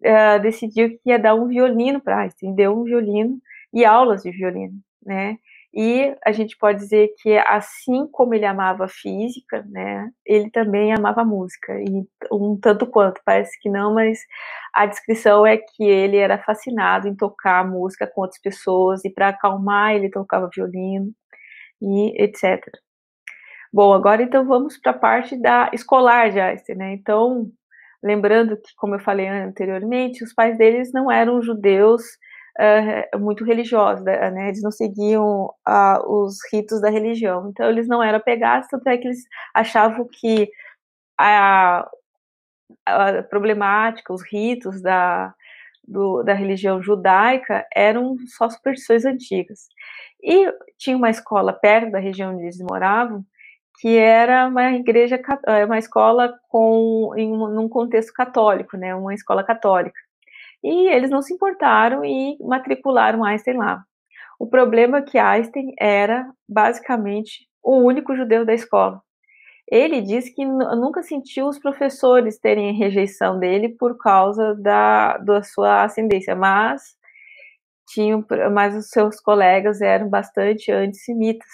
uh, 0.00 0.42
decidiu 0.42 0.90
que 0.90 1.00
ia 1.06 1.18
dar 1.18 1.34
um 1.34 1.46
violino 1.46 2.00
para 2.00 2.18
Einstein, 2.22 2.54
deu 2.54 2.76
um 2.78 2.82
violino 2.82 3.38
e 3.72 3.84
aulas 3.84 4.22
de 4.22 4.32
violino 4.32 4.83
né? 5.04 5.38
E 5.76 6.14
a 6.24 6.30
gente 6.30 6.56
pode 6.56 6.78
dizer 6.78 7.14
que 7.20 7.36
assim 7.38 8.06
como 8.12 8.32
ele 8.32 8.46
amava 8.46 8.84
a 8.84 8.88
física, 8.88 9.64
né, 9.68 10.08
ele 10.24 10.48
também 10.50 10.92
amava 10.94 11.22
a 11.22 11.24
música, 11.24 11.72
e 11.80 12.06
um 12.32 12.56
tanto 12.60 12.86
quanto, 12.86 13.20
parece 13.24 13.58
que 13.60 13.68
não, 13.68 13.92
mas 13.92 14.20
a 14.72 14.86
descrição 14.86 15.44
é 15.44 15.56
que 15.56 15.82
ele 15.82 16.16
era 16.16 16.38
fascinado 16.38 17.08
em 17.08 17.16
tocar 17.16 17.68
música 17.68 18.06
com 18.06 18.20
outras 18.20 18.40
pessoas, 18.40 19.04
e 19.04 19.10
para 19.10 19.30
acalmar 19.30 19.94
ele 19.94 20.10
tocava 20.10 20.48
violino, 20.54 21.10
e 21.82 22.22
etc. 22.22 22.62
Bom, 23.72 23.92
agora 23.92 24.22
então 24.22 24.46
vamos 24.46 24.78
para 24.78 24.92
a 24.92 24.98
parte 24.98 25.36
da 25.36 25.70
escolar 25.72 26.30
de 26.30 26.38
Einstein, 26.40 26.76
né? 26.76 26.92
Então, 26.92 27.50
lembrando 28.02 28.56
que, 28.56 28.72
como 28.76 28.94
eu 28.94 29.00
falei 29.00 29.26
anteriormente, 29.26 30.22
os 30.22 30.32
pais 30.32 30.56
deles 30.56 30.92
não 30.92 31.10
eram 31.10 31.42
judeus 31.42 32.04
uh, 32.58 33.18
muito 33.18 33.44
religiosos, 33.44 34.04
né? 34.04 34.48
Eles 34.48 34.62
não 34.62 34.70
seguiam 34.70 35.46
uh, 35.68 36.24
os 36.24 36.38
ritos 36.52 36.80
da 36.80 36.90
religião, 36.90 37.48
então 37.48 37.68
eles 37.68 37.88
não 37.88 38.02
eram 38.02 38.18
apegados, 38.18 38.68
tanto 38.68 38.88
é 38.88 38.96
que 38.98 39.08
eles 39.08 39.24
achavam 39.54 40.06
que 40.10 40.50
a, 41.18 41.88
a 42.86 43.22
problemática, 43.24 44.12
os 44.12 44.22
ritos 44.22 44.80
da, 44.82 45.34
do, 45.86 46.22
da 46.22 46.34
religião 46.34 46.82
judaica 46.82 47.66
eram 47.74 48.16
só 48.26 48.48
superstições 48.48 49.04
antigas. 49.04 49.68
E 50.22 50.52
tinha 50.78 50.96
uma 50.96 51.10
escola 51.10 51.52
perto 51.52 51.92
da 51.92 51.98
região 51.98 52.32
onde 52.34 52.44
eles 52.44 52.58
moravam, 52.58 53.24
que 53.80 53.96
era 53.98 54.46
uma 54.46 54.72
igreja, 54.72 55.20
eh, 55.46 55.64
uma 55.64 55.78
escola 55.78 56.34
com, 56.48 57.12
em 57.16 57.32
um, 57.32 57.48
num 57.48 57.68
contexto 57.68 58.12
católico, 58.12 58.76
né, 58.76 58.94
uma 58.94 59.14
escola 59.14 59.44
católica. 59.44 59.98
E 60.64 60.88
eles 60.88 61.10
não 61.10 61.20
se 61.20 61.34
importaram 61.34 62.02
e 62.02 62.38
matricularam 62.40 63.22
Einstein 63.22 63.58
lá. 63.58 63.84
O 64.38 64.46
problema 64.46 64.98
é 64.98 65.02
que 65.02 65.18
Einstein 65.18 65.74
era 65.78 66.26
basicamente 66.48 67.46
o 67.62 67.76
único 67.76 68.16
judeu 68.16 68.46
da 68.46 68.54
escola. 68.54 69.02
Ele 69.70 70.00
disse 70.00 70.34
que 70.34 70.44
nunca 70.44 71.02
sentiu 71.02 71.46
os 71.48 71.58
professores 71.58 72.38
terem 72.38 72.72
rejeição 72.74 73.38
dele 73.38 73.68
por 73.68 73.98
causa 73.98 74.54
da, 74.54 75.18
da 75.18 75.42
sua 75.42 75.84
ascendência, 75.84 76.34
mas 76.34 76.82
tinham, 77.88 78.24
mas 78.52 78.74
os 78.74 78.88
seus 78.88 79.20
colegas 79.20 79.82
eram 79.82 80.08
bastante 80.08 80.72
antissemitas. 80.72 81.48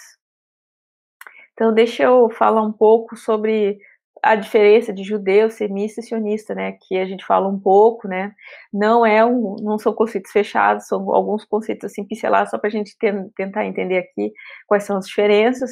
Então, 1.53 1.73
deixa 1.73 2.03
eu 2.03 2.29
falar 2.29 2.61
um 2.61 2.71
pouco 2.71 3.15
sobre 3.15 3.79
a 4.23 4.35
diferença 4.35 4.93
de 4.93 5.03
judeu, 5.03 5.49
semita 5.49 5.99
e 5.99 6.03
sionista, 6.03 6.53
né, 6.53 6.73
que 6.73 6.97
a 6.97 7.05
gente 7.05 7.25
fala 7.25 7.47
um 7.47 7.59
pouco, 7.59 8.07
né, 8.07 8.33
não 8.71 9.05
é 9.05 9.25
um, 9.25 9.55
não 9.61 9.79
são 9.79 9.93
conceitos 9.93 10.31
fechados, 10.31 10.87
são 10.87 11.13
alguns 11.13 11.43
conceitos 11.43 11.91
assim 11.91 12.05
pincelados 12.05 12.51
só 12.51 12.57
para 12.57 12.67
a 12.67 12.71
gente 12.71 12.95
tentar 13.35 13.65
entender 13.65 13.97
aqui 13.97 14.31
quais 14.67 14.83
são 14.83 14.97
as 14.97 15.07
diferenças. 15.07 15.71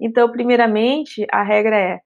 Então, 0.00 0.30
primeiramente, 0.30 1.26
a 1.32 1.42
regra 1.42 1.76
é, 1.76 2.00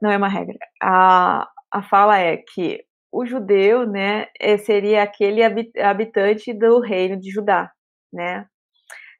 não 0.00 0.10
é 0.10 0.16
uma 0.16 0.28
regra, 0.28 0.56
a, 0.82 1.48
a 1.70 1.82
fala 1.82 2.18
é 2.18 2.36
que 2.36 2.84
o 3.10 3.26
judeu, 3.26 3.86
né, 3.86 4.26
é, 4.38 4.56
seria 4.58 5.02
aquele 5.02 5.42
habitante 5.82 6.52
do 6.52 6.80
reino 6.80 7.18
de 7.18 7.30
Judá, 7.30 7.72
né, 8.12 8.46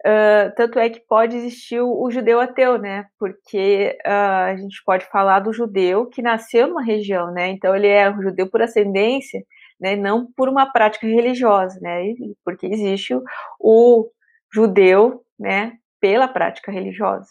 Uh, 0.06 0.54
tanto 0.54 0.78
é 0.78 0.88
que 0.88 1.00
pode 1.00 1.37
existir 1.37 1.80
o, 1.80 2.02
o 2.02 2.11
judeu 2.11 2.40
ateu, 2.40 2.78
né? 2.78 3.06
Porque 3.18 3.98
uh, 4.06 4.44
a 4.46 4.56
gente 4.56 4.82
pode 4.84 5.04
falar 5.06 5.40
do 5.40 5.52
judeu 5.52 6.06
que 6.06 6.22
nasceu 6.22 6.68
numa 6.68 6.82
região, 6.82 7.32
né? 7.32 7.48
Então 7.48 7.74
ele 7.74 7.88
é 7.88 8.08
um 8.08 8.22
judeu 8.22 8.48
por 8.48 8.62
ascendência, 8.62 9.42
né? 9.80 9.96
Não 9.96 10.30
por 10.37 10.48
uma 10.48 10.66
prática 10.66 11.06
religiosa, 11.06 11.80
né? 11.80 12.14
Porque 12.44 12.66
existe 12.66 13.12
o, 13.12 13.22
o 13.61 14.11
judeu, 14.52 15.24
né? 15.38 15.72
Pela 16.00 16.28
prática 16.28 16.70
religiosa. 16.70 17.28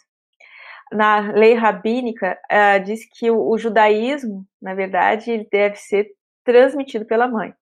Na 0.92 1.20
lei 1.32 1.54
rabínica 1.54 2.38
uh, 2.50 2.84
diz 2.84 3.00
que 3.18 3.30
o, 3.30 3.48
o 3.48 3.56
judaísmo, 3.56 4.46
na 4.60 4.74
verdade, 4.74 5.30
ele 5.30 5.48
deve 5.50 5.76
ser 5.76 6.08
transmitido 6.44 7.06
pela 7.06 7.28
mãe. 7.28 7.54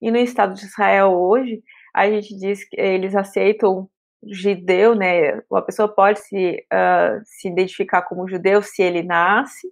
E 0.00 0.10
no 0.10 0.16
Estado 0.16 0.54
de 0.54 0.64
Israel 0.64 1.12
hoje, 1.12 1.62
a 1.94 2.08
gente 2.10 2.36
diz 2.38 2.66
que 2.68 2.78
eles 2.80 3.14
aceitam 3.14 3.88
judeu, 4.24 4.94
né? 4.94 5.40
Uma 5.50 5.62
pessoa 5.62 5.88
pode 5.88 6.20
se, 6.20 6.64
uh, 6.72 7.20
se 7.24 7.48
identificar 7.48 8.02
como 8.02 8.28
judeu 8.28 8.62
se 8.62 8.82
ele 8.82 9.02
nasce 9.02 9.68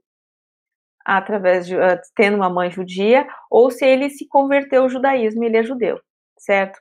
através 1.04 1.66
de 1.66 1.76
uh, 1.76 1.98
tendo 2.16 2.36
uma 2.36 2.50
mãe 2.50 2.70
judia 2.70 3.26
ou 3.50 3.70
se 3.70 3.84
ele 3.84 4.08
se 4.10 4.26
converteu 4.28 4.82
ao 4.82 4.88
judaísmo, 4.88 5.44
ele 5.44 5.58
é 5.58 5.62
judeu, 5.62 6.00
certo? 6.38 6.78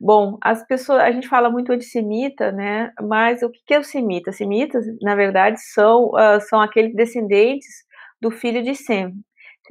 Bom, 0.00 0.38
as 0.42 0.66
pessoas, 0.66 1.00
a 1.02 1.12
gente 1.12 1.28
fala 1.28 1.50
muito 1.50 1.72
antissemita, 1.72 2.50
né? 2.50 2.92
Mas 3.00 3.42
o 3.42 3.50
que 3.50 3.74
é 3.74 3.78
o 3.78 3.84
semita? 3.84 4.32
Semitas, 4.32 4.84
na 5.00 5.14
verdade, 5.14 5.60
são 5.60 6.06
uh, 6.10 6.40
são 6.48 6.60
aqueles 6.60 6.94
descendentes 6.94 7.84
do 8.20 8.30
filho 8.30 8.62
de 8.62 8.74
Sem. 8.74 9.12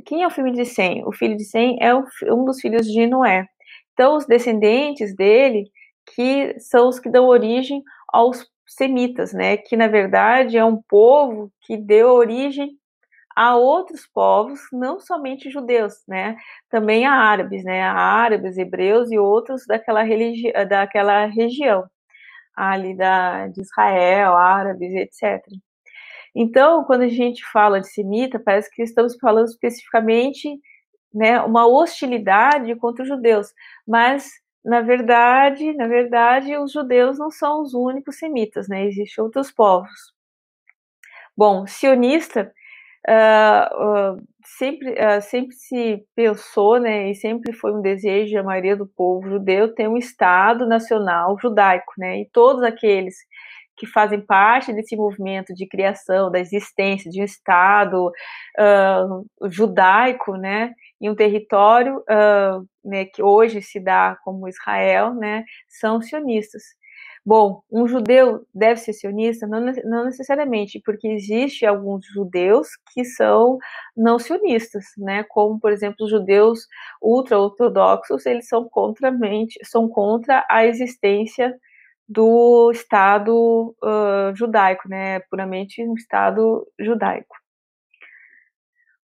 Quem 0.05 0.23
é 0.23 0.27
o 0.27 0.31
filho 0.31 0.51
de 0.53 0.65
Sem? 0.65 1.05
O 1.05 1.11
filho 1.11 1.35
de 1.35 1.43
Sem 1.43 1.77
é 1.81 1.93
um 1.93 2.45
dos 2.45 2.61
filhos 2.61 2.87
de 2.87 3.07
Noé. 3.07 3.45
Então, 3.93 4.15
os 4.15 4.25
descendentes 4.25 5.15
dele 5.15 5.65
que 6.15 6.59
são 6.59 6.87
os 6.87 6.99
que 6.99 7.09
dão 7.09 7.25
origem 7.25 7.83
aos 8.09 8.47
semitas, 8.67 9.33
né? 9.33 9.57
Que 9.57 9.75
na 9.75 9.87
verdade 9.87 10.57
é 10.57 10.65
um 10.65 10.81
povo 10.81 11.51
que 11.61 11.77
deu 11.77 12.09
origem 12.09 12.77
a 13.35 13.55
outros 13.55 14.07
povos, 14.07 14.59
não 14.73 14.99
somente 14.99 15.49
judeus, 15.49 16.03
né? 16.07 16.37
Também 16.69 17.05
a 17.05 17.13
árabes, 17.13 17.63
né? 17.63 17.81
A 17.83 17.93
árabes, 17.93 18.57
hebreus 18.57 19.11
e 19.11 19.17
outros 19.17 19.65
daquela, 19.67 20.03
religi 20.03 20.51
daquela 20.67 21.25
região 21.25 21.85
ali 22.55 22.95
da, 22.95 23.47
de 23.47 23.61
Israel, 23.61 24.35
árabes, 24.35 24.93
etc. 24.93 25.41
Então, 26.35 26.83
quando 26.85 27.01
a 27.03 27.09
gente 27.09 27.43
fala 27.51 27.81
de 27.81 27.91
semita, 27.91 28.39
parece 28.39 28.69
que 28.71 28.83
estamos 28.83 29.15
falando 29.19 29.47
especificamente 29.47 30.49
né, 31.13 31.41
uma 31.41 31.67
hostilidade 31.67 32.73
contra 32.75 33.03
os 33.03 33.09
judeus, 33.09 33.47
mas 33.87 34.29
na 34.63 34.81
verdade, 34.81 35.73
na 35.73 35.87
verdade, 35.87 36.55
os 36.57 36.71
judeus 36.71 37.17
não 37.19 37.31
são 37.31 37.61
os 37.61 37.73
únicos 37.73 38.17
semitas, 38.17 38.67
né? 38.67 38.85
Existem 38.85 39.23
outros 39.23 39.51
povos. 39.51 40.13
Bom, 41.35 41.65
sionista 41.65 42.51
uh, 43.07 44.13
uh, 44.17 44.23
sempre, 44.45 44.91
uh, 44.91 45.21
sempre 45.21 45.55
se 45.55 46.05
pensou, 46.15 46.79
né? 46.79 47.09
E 47.11 47.15
sempre 47.15 47.53
foi 47.53 47.73
um 47.73 47.81
desejo 47.81 48.33
da 48.33 48.43
maioria 48.43 48.75
do 48.75 48.87
povo 48.87 49.29
judeu 49.29 49.73
ter 49.73 49.87
um 49.87 49.97
Estado 49.97 50.67
nacional 50.67 51.37
judaico, 51.39 51.93
né? 51.97 52.21
E 52.21 52.29
todos 52.31 52.63
aqueles 52.63 53.15
que 53.81 53.87
fazem 53.87 54.21
parte 54.21 54.71
desse 54.71 54.95
movimento 54.95 55.55
de 55.55 55.67
criação, 55.67 56.29
da 56.29 56.39
existência 56.39 57.09
de 57.09 57.19
um 57.19 57.25
Estado 57.25 58.11
judaico, 59.49 60.37
né? 60.37 60.71
em 61.01 61.09
um 61.09 61.15
território 61.15 61.97
uh, 62.01 62.67
né, 62.85 63.05
que 63.05 63.23
hoje 63.23 63.59
se 63.59 63.79
dá 63.79 64.15
como 64.23 64.47
Israel, 64.47 65.15
né, 65.15 65.43
são 65.67 65.99
sionistas. 65.99 66.61
Bom, 67.25 67.63
um 67.71 67.87
judeu 67.87 68.45
deve 68.53 68.79
ser 68.79 68.93
sionista? 68.93 69.47
Não, 69.47 69.59
não 69.83 70.05
necessariamente, 70.05 70.79
porque 70.83 71.07
existe 71.07 71.65
alguns 71.65 72.05
judeus 72.05 72.67
que 72.93 73.03
são 73.03 73.57
não 73.95 74.17
sionistas, 74.17 74.85
né? 74.97 75.23
Como, 75.29 75.59
por 75.59 75.71
exemplo, 75.71 76.05
os 76.05 76.09
judeus 76.09 76.67
ultra-ortodoxos, 76.99 78.25
eles 78.25 78.47
são, 78.47 78.67
contra, 78.67 79.13
são 79.63 79.87
contra 79.87 80.43
a 80.49 80.65
existência 80.65 81.55
do 82.07 82.71
Estado 82.71 83.75
uh, 83.83 84.35
judaico, 84.35 84.87
né? 84.89 85.19
Puramente 85.21 85.81
um 85.87 85.93
Estado 85.93 86.67
judaico. 86.79 87.35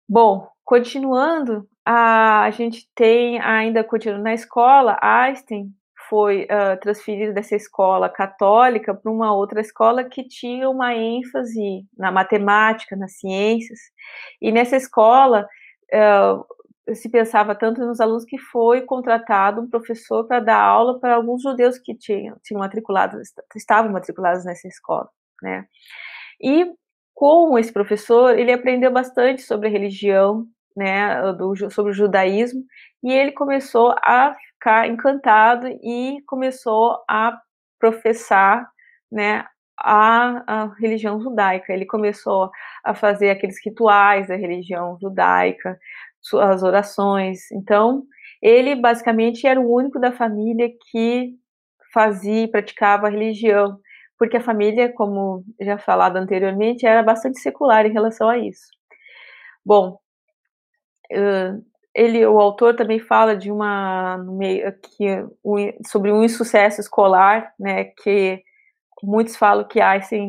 Bom, 0.08 0.48
continuando, 0.64 1.68
a, 1.84 2.42
a 2.42 2.50
gente 2.50 2.88
tem 2.94 3.40
ainda 3.40 3.84
continuando 3.84 4.24
na 4.24 4.34
escola, 4.34 4.98
Einstein 5.00 5.72
foi 6.08 6.42
uh, 6.42 6.78
transferido 6.80 7.32
dessa 7.32 7.54
escola 7.54 8.08
católica 8.08 8.92
para 8.92 9.10
uma 9.10 9.32
outra 9.32 9.60
escola 9.60 10.02
que 10.02 10.26
tinha 10.26 10.68
uma 10.68 10.92
ênfase 10.92 11.86
na 11.96 12.10
matemática, 12.10 12.96
nas 12.96 13.18
ciências, 13.18 13.78
e 14.42 14.50
nessa 14.50 14.76
escola 14.76 15.46
uh, 15.94 16.44
se 16.94 17.08
pensava 17.08 17.54
tanto 17.54 17.80
nos 17.86 18.00
alunos 18.00 18.24
que 18.24 18.38
foi 18.38 18.82
contratado 18.82 19.60
um 19.60 19.68
professor 19.68 20.26
para 20.26 20.40
dar 20.40 20.60
aula 20.60 20.98
para 20.98 21.14
alguns 21.14 21.42
judeus 21.42 21.78
que 21.78 21.94
tinham, 21.94 22.36
tinham 22.42 22.60
matriculados, 22.60 23.32
estavam 23.54 23.92
matriculados 23.92 24.44
nessa 24.44 24.66
escola, 24.66 25.08
né? 25.42 25.66
E 26.40 26.72
com 27.14 27.58
esse 27.58 27.72
professor, 27.72 28.38
ele 28.38 28.52
aprendeu 28.52 28.90
bastante 28.90 29.42
sobre 29.42 29.68
a 29.68 29.70
religião, 29.70 30.46
né, 30.76 31.32
do, 31.34 31.70
sobre 31.70 31.92
o 31.92 31.94
judaísmo, 31.94 32.64
e 33.02 33.12
ele 33.12 33.32
começou 33.32 33.94
a 34.02 34.34
ficar 34.54 34.88
encantado 34.88 35.66
e 35.82 36.22
começou 36.26 37.02
a 37.08 37.38
professar, 37.78 38.66
né, 39.12 39.44
a, 39.78 40.44
a, 40.46 40.74
religião 40.78 41.20
judaica. 41.20 41.72
Ele 41.72 41.86
começou 41.86 42.50
a 42.84 42.94
fazer 42.94 43.30
aqueles 43.30 43.56
rituais 43.64 44.28
da 44.28 44.36
religião 44.36 44.98
judaica, 45.00 45.78
suas 46.20 46.62
orações. 46.62 47.50
Então, 47.52 48.04
ele 48.42 48.74
basicamente 48.74 49.46
era 49.46 49.60
o 49.60 49.72
único 49.72 49.98
da 49.98 50.12
família 50.12 50.70
que 50.90 51.34
fazia, 51.92 52.48
praticava 52.48 53.06
a 53.06 53.10
religião, 53.10 53.78
porque 54.18 54.36
a 54.36 54.42
família, 54.42 54.92
como 54.92 55.44
já 55.60 55.78
falado 55.78 56.16
anteriormente, 56.16 56.86
era 56.86 57.02
bastante 57.02 57.40
secular 57.40 57.86
em 57.86 57.92
relação 57.92 58.28
a 58.28 58.38
isso. 58.38 58.68
Bom, 59.64 59.98
ele, 61.94 62.24
o 62.26 62.38
autor 62.38 62.76
também 62.76 63.00
fala 63.00 63.36
de 63.36 63.50
uma 63.50 64.18
que 64.82 65.24
sobre 65.86 66.12
um 66.12 66.22
insucesso 66.22 66.80
escolar, 66.80 67.52
né, 67.58 67.84
que 67.84 68.42
muitos 69.02 69.36
falam 69.36 69.66
que 69.66 69.80
Einstein 69.80 70.28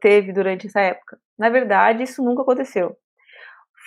teve 0.00 0.32
durante 0.32 0.66
essa 0.66 0.80
época. 0.80 1.18
Na 1.38 1.48
verdade, 1.48 2.02
isso 2.02 2.22
nunca 2.22 2.42
aconteceu. 2.42 2.96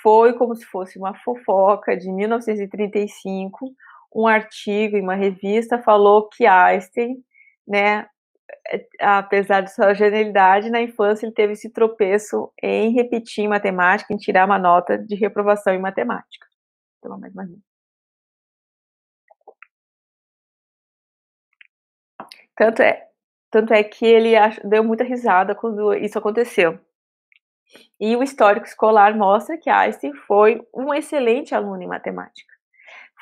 Foi 0.05 0.33
como 0.33 0.55
se 0.55 0.63
fosse 0.67 0.99
uma 0.99 1.15
fofoca 1.15 1.97
de 1.97 2.11
1935, 2.11 3.73
um 4.13 4.27
artigo 4.27 4.95
em 4.95 5.01
uma 5.01 5.15
revista 5.15 5.81
falou 5.81 6.29
que 6.29 6.45
Einstein, 6.45 7.23
né, 7.67 8.07
apesar 8.99 9.61
de 9.61 9.73
sua 9.73 9.95
genialidade, 9.95 10.69
na 10.69 10.79
infância 10.79 11.25
ele 11.25 11.33
teve 11.33 11.53
esse 11.53 11.71
tropeço 11.71 12.51
em 12.61 12.93
repetir 12.93 13.47
matemática, 13.47 14.13
em 14.13 14.17
tirar 14.17 14.45
uma 14.45 14.59
nota 14.59 14.95
de 14.95 15.15
reprovação 15.15 15.73
em 15.73 15.79
matemática. 15.79 16.45
Então, 16.99 17.17
mais. 17.17 17.49
Tanto 22.55 22.81
é, 22.83 23.07
tanto 23.49 23.73
é 23.73 23.83
que 23.83 24.05
ele 24.05 24.33
deu 24.65 24.83
muita 24.83 25.03
risada 25.03 25.55
quando 25.55 25.95
isso 25.95 26.19
aconteceu. 26.19 26.79
E 27.99 28.15
o 28.15 28.23
histórico 28.23 28.65
escolar 28.65 29.15
mostra 29.15 29.57
que 29.57 29.69
Einstein 29.69 30.13
foi 30.27 30.61
um 30.73 30.93
excelente 30.93 31.53
aluno 31.55 31.81
em 31.81 31.87
matemática. 31.87 32.53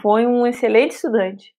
Foi 0.01 0.25
um 0.25 0.45
excelente 0.47 0.95
estudante. 0.95 1.53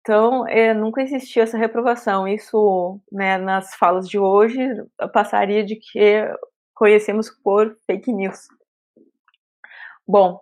Então, 0.00 0.46
é, 0.48 0.72
nunca 0.72 1.02
existiu 1.02 1.42
essa 1.42 1.58
reprovação. 1.58 2.26
Isso, 2.26 3.00
né, 3.12 3.36
nas 3.36 3.74
falas 3.74 4.08
de 4.08 4.18
hoje, 4.18 4.58
passaria 5.12 5.64
de 5.64 5.76
que 5.76 6.24
conhecemos 6.74 7.28
por 7.30 7.76
fake 7.86 8.12
news. 8.12 8.48
Bom, 10.06 10.40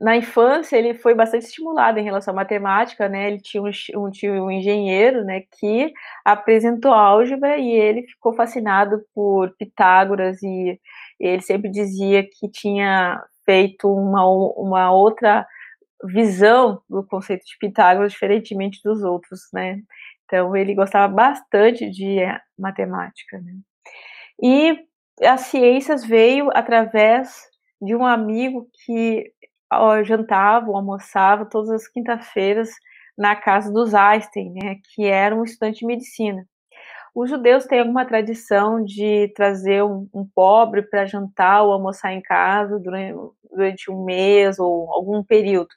na 0.00 0.16
infância 0.16 0.76
ele 0.76 0.94
foi 0.94 1.14
bastante 1.14 1.44
estimulado 1.44 1.98
em 1.98 2.04
relação 2.04 2.32
à 2.32 2.36
matemática, 2.36 3.06
né? 3.08 3.26
Ele 3.26 3.40
tinha 3.40 3.62
um, 3.62 3.70
um 3.96 4.10
tio, 4.10 4.32
um 4.44 4.50
engenheiro, 4.50 5.24
né, 5.24 5.42
que 5.58 5.92
apresentou 6.24 6.92
álgebra 6.92 7.58
e 7.58 7.70
ele 7.70 8.06
ficou 8.06 8.32
fascinado 8.32 9.02
por 9.14 9.54
Pitágoras 9.58 10.42
e 10.42 10.80
ele 11.20 11.42
sempre 11.42 11.70
dizia 11.70 12.22
que 12.24 12.48
tinha 12.50 13.22
feito 13.44 13.92
uma, 13.92 14.24
uma 14.26 14.92
outra 14.92 15.46
visão 16.04 16.80
do 16.88 17.04
conceito 17.04 17.44
de 17.44 17.58
Pitágoras 17.58 18.12
diferentemente 18.12 18.80
dos 18.82 19.02
outros, 19.02 19.40
né? 19.52 19.80
Então 20.24 20.56
ele 20.56 20.74
gostava 20.74 21.12
bastante 21.12 21.90
de 21.90 22.18
matemática, 22.58 23.38
né? 23.40 23.52
E 24.42 24.78
as 25.22 25.42
ciências 25.42 26.04
veio 26.04 26.48
através 26.54 27.30
de 27.80 27.94
um 27.94 28.06
amigo 28.06 28.68
que 28.84 29.32
jantava 30.04 30.70
almoçava 30.72 31.44
todas 31.44 31.70
as 31.70 31.88
quintas-feiras 31.88 32.70
na 33.16 33.36
casa 33.36 33.72
dos 33.72 33.94
Einstein, 33.94 34.52
né, 34.54 34.76
que 34.94 35.04
era 35.04 35.36
um 35.36 35.44
estudante 35.44 35.80
de 35.80 35.86
medicina. 35.86 36.46
Os 37.14 37.28
judeus 37.28 37.64
têm 37.66 37.80
alguma 37.80 38.04
tradição 38.04 38.84
de 38.84 39.32
trazer 39.34 39.82
um, 39.82 40.08
um 40.14 40.24
pobre 40.24 40.82
para 40.82 41.06
jantar 41.06 41.62
ou 41.62 41.72
almoçar 41.72 42.12
em 42.12 42.22
casa 42.22 42.78
durante, 42.78 43.14
durante, 43.50 43.90
um 43.90 44.04
mês 44.04 44.58
ou 44.58 44.92
algum 44.92 45.22
período. 45.24 45.70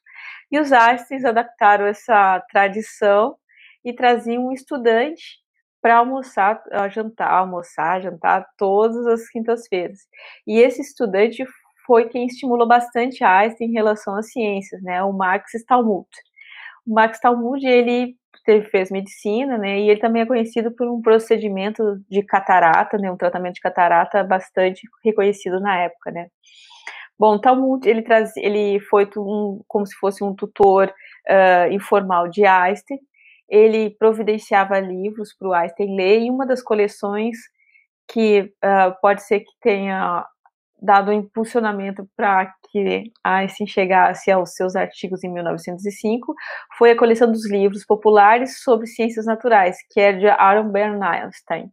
E 0.52 0.60
os 0.60 0.72
Einsteins 0.72 1.26
adaptaram 1.26 1.86
essa 1.86 2.40
tradição 2.52 3.36
e 3.84 3.94
traziam 3.94 4.48
um 4.48 4.52
estudante 4.52 5.42
para 5.82 5.98
almoçar, 5.98 6.64
jantar, 6.92 7.30
almoçar, 7.30 8.02
jantar 8.02 8.48
todas 8.58 9.06
as 9.06 9.28
quintas-feiras. 9.30 10.00
E 10.48 10.60
esse 10.60 10.82
estudante 10.82 11.44
foi 11.86 12.08
quem 12.08 12.26
estimulou 12.26 12.68
bastante 12.68 13.24
Einstein 13.24 13.68
em 13.68 13.74
relação 13.74 14.16
às 14.16 14.32
ciências, 14.32 14.82
né, 14.82 15.04
o 15.04 15.12
Max 15.12 15.52
Talmud. 15.68 16.08
O 16.86 16.94
Max 16.94 17.20
Talmud, 17.20 17.66
ele 17.66 18.16
teve, 18.46 18.66
fez 18.70 18.92
medicina, 18.92 19.58
né, 19.58 19.80
e 19.80 19.90
ele 19.90 20.00
também 20.00 20.22
é 20.22 20.26
conhecido 20.26 20.72
por 20.72 20.88
um 20.88 21.02
procedimento 21.02 21.84
de 22.10 22.24
catarata, 22.24 22.98
né, 22.98 23.12
um 23.12 23.18
tratamento 23.18 23.56
de 23.56 23.62
catarata 23.62 24.24
bastante 24.24 24.88
reconhecido 25.04 25.60
na 25.60 25.78
época, 25.80 26.12
né. 26.12 26.28
Bom, 27.18 27.40
Talmud, 27.40 27.88
ele, 27.88 28.02
traz, 28.02 28.36
ele 28.38 28.80
foi 28.80 29.10
um, 29.18 29.62
como 29.68 29.86
se 29.86 29.96
fosse 29.96 30.24
um 30.24 30.36
tutor 30.36 30.92
uh, 31.30 31.72
informal 31.72 32.28
de 32.28 32.46
Einstein, 32.46 33.00
ele 33.48 33.92
providenciava 33.92 34.80
livros 34.80 35.34
para 35.38 35.48
o 35.48 35.54
Einstein 35.54 35.96
ler, 35.96 36.22
e 36.22 36.30
uma 36.30 36.46
das 36.46 36.62
coleções 36.62 37.38
que 38.08 38.52
uh, 38.64 39.00
pode 39.02 39.24
ser 39.24 39.42
que 39.42 39.52
tenha 39.62 40.26
dado 40.84 41.12
um 41.12 41.14
impulsionamento 41.14 42.06
para 42.16 42.54
que 42.70 43.10
Einstein 43.24 43.66
chegasse 43.66 44.30
aos 44.30 44.54
seus 44.54 44.76
artigos 44.76 45.24
em 45.24 45.32
1905 45.32 46.36
foi 46.78 46.92
a 46.92 46.98
coleção 46.98 47.32
dos 47.32 47.50
livros 47.50 47.86
populares 47.86 48.62
sobre 48.62 48.86
ciências 48.86 49.26
naturais, 49.26 49.78
que 49.90 50.02
é 50.02 50.12
de 50.12 50.28
Aaron 50.28 50.70
Bernstein. 50.70 51.72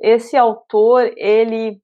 Esse 0.00 0.38
autor, 0.38 1.12
ele 1.16 1.78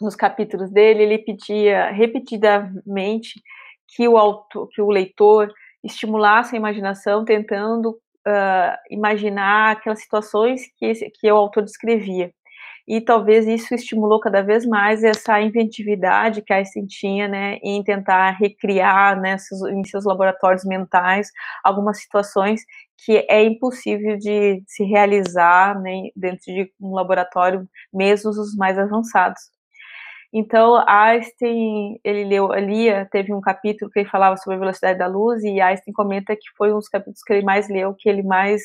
nos 0.00 0.14
capítulos 0.14 0.70
dele, 0.70 1.02
ele 1.02 1.18
pedia 1.18 1.90
repetidamente 1.90 3.42
que 3.88 4.06
o 4.06 4.16
autor, 4.16 4.68
que 4.68 4.82
o 4.82 4.90
leitor 4.90 5.52
estimulasse 5.82 6.54
a 6.54 6.58
imaginação, 6.58 7.24
tentando 7.24 7.90
uh, 7.90 8.76
imaginar 8.90 9.72
aquelas 9.72 10.00
situações 10.00 10.62
que, 10.76 10.86
esse, 10.86 11.10
que 11.10 11.32
o 11.32 11.36
autor 11.36 11.64
descrevia 11.64 12.32
e 12.88 13.02
talvez 13.02 13.46
isso 13.46 13.74
estimulou 13.74 14.18
cada 14.18 14.40
vez 14.40 14.64
mais 14.64 15.04
essa 15.04 15.38
inventividade 15.42 16.40
que 16.40 16.52
a 16.52 16.56
Einstein 16.56 16.86
tinha, 16.86 17.28
né, 17.28 17.58
em 17.62 17.84
tentar 17.84 18.30
recriar, 18.30 19.20
né, 19.20 19.36
em 19.70 19.84
seus 19.84 20.04
laboratórios 20.06 20.64
mentais, 20.64 21.30
algumas 21.62 22.00
situações 22.00 22.62
que 23.04 23.26
é 23.28 23.44
impossível 23.44 24.16
de 24.16 24.62
se 24.66 24.84
realizar, 24.84 25.78
né, 25.80 26.08
dentro 26.16 26.46
de 26.46 26.72
um 26.80 26.94
laboratório, 26.94 27.68
mesmo 27.92 28.30
os 28.30 28.56
mais 28.56 28.78
avançados. 28.78 29.40
Então, 30.32 30.82
Einstein, 30.86 31.98
ele 32.04 32.24
leu, 32.24 32.52
lia, 32.54 33.08
teve 33.10 33.32
um 33.32 33.40
capítulo 33.40 33.90
que 33.90 34.00
ele 34.00 34.08
falava 34.08 34.36
sobre 34.36 34.56
a 34.56 34.60
velocidade 34.60 34.98
da 34.98 35.06
luz, 35.06 35.42
e 35.42 35.60
Einstein 35.60 35.92
comenta 35.92 36.34
que 36.34 36.50
foi 36.56 36.70
um 36.72 36.76
dos 36.76 36.88
capítulos 36.88 37.22
que 37.22 37.32
ele 37.32 37.44
mais 37.44 37.68
leu, 37.68 37.94
que 37.94 38.08
ele 38.08 38.22
mais 38.22 38.62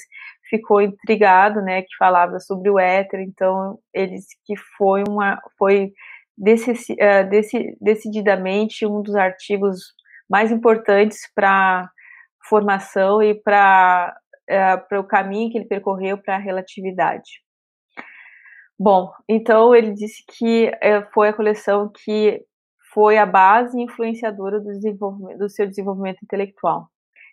ficou 0.50 0.82
intrigado, 0.82 1.62
né, 1.62 1.82
que 1.82 1.96
falava 1.98 2.40
sobre 2.40 2.70
o 2.70 2.80
éter, 2.80 3.22
então 3.22 3.80
ele 3.94 4.16
disse 4.16 4.38
que 4.46 4.56
foi 4.78 5.04
uma, 5.08 5.40
foi 5.58 5.92
decisi, 6.38 6.94
uh, 6.94 7.30
deci, 7.30 7.78
decididamente 7.80 8.86
um 8.86 9.02
dos 9.02 9.16
artigos 9.16 9.80
mais 10.30 10.52
importantes 10.52 11.20
para 11.36 11.90
formação 12.48 13.22
e 13.22 13.34
para 13.36 14.16
uh, 14.50 14.88
para 14.88 15.00
o 15.00 15.04
caminho 15.04 15.52
que 15.52 15.58
ele 15.58 15.66
percorreu 15.66 16.18
para 16.18 16.36
a 16.36 16.40
relatividade. 16.40 17.42
Bom, 18.78 19.12
então 19.30 19.74
ele 19.74 19.94
disse 19.94 20.24
que 20.28 20.72
é, 20.82 21.02
foi 21.14 21.30
a 21.30 21.34
coleção 21.34 21.90
que 21.90 22.44
foi 22.94 23.18
a 23.18 23.26
base 23.26 23.80
influenciadora 23.80 24.60
do, 24.60 24.72
do 25.38 25.50
seu 25.50 25.68
desenvolvimento 25.68 26.20
intelectual. 26.24 26.88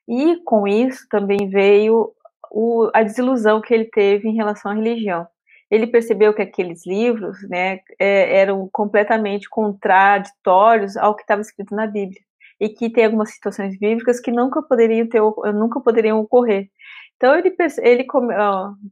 E 0.09 0.37
com 0.45 0.67
isso 0.67 1.07
também 1.09 1.49
veio 1.49 2.13
o, 2.51 2.91
a 2.93 3.03
desilusão 3.03 3.61
que 3.61 3.73
ele 3.73 3.87
teve 3.87 4.29
em 4.29 4.35
relação 4.35 4.71
à 4.71 4.75
religião. 4.75 5.27
Ele 5.71 5.87
percebeu 5.87 6.35
que 6.35 6.43
aqueles 6.43 6.85
livros 6.85 7.37
né, 7.49 7.81
é, 7.99 8.39
eram 8.39 8.69
completamente 8.73 9.49
contraditórios 9.49 10.97
ao 10.97 11.15
que 11.15 11.23
estava 11.23 11.41
escrito 11.41 11.75
na 11.75 11.87
Bíblia 11.87 12.21
e 12.61 12.69
que 12.69 12.91
tem 12.91 13.07
algumas 13.07 13.31
situações 13.33 13.79
bíblicas 13.79 14.21
que 14.21 14.31
nunca 14.31 14.61
poderiam 14.63 15.09
ter, 15.09 15.21
nunca 15.55 15.81
poderiam 15.81 16.19
ocorrer. 16.19 16.69
Então 17.17 17.37
ele, 17.37 17.55
ele 17.83 18.07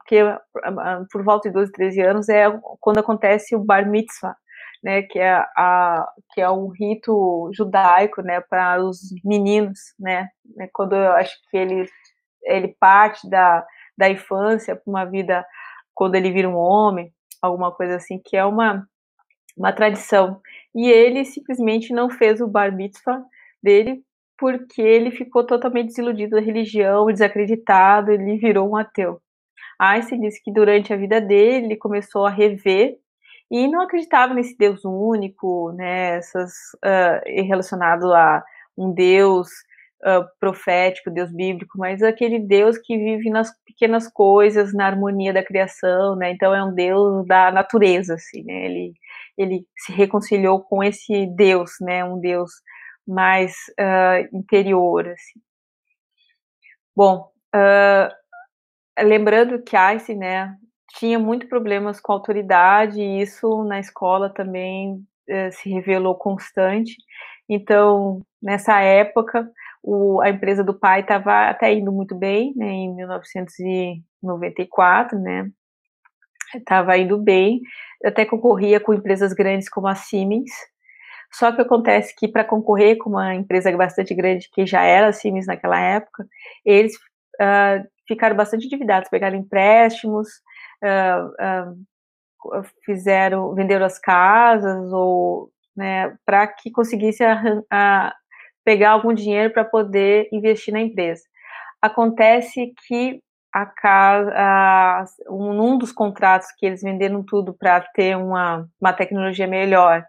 que 0.07 0.16
por 1.11 1.25
volta 1.25 1.49
de 1.49 1.55
12, 1.55 1.73
13 1.73 2.01
anos 2.03 2.29
é 2.29 2.44
quando 2.81 2.99
acontece 2.99 3.57
o 3.57 3.64
bar 3.64 3.88
mitzvah, 3.88 4.37
né, 4.83 5.03
que 5.03 5.18
é 5.18 5.33
a 5.57 6.07
que 6.33 6.40
é 6.40 6.51
um 6.51 6.68
rito 6.68 7.51
judaico, 7.53 8.23
né, 8.23 8.40
para 8.40 8.83
os 8.83 9.01
meninos, 9.25 9.79
né, 9.99 10.29
né, 10.57 10.68
quando 10.73 10.94
eu 10.94 11.12
acho 11.12 11.35
que 11.51 11.57
ele 11.57 11.88
ele 12.42 12.77
parte 12.81 13.29
da, 13.29 13.66
da 13.96 14.09
infância 14.09 14.77
para 14.77 14.90
uma 14.90 15.05
vida 15.05 15.44
quando 15.94 16.14
ele 16.14 16.31
vira 16.31 16.48
um 16.48 16.57
homem, 16.57 17.12
alguma 17.42 17.72
coisa 17.72 17.96
assim, 17.96 18.20
que 18.24 18.37
é 18.37 18.44
uma 18.44 18.87
uma 19.59 19.72
tradição. 19.72 20.41
E 20.74 20.89
ele 20.89 21.24
simplesmente 21.24 21.93
não 21.93 22.09
fez 22.09 22.41
o 22.41 22.47
bar 22.47 22.72
mitzvah 22.74 23.20
dele 23.62 24.03
porque 24.39 24.80
ele 24.80 25.11
ficou 25.11 25.45
totalmente 25.45 25.89
desiludido 25.89 26.36
da 26.36 26.41
religião, 26.41 27.07
desacreditado, 27.07 28.12
ele 28.12 28.36
virou 28.36 28.70
um 28.70 28.76
ateu. 28.76 29.20
Einstein 29.80 30.20
disse 30.20 30.41
que 30.43 30.53
durante 30.53 30.93
a 30.93 30.97
vida 30.97 31.20
dele 31.20 31.66
ele 31.66 31.76
começou 31.76 32.24
a 32.24 32.30
rever 32.30 32.97
e 33.51 33.66
não 33.66 33.80
acreditava 33.82 34.34
nesse 34.34 34.57
Deus 34.57 34.84
único, 34.84 35.72
né, 35.72 36.16
essas 36.16 36.53
uh, 36.84 37.45
relacionado 37.45 38.12
a 38.14 38.45
um 38.76 38.93
Deus 38.93 39.49
uh, 40.03 40.24
profético, 40.40 41.11
Deus 41.11 41.30
bíblico, 41.32 41.78
mas 41.78 42.03
aquele 42.03 42.38
Deus 42.38 42.78
que 42.78 42.96
vive 42.96 43.30
nas 43.30 43.51
pequenas 43.64 44.09
coisas, 44.09 44.74
na 44.74 44.86
harmonia 44.86 45.32
da 45.32 45.44
criação, 45.44 46.16
né? 46.16 46.30
Então 46.32 46.55
é 46.55 46.62
um 46.64 46.74
Deus 46.74 47.26
da 47.26 47.51
natureza, 47.51 48.14
assim, 48.14 48.42
né? 48.44 48.64
Ele 48.66 48.94
ele 49.36 49.64
se 49.76 49.92
reconciliou 49.92 50.61
com 50.61 50.82
esse 50.82 51.26
Deus, 51.26 51.72
né? 51.80 52.05
Um 52.05 52.18
Deus 52.18 52.51
mais 53.07 53.55
uh, 53.80 54.36
interior, 54.36 55.09
assim. 55.09 55.40
Bom, 56.94 57.30
uh, 57.55 58.12
lembrando 59.05 59.62
que 59.62 59.76
Einstein, 59.76 60.18
né, 60.18 60.57
tinha 60.99 61.18
muito 61.18 61.49
problemas 61.49 62.01
com 62.01 62.12
autoridade 62.12 63.01
e 63.01 63.22
isso 63.22 63.62
na 63.64 63.78
escola 63.78 64.28
também 64.28 64.94
uh, 65.30 65.53
se 65.53 65.70
revelou 65.70 66.16
constante 66.16 66.96
Então, 67.49 68.20
nessa 68.42 68.80
época, 68.80 69.51
o, 69.83 70.20
a 70.20 70.31
empresa 70.31 70.64
do 70.64 70.79
pai 70.79 71.01
estava 71.01 71.49
até 71.49 71.72
indo 71.72 71.93
muito 71.93 72.14
bem, 72.14 72.53
né, 72.57 72.66
em 72.66 72.95
1994, 72.95 75.18
né, 75.18 75.51
estava 76.55 76.97
indo 76.97 77.18
bem, 77.18 77.61
até 78.05 78.24
concorria 78.24 78.81
com 78.81 78.95
empresas 78.95 79.33
grandes 79.33 79.68
como 79.68 79.87
a 79.87 79.95
Siemens, 79.95 80.51
só 81.33 81.53
que 81.53 81.61
acontece 81.61 82.14
que 82.16 82.26
para 82.26 82.45
concorrer 82.45 82.97
com 82.99 83.11
uma 83.11 83.35
empresa 83.35 83.74
bastante 83.76 84.14
grande, 84.14 84.49
que 84.51 84.66
já 84.66 84.83
era 84.83 85.09
a 85.09 85.12
Siemens 85.12 85.47
naquela 85.47 85.79
época, 85.79 86.26
eles 86.64 86.97
uh, 86.97 87.87
ficaram 88.07 88.35
bastante 88.35 88.66
endividados, 88.66 89.11
pegaram 89.11 89.37
empréstimos, 89.37 90.29
uh, 90.83 91.72
uh, 92.57 92.62
fizeram, 92.85 93.55
venderam 93.55 93.85
as 93.85 93.99
casas 93.99 94.91
ou, 94.93 95.51
né, 95.76 96.16
para 96.24 96.47
que 96.47 96.70
conseguisse 96.70 97.22
pegar 98.69 98.91
algum 98.91 99.14
dinheiro 99.14 99.51
para 99.51 99.64
poder 99.64 100.29
investir 100.31 100.75
na 100.75 100.81
empresa. 100.83 101.23
Acontece 101.81 102.75
que 102.87 103.19
a 103.51 103.64
casa, 103.64 104.31
a, 104.37 105.05
um, 105.31 105.79
dos 105.79 105.91
contratos 105.91 106.49
que 106.53 106.66
eles 106.66 106.83
venderam 106.83 107.25
tudo 107.25 107.55
para 107.55 107.81
ter 107.95 108.14
uma, 108.14 108.69
uma 108.79 108.93
tecnologia 108.93 109.47
melhor 109.47 110.05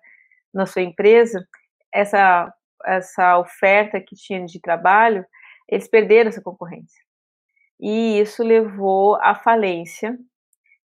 na 0.53 0.65
sua 0.65 0.81
empresa, 0.81 1.41
essa, 1.89 2.53
essa 2.85 3.39
oferta 3.39 4.01
que 4.01 4.13
tinha 4.13 4.43
de 4.45 4.59
trabalho, 4.59 5.25
eles 5.69 5.87
perderam 5.87 6.27
essa 6.27 6.41
concorrência. 6.41 7.01
E 7.79 8.19
isso 8.19 8.43
levou 8.43 9.15
à 9.21 9.35
falência. 9.35 10.17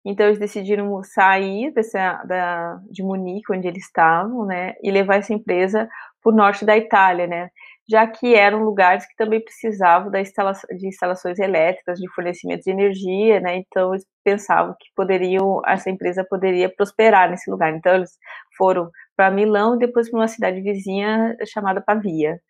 Então 0.05 0.27
eles 0.27 0.39
decidiram 0.39 1.03
sair 1.03 1.73
dessa, 1.73 2.23
da, 2.23 2.81
de 2.89 3.03
Munique, 3.03 3.53
onde 3.53 3.67
eles 3.67 3.85
estavam, 3.85 4.47
né, 4.47 4.75
e 4.81 4.93
levar 4.93 5.17
essa 5.17 5.35
empresa 5.35 5.89
para 6.25 6.33
o 6.33 6.37
norte 6.37 6.65
da 6.65 6.77
Itália, 6.77 7.27
né, 7.27 7.51
já 7.89 8.07
que 8.07 8.35
eram 8.35 8.65
lugares 8.65 9.07
que 9.07 9.15
também 9.17 9.41
precisavam 9.43 10.11
da 10.11 10.21
instalação, 10.21 10.69
de 10.77 10.89
instalações 10.89 11.39
elétricas, 11.39 11.99
de 11.99 12.09
fornecimento 12.15 12.63
de 12.63 12.71
energia, 12.71 13.41
né? 13.41 13.57
Então 13.59 13.93
eles 13.93 14.07
pensavam 14.25 14.75
que 14.81 14.89
poderiam, 14.97 15.61
essa 15.67 15.91
empresa 15.91 16.25
poderia 16.29 16.69
prosperar 16.75 17.31
nesse 17.31 17.51
lugar. 17.51 17.75
Então 17.75 17.95
eles 17.95 18.13
foram 18.57 18.91
para 19.17 19.31
Milão 19.31 19.75
e 19.77 19.79
depois 19.79 20.11
para 20.11 20.21
uma 20.21 20.29
cidade 20.29 20.61
vizinha 20.63 21.37
chamada 21.47 21.83
Pavia. 21.83 22.41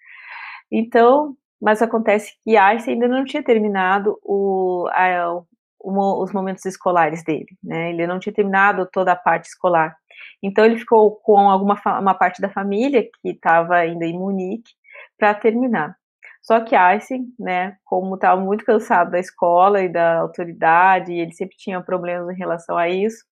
Então, 0.71 1.37
mas 1.61 1.83
acontece 1.83 2.33
que 2.45 2.57
Einstein 2.57 2.95
ainda 2.95 3.09
não 3.09 3.25
tinha 3.25 3.43
terminado 3.43 4.19
o, 4.23 4.89
a, 4.93 5.35
o, 5.81 6.23
os 6.23 6.33
momentos 6.33 6.65
escolares 6.65 7.25
dele, 7.25 7.47
né? 7.63 7.91
Ele 7.91 8.07
não 8.07 8.19
tinha 8.21 8.33
terminado 8.35 8.89
toda 8.93 9.13
a 9.13 9.17
parte 9.17 9.47
escolar. 9.49 9.97
Então 10.45 10.65
ele 10.65 10.79
ficou 10.79 11.13
com 11.17 11.39
alguma 11.49 11.81
uma 11.99 12.15
parte 12.15 12.43
da 12.43 12.51
família 12.51 13.03
que 13.03 13.31
estava 13.31 13.77
ainda 13.77 14.05
em 14.05 14.13
Munique 14.13 14.73
para 15.19 15.33
terminar. 15.33 15.97
Só 16.43 16.61
que 16.61 16.77
Einstein, 16.77 17.33
né, 17.39 17.79
como 17.85 18.17
estava 18.17 18.39
muito 18.39 18.65
cansado 18.65 19.11
da 19.11 19.19
escola 19.19 19.83
e 19.83 19.89
da 19.89 20.19
autoridade, 20.19 21.13
e 21.13 21.19
ele 21.19 21.33
sempre 21.33 21.57
tinha 21.57 21.81
problemas 21.81 22.29
em 22.37 22.39
relação 22.39 22.77
a 22.77 22.89
isso, 22.91 23.25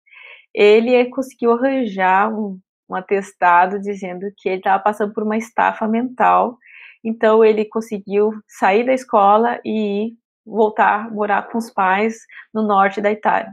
ele 0.53 1.05
conseguiu 1.09 1.51
arranjar 1.51 2.34
um, 2.34 2.57
um 2.89 2.95
atestado 2.95 3.80
dizendo 3.82 4.32
que 4.38 4.47
ele 4.47 4.59
estava 4.59 4.82
passando 4.82 5.14
por 5.14 5.24
uma 5.24 5.38
estafa 5.38 5.88
mental. 5.89 6.57
Então 7.03 7.43
ele 7.43 7.66
conseguiu 7.66 8.32
sair 8.47 8.86
da 8.86 8.93
escola 8.93 9.59
e 9.66 10.14
voltar 10.45 11.07
a 11.07 11.09
morar 11.12 11.49
com 11.49 11.57
os 11.57 11.70
pais 11.70 12.16
no 12.53 12.64
norte 12.64 13.01
da 13.01 13.12
Itália. 13.12 13.51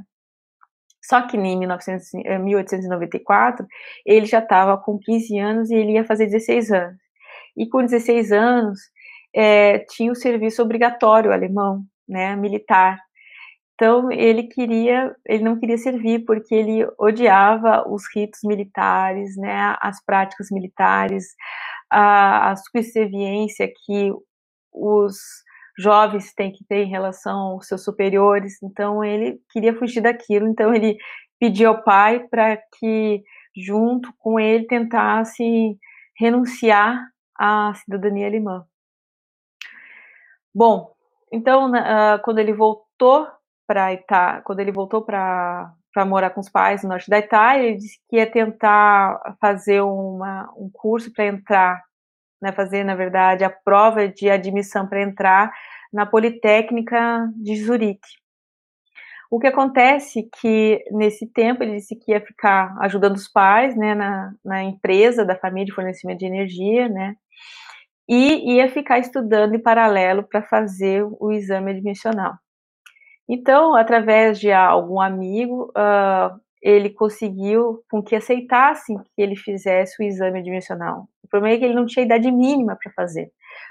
Só 1.09 1.23
que 1.23 1.37
em 1.37 1.59
1900, 1.59 2.13
1894 2.43 3.67
ele 4.05 4.27
já 4.27 4.41
estava 4.41 4.77
com 4.77 4.99
15 4.99 5.39
anos 5.39 5.71
e 5.71 5.75
ele 5.75 5.93
ia 5.93 6.05
fazer 6.05 6.27
16 6.27 6.71
anos 6.71 7.09
e 7.57 7.69
com 7.69 7.83
16 7.83 8.31
anos 8.33 8.79
é, 9.35 9.81
tinha 9.91 10.13
o 10.13 10.17
serviço 10.17 10.63
obrigatório 10.63 11.33
alemão, 11.33 11.85
né, 12.09 12.37
militar. 12.37 12.99
Então 13.75 14.11
ele 14.11 14.45
queria, 14.45 15.15
ele 15.27 15.43
não 15.43 15.59
queria 15.59 15.79
servir 15.79 16.25
porque 16.25 16.55
ele 16.55 16.87
odiava 16.99 17.89
os 17.89 18.05
ritos 18.15 18.41
militares, 18.45 19.37
né, 19.37 19.77
as 19.81 20.05
práticas 20.05 20.51
militares, 20.51 21.27
a, 21.91 22.53
a 22.53 22.57
subserviência 22.57 23.71
que 23.85 24.13
os 24.73 25.17
jovens 25.79 26.35
têm 26.35 26.53
que 26.53 26.65
ter 26.65 26.85
em 26.85 26.91
relação 26.91 27.39
aos 27.53 27.67
seus 27.67 27.85
superiores. 27.85 28.63
Então 28.63 29.05
ele 29.05 29.41
queria 29.51 29.77
fugir 29.79 30.01
daquilo. 30.01 30.49
Então 30.49 30.75
ele 30.75 30.97
pediu 31.39 31.71
ao 31.71 31.83
pai 31.83 32.27
para 32.29 32.57
que 32.79 33.23
junto 33.57 34.13
com 34.19 34.39
ele 34.39 34.67
tentasse 34.67 35.79
renunciar 36.19 37.01
a 37.39 37.73
cidadania 37.75 38.27
alemã. 38.27 38.67
Bom, 40.55 40.93
então, 41.33 41.71
uh, 41.71 42.21
quando 42.25 42.39
ele 42.39 42.53
voltou 42.53 43.29
para 43.67 43.93
Itália, 43.93 44.43
quando 44.43 44.61
ele 44.61 44.73
voltou 44.73 45.03
para 45.03 45.73
para 45.93 46.05
morar 46.05 46.31
com 46.31 46.41
os 46.41 46.49
pais 46.49 46.83
no 46.83 46.91
norte 46.91 47.11
da 47.11 47.19
Itália, 47.19 47.67
ele 47.67 47.79
disse 47.79 47.99
que 48.09 48.17
ia 48.17 48.31
tentar 48.31 49.37
fazer 49.41 49.81
uma, 49.81 50.49
um 50.57 50.71
curso 50.73 51.13
para 51.13 51.27
entrar, 51.27 51.83
né, 52.41 52.53
fazer, 52.53 52.85
na 52.85 52.95
verdade, 52.95 53.45
a 53.45 53.51
prova 53.51 54.09
de 54.09 54.31
admissão 54.31 54.87
para 54.87 55.03
entrar 55.03 55.53
na 55.93 56.07
Politécnica 56.07 57.29
de 57.37 57.57
Zurique. 57.57 58.09
O 59.31 59.39
que 59.39 59.47
acontece 59.47 60.29
que, 60.41 60.83
nesse 60.91 61.27
tempo, 61.27 61.63
ele 61.63 61.77
disse 61.77 61.95
que 61.97 62.13
ia 62.13 62.21
ficar 62.21 62.75
ajudando 62.81 63.17
os 63.17 63.29
pais, 63.29 63.77
né, 63.77 63.95
na, 63.95 64.33
na 64.45 64.63
empresa 64.63 65.25
da 65.25 65.37
família 65.37 65.67
de 65.67 65.75
fornecimento 65.75 66.19
de 66.19 66.27
energia, 66.27 66.89
né, 66.89 67.15
e 68.09 68.55
ia 68.55 68.71
ficar 68.71 68.99
estudando 68.99 69.55
em 69.55 69.63
paralelo 69.63 70.23
para 70.23 70.43
fazer 70.43 71.05
o 71.21 71.31
exame 71.31 71.73
admissional. 71.73 72.35
Então, 73.29 73.77
através 73.77 74.41
de 74.41 74.51
algum 74.51 74.99
amigo, 74.99 75.71
uh, 75.77 76.41
ele 76.63 76.91
conseguiu 76.91 77.83
com 77.91 78.03
que 78.03 78.17
aceitassem 78.17 78.99
que 78.99 79.23
ele 79.23 79.37
fizesse 79.37 80.01
o 80.01 80.05
exame 80.05 80.41
admissional. 80.41 81.09
O 81.23 81.29
problema 81.29 81.57
é 81.57 81.59
que 81.59 81.65
ele 81.65 81.75
não 81.75 81.87
tinha 81.87 82.05
idade 82.05 82.31
mínima 82.31 82.77
para 82.83 82.93
fazer, 82.93 83.31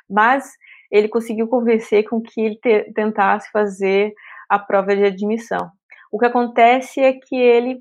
mas 0.09 0.49
ele 0.91 1.07
conseguiu 1.07 1.47
convencer 1.47 2.07
com 2.07 2.21
que 2.21 2.39
ele 2.39 2.55
te, 2.55 2.91
tentasse 2.93 3.49
fazer 3.51 4.13
a 4.49 4.57
prova 4.57 4.95
de 4.95 5.03
admissão. 5.03 5.69
O 6.11 6.17
que 6.17 6.25
acontece 6.25 7.01
é 7.01 7.13
que 7.13 7.35
ele 7.35 7.79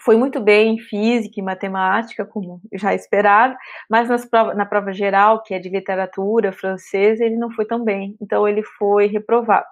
foi 0.00 0.16
muito 0.16 0.40
bem 0.40 0.74
em 0.74 0.78
física 0.78 1.40
e 1.40 1.42
matemática, 1.42 2.24
como 2.24 2.60
já 2.72 2.94
esperado, 2.94 3.56
mas 3.90 4.08
nas 4.08 4.24
prova, 4.24 4.54
na 4.54 4.64
prova 4.64 4.92
geral, 4.92 5.42
que 5.42 5.54
é 5.54 5.58
de 5.58 5.68
literatura 5.68 6.52
francesa, 6.52 7.24
ele 7.24 7.36
não 7.36 7.50
foi 7.50 7.64
tão 7.66 7.82
bem, 7.82 8.16
então 8.20 8.46
ele 8.46 8.62
foi 8.62 9.06
reprovado. 9.06 9.66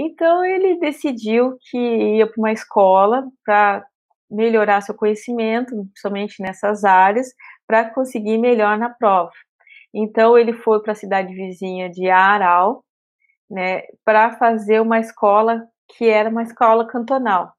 Então 0.00 0.44
ele 0.44 0.78
decidiu 0.78 1.58
que 1.68 1.76
ia 1.76 2.26
para 2.28 2.38
uma 2.38 2.52
escola 2.52 3.24
para 3.44 3.84
melhorar 4.30 4.80
seu 4.80 4.94
conhecimento, 4.94 5.74
principalmente 5.86 6.40
nessas 6.40 6.84
áreas, 6.84 7.28
para 7.66 7.90
conseguir 7.90 8.38
melhor 8.38 8.78
na 8.78 8.90
prova. 8.90 9.32
Então 9.92 10.38
ele 10.38 10.52
foi 10.52 10.80
para 10.82 10.92
a 10.92 10.96
cidade 10.96 11.34
vizinha 11.34 11.90
de 11.90 12.08
Aral, 12.08 12.84
né, 13.50 13.82
para 14.04 14.36
fazer 14.36 14.80
uma 14.80 15.00
escola 15.00 15.66
que 15.96 16.08
era 16.08 16.30
uma 16.30 16.44
escola 16.44 16.86
cantonal. 16.86 17.52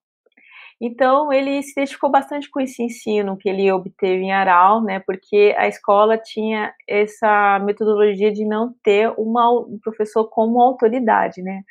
Então, 0.82 1.34
ele 1.34 1.62
se 1.62 1.72
identificou 1.74 2.10
bastante 2.10 2.50
com 2.50 2.62
esse 2.62 2.82
ensino 2.82 3.36
que 3.36 3.50
ele 3.50 3.70
obteve 3.70 4.24
em 4.24 4.32
Aral, 4.32 4.82
né, 4.82 5.00
porque 5.02 5.54
a 5.58 5.68
escola 5.68 6.18
tinha 6.18 6.74
essa 6.88 7.60
metodologia 7.60 8.32
de 8.32 8.46
não 8.46 8.74
ter 8.82 9.12
uma, 9.18 9.52
um 9.52 9.78
professor 9.84 10.30
como 10.30 10.62
autoridade, 10.62 11.42
né, 11.42 11.64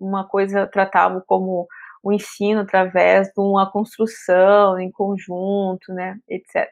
uma 0.00 0.26
coisa 0.26 0.66
tratava 0.66 1.22
como 1.26 1.66
o 2.02 2.12
ensino 2.12 2.60
através 2.60 3.28
de 3.28 3.40
uma 3.40 3.70
construção 3.70 4.78
em 4.78 4.90
conjunto, 4.90 5.92
né, 5.92 6.18
etc. 6.28 6.68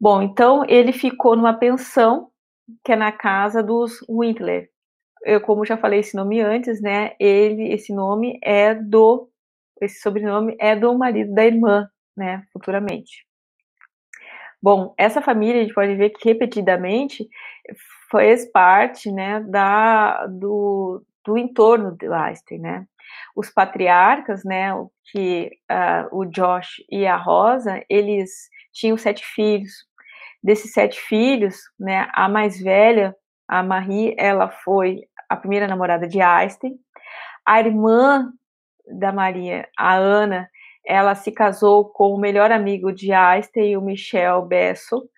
Bom, 0.00 0.20
então 0.20 0.64
ele 0.68 0.92
ficou 0.92 1.36
numa 1.36 1.54
pensão 1.54 2.30
que 2.84 2.92
é 2.92 2.96
na 2.96 3.12
casa 3.12 3.62
dos 3.62 4.04
Wintler. 4.08 4.68
Eu, 5.24 5.40
como 5.40 5.64
já 5.64 5.76
falei 5.76 6.00
esse 6.00 6.16
nome 6.16 6.40
antes, 6.40 6.80
né, 6.82 7.12
ele, 7.20 7.72
esse 7.72 7.94
nome 7.94 8.38
é 8.42 8.74
do 8.74 9.28
esse 9.80 10.00
sobrenome 10.00 10.56
é 10.60 10.76
do 10.76 10.96
marido 10.96 11.34
da 11.34 11.44
irmã, 11.44 11.88
né, 12.16 12.44
futuramente. 12.52 13.26
Bom, 14.62 14.94
essa 14.96 15.20
família 15.20 15.60
a 15.60 15.64
gente 15.64 15.74
pode 15.74 15.94
ver 15.96 16.10
que 16.10 16.28
repetidamente 16.28 17.28
fez 18.10 18.50
parte, 18.50 19.10
né, 19.10 19.40
da, 19.40 20.26
do, 20.26 21.04
do 21.24 21.36
entorno 21.38 21.96
de 21.96 22.06
Einstein, 22.12 22.58
né. 22.58 22.86
Os 23.36 23.50
patriarcas, 23.50 24.44
né, 24.44 24.70
que 25.10 25.50
uh, 25.70 26.16
o 26.16 26.24
Josh 26.24 26.82
e 26.90 27.06
a 27.06 27.16
Rosa, 27.16 27.82
eles 27.88 28.48
tinham 28.72 28.96
sete 28.96 29.24
filhos. 29.24 29.86
Desses 30.42 30.72
sete 30.72 31.00
filhos, 31.00 31.56
né, 31.78 32.08
a 32.12 32.28
mais 32.28 32.60
velha, 32.60 33.14
a 33.46 33.62
Marie, 33.62 34.14
ela 34.18 34.48
foi 34.48 35.02
a 35.28 35.36
primeira 35.36 35.66
namorada 35.66 36.06
de 36.06 36.20
Einstein. 36.20 36.78
A 37.44 37.60
irmã 37.60 38.32
da 38.86 39.12
Maria, 39.12 39.68
a 39.76 39.94
Ana, 39.94 40.48
ela 40.84 41.14
se 41.14 41.30
casou 41.30 41.84
com 41.84 42.12
o 42.12 42.18
melhor 42.18 42.50
amigo 42.50 42.92
de 42.92 43.12
Einstein, 43.12 43.76
o 43.76 43.80
Michel 43.80 44.42
Besso. 44.42 45.08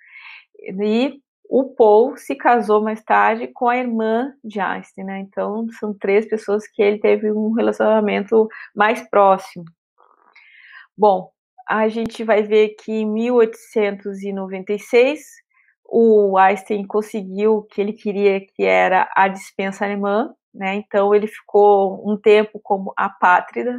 E 0.58 1.20
o 1.48 1.64
Paul 1.74 2.16
se 2.16 2.34
casou 2.34 2.82
mais 2.82 3.02
tarde 3.02 3.46
com 3.48 3.68
a 3.68 3.76
irmã 3.76 4.32
de 4.42 4.60
Einstein, 4.60 5.04
né? 5.04 5.18
Então 5.20 5.66
são 5.78 5.92
três 5.92 6.26
pessoas 6.26 6.66
que 6.66 6.82
ele 6.82 6.98
teve 6.98 7.30
um 7.30 7.52
relacionamento 7.52 8.48
mais 8.74 9.06
próximo. 9.08 9.66
Bom, 10.96 11.30
a 11.68 11.88
gente 11.88 12.24
vai 12.24 12.42
ver 12.42 12.70
que 12.80 12.92
em 12.92 13.06
1896 13.06 15.20
o 15.86 16.38
Einstein 16.38 16.86
conseguiu 16.86 17.58
o 17.58 17.62
que 17.62 17.78
ele 17.80 17.92
queria, 17.92 18.40
que 18.40 18.64
era 18.64 19.10
a 19.14 19.28
dispensa 19.28 19.84
alemã, 19.84 20.34
né? 20.52 20.74
Então 20.76 21.14
ele 21.14 21.26
ficou 21.26 22.10
um 22.10 22.16
tempo 22.16 22.58
como 22.62 22.92
apátrida, 22.96 23.78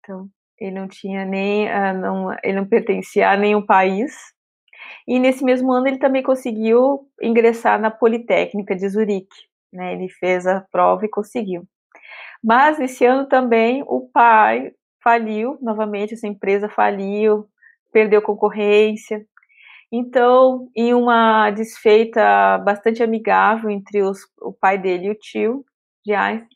então 0.00 0.28
ele 0.58 0.72
não 0.72 0.88
tinha 0.88 1.24
nem, 1.24 1.68
uh, 1.68 1.94
não, 1.94 2.36
ele 2.42 2.54
não 2.54 2.66
pertencia 2.66 3.30
a 3.30 3.36
nenhum 3.36 3.64
país. 3.64 4.12
E 5.06 5.18
nesse 5.18 5.44
mesmo 5.44 5.72
ano 5.72 5.86
ele 5.86 5.98
também 5.98 6.22
conseguiu 6.22 7.08
ingressar 7.22 7.80
na 7.80 7.90
Politécnica 7.90 8.74
de 8.76 8.88
Zurique, 8.88 9.36
né? 9.72 9.94
Ele 9.94 10.08
fez 10.08 10.46
a 10.46 10.60
prova 10.70 11.04
e 11.06 11.08
conseguiu. 11.08 11.64
Mas 12.42 12.78
nesse 12.78 13.04
ano 13.04 13.26
também 13.26 13.82
o 13.86 14.08
pai 14.08 14.72
faliu 15.02 15.58
novamente, 15.60 16.14
essa 16.14 16.26
empresa 16.26 16.68
faliu, 16.68 17.48
perdeu 17.92 18.22
concorrência. 18.22 19.24
Então, 19.90 20.68
em 20.76 20.92
uma 20.92 21.50
desfeita 21.50 22.58
bastante 22.58 23.02
amigável 23.02 23.70
entre 23.70 24.02
os, 24.02 24.20
o 24.40 24.52
pai 24.52 24.76
dele 24.78 25.06
e 25.06 25.10
o 25.10 25.14
tio 25.14 25.64
de 26.04 26.12
Einstein, 26.12 26.48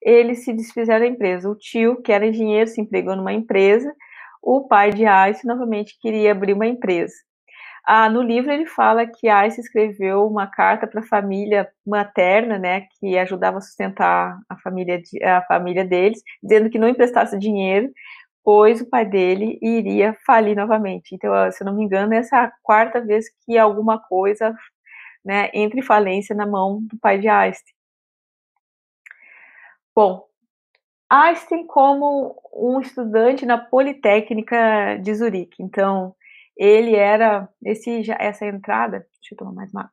eles 0.00 0.44
se 0.44 0.52
desfizeram 0.52 1.00
da 1.00 1.06
empresa. 1.06 1.50
O 1.50 1.56
tio, 1.56 2.00
que 2.00 2.12
era 2.12 2.26
engenheiro, 2.26 2.70
se 2.70 2.80
empregou 2.80 3.16
numa 3.16 3.32
empresa. 3.32 3.92
O 4.40 4.68
pai 4.68 4.92
de 4.92 5.04
Einstein 5.04 5.48
novamente 5.48 5.98
queria 6.00 6.30
abrir 6.30 6.52
uma 6.52 6.66
empresa. 6.66 7.14
Ah, 7.88 8.08
no 8.10 8.20
livro 8.20 8.50
ele 8.50 8.66
fala 8.66 9.06
que 9.06 9.28
Einstein 9.28 9.62
escreveu 9.64 10.26
uma 10.26 10.48
carta 10.48 10.88
para 10.88 11.00
a 11.00 11.06
família 11.06 11.70
materna, 11.86 12.58
né, 12.58 12.82
que 12.98 13.16
ajudava 13.16 13.58
a 13.58 13.60
sustentar 13.60 14.36
a 14.48 14.56
família, 14.58 15.00
de, 15.00 15.22
a 15.22 15.42
família 15.42 15.84
deles, 15.84 16.20
dizendo 16.42 16.68
que 16.68 16.78
não 16.80 16.88
emprestasse 16.88 17.38
dinheiro, 17.38 17.88
pois 18.44 18.80
o 18.80 18.90
pai 18.90 19.04
dele 19.06 19.58
iria 19.62 20.16
falir 20.26 20.56
novamente. 20.56 21.14
Então, 21.14 21.32
se 21.52 21.62
eu 21.62 21.66
não 21.66 21.76
me 21.76 21.84
engano, 21.84 22.14
essa 22.14 22.36
é 22.36 22.40
a 22.46 22.52
quarta 22.62 23.00
vez 23.00 23.26
que 23.44 23.56
alguma 23.58 24.00
coisa, 24.00 24.54
né, 25.24 25.50
entre 25.54 25.82
falência 25.82 26.34
na 26.34 26.46
mão 26.46 26.80
do 26.82 26.98
pai 26.98 27.18
de 27.20 27.28
Einstein. 27.28 27.74
Bom, 29.94 30.24
Einstein 31.10 31.66
como 31.66 32.36
um 32.54 32.80
estudante 32.80 33.46
na 33.46 33.58
Politécnica 33.58 34.98
de 35.02 35.14
Zurique. 35.14 35.62
Então, 35.62 36.14
ele 36.56 36.94
era 36.96 37.48
esse 37.64 38.10
essa 38.18 38.46
entrada. 38.46 39.00
Deixa 39.20 39.34
eu 39.34 39.38
tomar 39.38 39.52
mais 39.52 39.72
uma. 39.72 39.90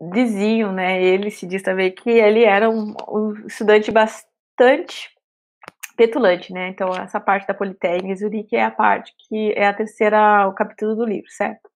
Diziam, 0.00 0.72
né? 0.72 1.02
Ele 1.02 1.30
se 1.30 1.46
diz 1.46 1.62
também 1.62 1.92
que 1.94 2.08
ele 2.10 2.44
era 2.44 2.70
um, 2.70 2.94
um 3.08 3.46
estudante 3.46 3.90
bastante 3.92 5.10
petulante, 5.96 6.52
né? 6.52 6.68
Então 6.68 6.88
essa 6.94 7.20
parte 7.20 7.46
da 7.46 7.54
Politécnica 7.54 8.16
Zurique 8.16 8.56
é 8.56 8.64
a 8.64 8.70
parte 8.70 9.14
que 9.28 9.52
é 9.54 9.66
a 9.66 9.74
terceira 9.74 10.48
o 10.48 10.54
capítulo 10.54 10.96
do 10.96 11.04
livro, 11.04 11.30
certo? 11.30 11.70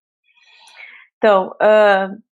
Então, 1.19 1.49
uh, 1.61 2.23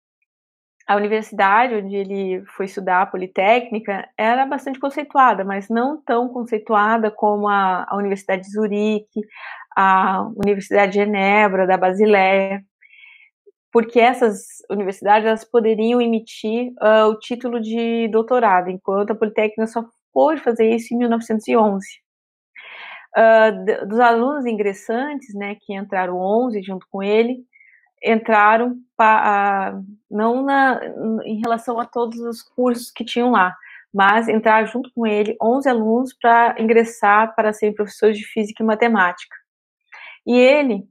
a 0.87 0.95
universidade 0.95 1.75
onde 1.75 1.95
ele 1.95 2.43
foi 2.57 2.65
estudar 2.65 3.01
a 3.01 3.05
Politécnica 3.05 4.07
era 4.17 4.45
bastante 4.45 4.79
conceituada, 4.79 5.43
mas 5.43 5.69
não 5.69 6.01
tão 6.01 6.27
conceituada 6.29 7.09
como 7.09 7.47
a, 7.47 7.85
a 7.87 7.95
Universidade 7.95 8.43
de 8.43 8.51
Zurique, 8.51 9.21
a 9.75 10.29
Universidade 10.35 10.93
de 10.93 10.99
Genebra, 10.99 11.65
da 11.65 11.77
Basileia, 11.77 12.63
porque 13.71 13.99
essas 13.99 14.45
universidades 14.69 15.27
elas 15.27 15.43
poderiam 15.43 16.01
emitir 16.01 16.71
uh, 16.73 17.07
o 17.09 17.17
título 17.17 17.59
de 17.59 18.07
doutorado, 18.09 18.69
enquanto 18.69 19.11
a 19.11 19.15
Politécnica 19.15 19.65
só 19.65 19.83
pôde 20.13 20.41
fazer 20.41 20.69
isso 20.69 20.93
em 20.93 20.97
1911. 20.97 21.85
Uh, 23.15 23.87
dos 23.87 23.99
alunos 23.99 24.45
ingressantes, 24.45 25.33
né, 25.33 25.55
que 25.61 25.73
entraram 25.73 26.17
11 26.17 26.61
junto 26.61 26.85
com 26.89 27.01
ele, 27.01 27.43
entraram 28.03 28.75
não 30.09 30.43
na, 30.43 30.79
em 31.25 31.39
relação 31.39 31.79
a 31.79 31.85
todos 31.85 32.19
os 32.19 32.41
cursos 32.41 32.91
que 32.91 33.03
tinham 33.03 33.31
lá, 33.31 33.55
mas 33.93 34.27
entraram 34.27 34.67
junto 34.67 34.91
com 34.93 35.05
ele 35.05 35.37
11 35.41 35.69
alunos 35.69 36.13
para 36.13 36.55
ingressar 36.59 37.35
para 37.35 37.53
serem 37.53 37.75
professores 37.75 38.17
de 38.17 38.25
física 38.25 38.63
e 38.63 38.65
matemática. 38.65 39.35
E 40.25 40.37
ele 40.37 40.83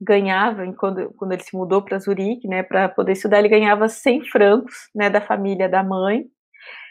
ganhava, 0.00 0.70
quando, 0.74 1.12
quando 1.14 1.32
ele 1.32 1.42
se 1.42 1.56
mudou 1.56 1.82
para 1.82 1.98
Zurique, 1.98 2.46
né, 2.46 2.62
para 2.62 2.88
poder 2.88 3.12
estudar, 3.12 3.38
ele 3.38 3.48
ganhava 3.48 3.88
100 3.88 4.26
francos, 4.26 4.74
né, 4.94 5.08
da 5.08 5.20
família 5.20 5.68
da 5.68 5.82
mãe, 5.82 6.26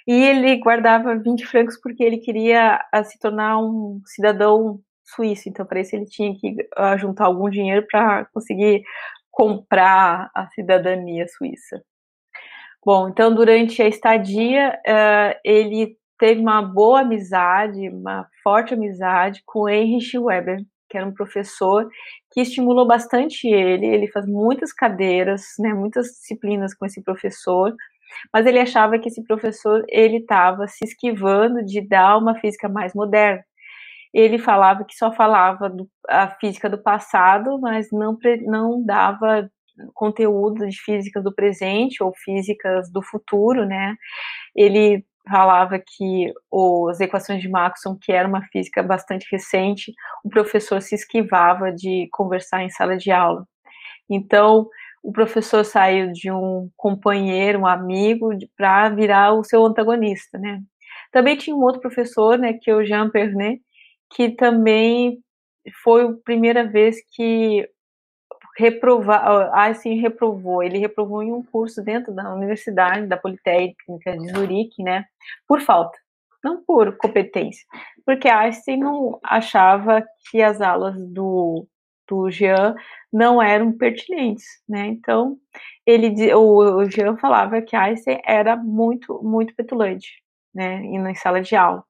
e 0.07 0.13
ele 0.13 0.57
guardava 0.57 1.15
20 1.15 1.45
francos 1.45 1.79
porque 1.81 2.03
ele 2.03 2.17
queria 2.17 2.83
a, 2.91 3.03
se 3.03 3.19
tornar 3.19 3.59
um 3.59 4.01
cidadão 4.05 4.79
suíço, 5.03 5.49
então 5.49 5.65
para 5.65 5.79
isso 5.79 5.95
ele 5.95 6.05
tinha 6.05 6.35
que 6.35 6.55
uh, 6.77 6.97
juntar 6.97 7.25
algum 7.25 7.49
dinheiro 7.49 7.85
para 7.89 8.25
conseguir 8.25 8.83
comprar 9.35 10.31
a 10.33 10.47
cidadania 10.47 11.27
suíça. 11.27 11.83
Bom, 12.83 13.09
então 13.09 13.35
durante 13.35 13.81
a 13.81 13.87
estadia, 13.87 14.79
uh, 14.87 15.39
ele 15.43 15.97
teve 16.17 16.39
uma 16.39 16.61
boa 16.61 17.01
amizade, 17.01 17.89
uma 17.89 18.25
forte 18.41 18.73
amizade 18.73 19.43
com 19.45 19.67
Heinrich 19.67 20.17
Weber, 20.17 20.59
que 20.89 20.97
era 20.97 21.05
um 21.05 21.13
professor 21.13 21.89
que 22.31 22.39
estimulou 22.41 22.87
bastante 22.87 23.47
ele. 23.47 23.85
Ele 23.85 24.07
faz 24.07 24.25
muitas 24.25 24.71
cadeiras, 24.71 25.43
né, 25.59 25.73
muitas 25.73 26.07
disciplinas 26.07 26.73
com 26.73 26.85
esse 26.85 27.03
professor, 27.03 27.75
mas 28.31 28.45
ele 28.45 28.59
achava 28.59 28.97
que 28.97 29.09
esse 29.09 29.21
professor 29.25 29.83
ele 29.89 30.17
estava 30.17 30.65
se 30.67 30.85
esquivando 30.85 31.65
de 31.65 31.81
dar 31.81 32.17
uma 32.17 32.35
física 32.39 32.69
mais 32.69 32.93
moderna 32.93 33.43
ele 34.15 34.39
falava 34.39 34.85
que 34.85 34.95
só 34.95 35.11
falava 35.11 35.69
do, 35.69 35.89
a 36.07 36.29
física 36.39 36.69
do 36.69 36.77
passado, 36.81 37.59
mas 37.59 37.91
não, 37.91 38.17
não 38.45 38.85
dava 38.85 39.49
conteúdo 39.93 40.65
de 40.69 40.77
físicas 40.81 41.21
do 41.21 41.35
presente 41.35 42.01
ou 42.01 42.13
físicas 42.15 42.89
do 42.89 43.01
futuro, 43.01 43.65
né? 43.65 43.95
Ele 44.55 45.05
falava 45.29 45.77
que 45.79 46.31
as 46.89 47.01
equações 47.01 47.41
de 47.41 47.49
Maxwell, 47.49 47.97
que 48.01 48.11
era 48.13 48.25
uma 48.27 48.41
física 48.53 48.81
bastante 48.81 49.27
recente, 49.29 49.93
o 50.23 50.29
professor 50.29 50.81
se 50.81 50.95
esquivava 50.95 51.71
de 51.71 52.07
conversar 52.11 52.63
em 52.63 52.69
sala 52.69 52.95
de 52.95 53.11
aula. 53.11 53.45
Então, 54.09 54.69
o 55.03 55.11
professor 55.11 55.65
saiu 55.65 56.11
de 56.13 56.31
um 56.31 56.69
companheiro, 56.77 57.59
um 57.59 57.67
amigo, 57.67 58.29
para 58.55 58.89
virar 58.89 59.33
o 59.33 59.43
seu 59.43 59.65
antagonista, 59.65 60.37
né? 60.37 60.61
Também 61.11 61.35
tinha 61.35 61.55
um 61.55 61.61
outro 61.61 61.81
professor, 61.81 62.37
né, 62.37 62.53
que 62.53 62.69
é 62.71 62.75
o 62.75 62.85
Jean 62.85 63.09
Pernet, 63.09 63.61
que 64.09 64.29
também 64.29 65.23
foi 65.83 66.05
a 66.05 66.13
primeira 66.13 66.65
vez 66.65 66.97
que 67.11 67.67
reprovar, 68.57 69.51
assim, 69.53 69.95
reprovou, 69.99 70.63
ele 70.63 70.77
reprovou 70.77 71.21
em 71.21 71.33
um 71.33 71.43
curso 71.43 71.83
dentro 71.83 72.13
da 72.13 72.33
universidade, 72.33 73.07
da 73.07 73.17
Politécnica 73.17 74.17
de 74.17 74.29
Zurique, 74.29 74.81
né, 74.81 75.05
por 75.47 75.59
falta, 75.61 75.97
não 76.43 76.63
por 76.63 76.95
competência, 76.97 77.65
porque 78.05 78.29
Einstein 78.29 78.77
não 78.79 79.19
achava 79.21 80.05
que 80.29 80.41
as 80.41 80.61
aulas 80.61 80.95
do, 80.95 81.67
do 82.07 82.31
Jean 82.31 82.75
não 83.11 83.41
eram 83.41 83.73
pertinentes, 83.73 84.45
né, 84.67 84.87
então, 84.87 85.37
ele, 85.85 86.33
o, 86.33 86.85
Jean 86.89 87.17
falava 87.17 87.61
que 87.61 87.75
Einstein 87.75 88.21
era 88.23 88.55
muito, 88.55 89.21
muito 89.21 89.53
petulante, 89.53 90.23
né, 90.53 90.79
na 90.97 91.13
sala 91.13 91.41
de 91.41 91.55
aula. 91.57 91.83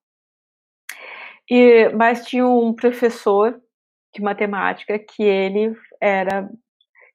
E, 1.50 1.90
mas 1.90 2.26
tinha 2.26 2.48
um 2.48 2.74
professor 2.74 3.60
de 4.14 4.22
matemática 4.22 4.98
que 4.98 5.24
ele 5.24 5.76
era 6.02 6.50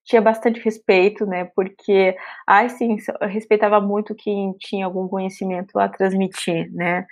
tinha 0.05 0.20
bastante 0.20 0.61
respeito, 0.61 1.24
né? 1.26 1.45
Porque 1.55 2.16
Einstein 2.47 2.97
respeitava 3.22 3.81
muito 3.81 4.14
quem 4.14 4.53
tinha 4.59 4.85
algum 4.87 5.07
conhecimento 5.07 5.78
a 5.78 5.89
transmitir, 5.89 6.72
né? 6.72 7.07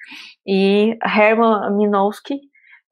E 0.46 0.98
Hermann 1.04 1.76
Minkowski, 1.76 2.40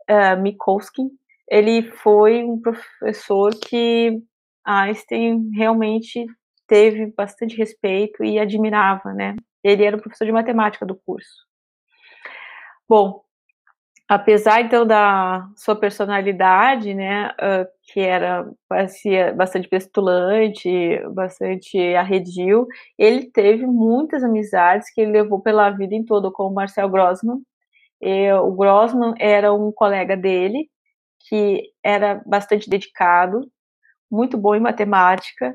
uh, 0.08 0.40
Minkowski, 0.40 1.02
ele 1.50 1.82
foi 1.82 2.44
um 2.44 2.60
professor 2.60 3.52
que 3.54 4.22
Einstein 4.64 5.50
realmente 5.54 6.26
teve 6.66 7.06
bastante 7.16 7.56
respeito 7.56 8.24
e 8.24 8.38
admirava, 8.38 9.12
né? 9.12 9.36
Ele 9.62 9.84
era 9.84 9.96
o 9.96 10.00
professor 10.00 10.24
de 10.24 10.32
matemática 10.32 10.86
do 10.86 10.94
curso. 10.94 11.46
Bom, 12.88 13.25
apesar 14.08 14.60
então 14.62 14.86
da 14.86 15.48
sua 15.56 15.76
personalidade, 15.76 16.94
né, 16.94 17.28
uh, 17.30 17.66
que 17.82 18.00
era 18.00 18.48
parecia 18.68 19.32
bastante 19.34 19.68
petulante, 19.68 20.70
bastante 21.12 21.78
arredio, 21.94 22.66
ele 22.98 23.30
teve 23.30 23.66
muitas 23.66 24.22
amizades 24.22 24.90
que 24.92 25.00
ele 25.00 25.12
levou 25.12 25.40
pela 25.40 25.70
vida 25.70 25.94
em 25.94 26.04
toda, 26.04 26.30
como 26.30 26.54
Marcel 26.54 26.88
Grossman. 26.88 27.40
E 28.00 28.32
o 28.32 28.52
Grossman 28.52 29.14
era 29.18 29.52
um 29.54 29.72
colega 29.72 30.16
dele 30.16 30.68
que 31.28 31.62
era 31.84 32.22
bastante 32.26 32.70
dedicado, 32.70 33.50
muito 34.10 34.38
bom 34.38 34.54
em 34.54 34.60
matemática, 34.60 35.54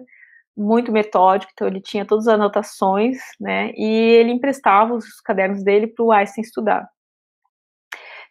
muito 0.58 0.92
metódico, 0.92 1.52
então 1.54 1.68
ele 1.68 1.82
tinha 1.82 2.06
todas 2.06 2.28
as 2.28 2.36
anotações, 2.36 3.18
né, 3.40 3.72
e 3.76 3.86
ele 3.86 4.32
emprestava 4.32 4.94
os 4.96 5.22
cadernos 5.22 5.64
dele 5.64 5.88
para 5.88 6.06
o 6.06 6.12
Einstein 6.12 6.44
estudar. 6.44 6.90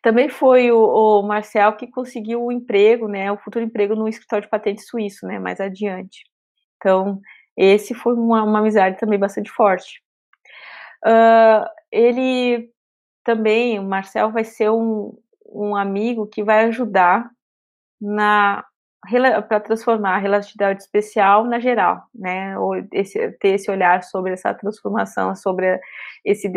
Também 0.02 0.28
foi 0.28 0.70
o, 0.72 0.78
o, 0.78 1.22
Marcel 1.22 1.74
que 1.76 1.86
conseguiu 1.86 2.42
o 2.44 2.52
emprego, 2.52 3.06
né, 3.06 3.30
o 3.30 3.36
futuro 3.36 3.64
emprego 3.64 3.94
no 3.94 4.08
escritório 4.08 4.44
de 4.44 4.50
patente 4.50 4.82
suíço, 4.82 5.26
né, 5.26 5.38
mais 5.38 5.60
adiante. 5.60 6.24
Então, 6.76 7.20
esse 7.56 7.94
foi 7.94 8.14
uma, 8.14 8.42
uma 8.42 8.60
amizade 8.60 8.98
também 8.98 9.18
bastante 9.18 9.50
forte. 9.50 10.02
Uh, 11.04 11.68
ele 11.92 12.70
também, 13.24 13.78
o 13.78 13.84
Marcel 13.84 14.30
vai 14.30 14.44
ser 14.44 14.70
um, 14.70 15.16
um 15.46 15.76
amigo 15.76 16.26
que 16.26 16.42
vai 16.42 16.64
ajudar 16.66 17.30
na 18.00 18.64
para 19.48 19.60
transformar 19.60 20.16
a 20.16 20.18
relatividade 20.18 20.82
especial 20.82 21.44
na 21.44 21.58
geral, 21.58 22.02
né? 22.14 22.58
Ou 22.58 22.74
esse, 22.92 23.30
ter 23.40 23.54
esse 23.54 23.70
olhar 23.70 24.02
sobre 24.02 24.32
essa 24.32 24.52
transformação, 24.52 25.34
sobre 25.34 25.80
esse 26.22 26.50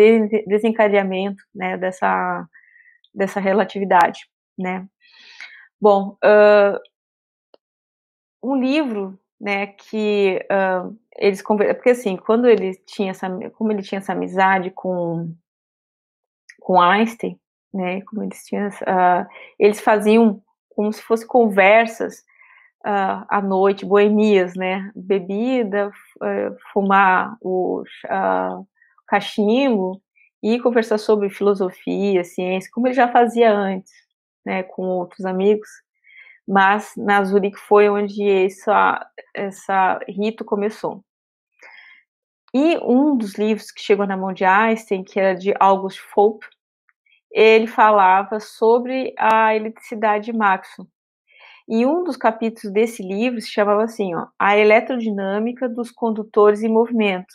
desencadeamento, 0.45 1.41
né? 1.55 1.77
Dessa 1.77 2.45
dessa 3.13 3.39
relatividade, 3.39 4.27
né? 4.57 4.87
Bom, 5.79 6.17
uh, 6.23 6.79
um 8.41 8.55
livro, 8.55 9.19
né? 9.39 9.67
Que 9.67 10.39
uh, 10.51 10.97
eles 11.17 11.41
porque 11.41 11.91
assim, 11.91 12.17
quando 12.17 12.47
ele 12.47 12.75
tinha 12.85 13.11
essa, 13.11 13.27
como 13.51 13.71
ele 13.71 13.81
tinha 13.81 13.99
essa 13.99 14.13
amizade 14.13 14.71
com 14.71 15.33
com 16.59 16.79
Einstein, 16.81 17.39
né? 17.73 18.01
Como 18.03 18.23
eles 18.23 18.45
tinham, 18.45 18.67
uh, 18.69 19.27
eles 19.59 19.81
faziam 19.81 20.41
como 20.69 20.91
se 20.91 21.01
fossem 21.01 21.27
conversas 21.27 22.19
uh, 22.85 23.25
à 23.29 23.41
noite, 23.41 23.85
boemias, 23.85 24.55
né? 24.55 24.91
Bebida, 24.95 25.91
fumar 26.71 27.37
o 27.41 27.83
uh, 28.05 28.67
cachimbo 29.07 30.02
e 30.43 30.59
conversar 30.59 30.97
sobre 30.97 31.29
filosofia, 31.29 32.23
ciência, 32.25 32.69
como 32.73 32.87
ele 32.87 32.93
já 32.93 33.07
fazia 33.09 33.51
antes, 33.51 33.91
né? 34.45 34.61
Com 34.63 34.83
outros 34.83 35.25
amigos. 35.25 35.69
Mas 36.45 36.91
na 36.97 37.23
Zurique 37.23 37.57
foi 37.57 37.89
onde 37.89 38.29
essa, 38.29 39.09
essa 39.33 39.99
rito 40.07 40.43
começou. 40.43 41.01
E 42.53 42.77
um 42.79 43.17
dos 43.17 43.35
livros 43.35 43.71
que 43.71 43.81
chegou 43.81 44.05
na 44.05 44.17
mão 44.17 44.33
de 44.33 44.43
Einstein, 44.43 45.03
que 45.03 45.19
era 45.19 45.33
de 45.33 45.53
August 45.59 45.99
Pope, 46.13 46.45
ele 47.31 47.65
falava 47.65 48.39
sobre 48.39 49.13
a 49.17 49.55
eletricidade 49.55 50.25
de 50.25 50.33
Maxwell. 50.33 50.87
E 51.67 51.85
um 51.85 52.03
dos 52.03 52.17
capítulos 52.17 52.71
desse 52.73 53.01
livro 53.01 53.39
se 53.39 53.49
chamava 53.49 53.83
assim, 53.83 54.13
ó, 54.13 54.27
A 54.37 54.57
Eletrodinâmica 54.57 55.69
dos 55.69 55.89
Condutores 55.89 56.61
em 56.61 56.69
Movimento. 56.69 57.33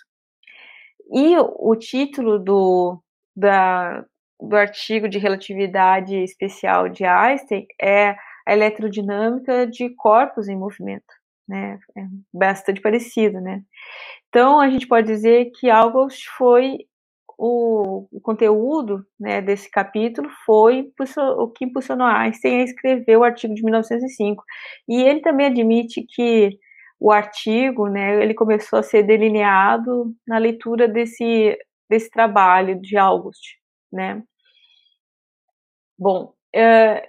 E 1.11 1.37
o 1.39 1.75
título 1.77 2.39
do, 2.39 3.03
da, 3.35 4.05
do 4.41 4.57
artigo 4.57 5.09
de 5.09 5.19
relatividade 5.19 6.17
especial 6.17 6.89
de 6.89 7.05
Einstein 7.05 7.67
é 7.81 8.17
a 8.47 8.53
eletrodinâmica 8.53 9.67
de 9.67 9.91
corpos 9.95 10.49
em 10.49 10.57
movimento, 10.57 11.15
né? 11.47 11.79
É 11.97 12.03
bastante 12.33 12.81
parecido, 12.81 13.41
né? 13.41 13.63
Então 14.29 14.61
a 14.61 14.69
gente 14.69 14.87
pode 14.87 15.07
dizer 15.07 15.51
que 15.55 15.71
August 15.71 16.27
foi 16.37 16.79
o, 17.39 18.09
o 18.11 18.21
conteúdo 18.21 19.07
né, 19.19 19.41
desse 19.41 19.71
capítulo 19.71 20.29
foi 20.45 20.93
o 21.39 21.49
que 21.49 21.65
impulsionou 21.65 22.07
Einstein 22.07 22.61
a 22.61 22.65
escrever 22.65 23.17
o 23.17 23.23
artigo 23.23 23.55
de 23.55 23.63
1905. 23.63 24.43
E 24.89 25.01
ele 25.01 25.21
também 25.21 25.47
admite 25.47 26.05
que 26.05 26.59
o 27.01 27.13
artigo, 27.13 27.89
né, 27.89 28.23
ele 28.23 28.35
começou 28.35 28.79
a 28.79 28.83
ser 28.83 29.03
delineado 29.05 30.15
na 30.27 30.39
leitura 30.39 30.89
desse, 30.89 31.57
desse 31.89 32.11
trabalho 32.11 32.81
de 32.81 32.97
August, 32.97 33.57
né. 33.93 34.23
Bom, 35.99 36.33
é, 36.55 37.09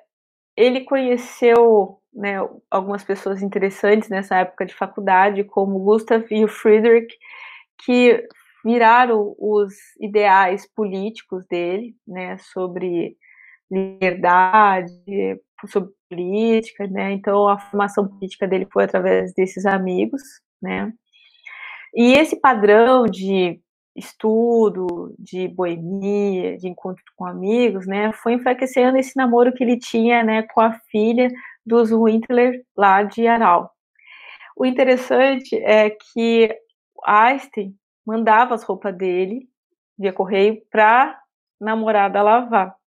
ele 0.58 0.82
conheceu 0.82 2.00
né, 2.14 2.36
algumas 2.70 3.04
pessoas 3.04 3.42
interessantes 3.42 4.10
nessa 4.10 4.38
época 4.38 4.66
de 4.66 4.74
faculdade, 4.74 5.44
como 5.44 5.80
Gustav 5.80 6.26
e 6.32 6.44
o 6.44 6.48
Friedrich, 6.48 7.16
que 7.86 8.28
viraram 8.64 9.36
os 9.40 9.74
ideais 10.00 10.68
políticos 10.76 11.46
dele, 11.48 11.96
né, 12.08 12.38
sobre 12.38 13.16
liberdade, 13.72 14.94
sobre 15.68 15.92
política, 16.10 16.88
né, 16.88 17.12
então 17.12 17.48
a 17.48 17.60
formação 17.60 18.08
política 18.08 18.48
dele 18.48 18.68
foi 18.72 18.86
através 18.86 19.34
desses 19.34 19.66
amigos, 19.66 20.22
né, 20.62 20.92
e 21.94 22.14
esse 22.14 22.40
padrão 22.40 23.06
de 23.06 23.60
estudo, 23.96 25.14
de 25.20 25.48
boemia, 25.50 26.58
de 26.58 26.68
encontro 26.68 27.04
com 27.16 27.26
amigos, 27.26 27.86
né, 27.88 28.12
foi 28.14 28.34
enfraquecendo 28.34 28.98
esse 28.98 29.16
namoro 29.18 29.54
que 29.54 29.64
ele 29.64 29.78
tinha, 29.78 30.24
né, 30.24 30.44
com 30.44 30.62
a 30.62 30.74
filha 30.92 31.30
dos 31.66 31.92
Wintler 31.92 32.64
lá 32.78 33.04
de 33.04 33.28
Aral. 33.28 33.72
O 34.56 34.66
interessante 34.66 35.56
é 35.58 35.90
que 35.90 36.50
Einstein 37.06 37.76
mandava 38.06 38.56
as 38.56 38.64
roupas 38.64 38.96
dele 38.96 39.48
via 39.98 40.14
correio 40.14 40.62
para 40.72 41.20
namorada 41.60 42.22
lavar. 42.22 42.79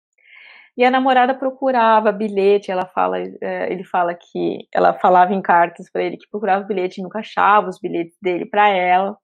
E 0.77 0.85
a 0.85 0.91
namorada 0.91 1.33
procurava 1.33 2.11
bilhete, 2.11 2.71
ela 2.71 2.85
fala, 2.85 3.19
é, 3.19 3.71
ele 3.71 3.83
fala 3.83 4.15
que 4.15 4.67
ela 4.73 4.93
falava 4.93 5.33
em 5.33 5.41
cartas 5.41 5.89
para 5.91 6.03
ele 6.03 6.17
que 6.17 6.29
procurava 6.29 6.63
bilhete 6.65 6.99
e 6.99 7.03
nunca 7.03 7.19
achava 7.19 7.69
os 7.69 7.79
bilhetes 7.79 8.17
dele 8.21 8.45
para 8.45 8.69
ela. 8.69 9.17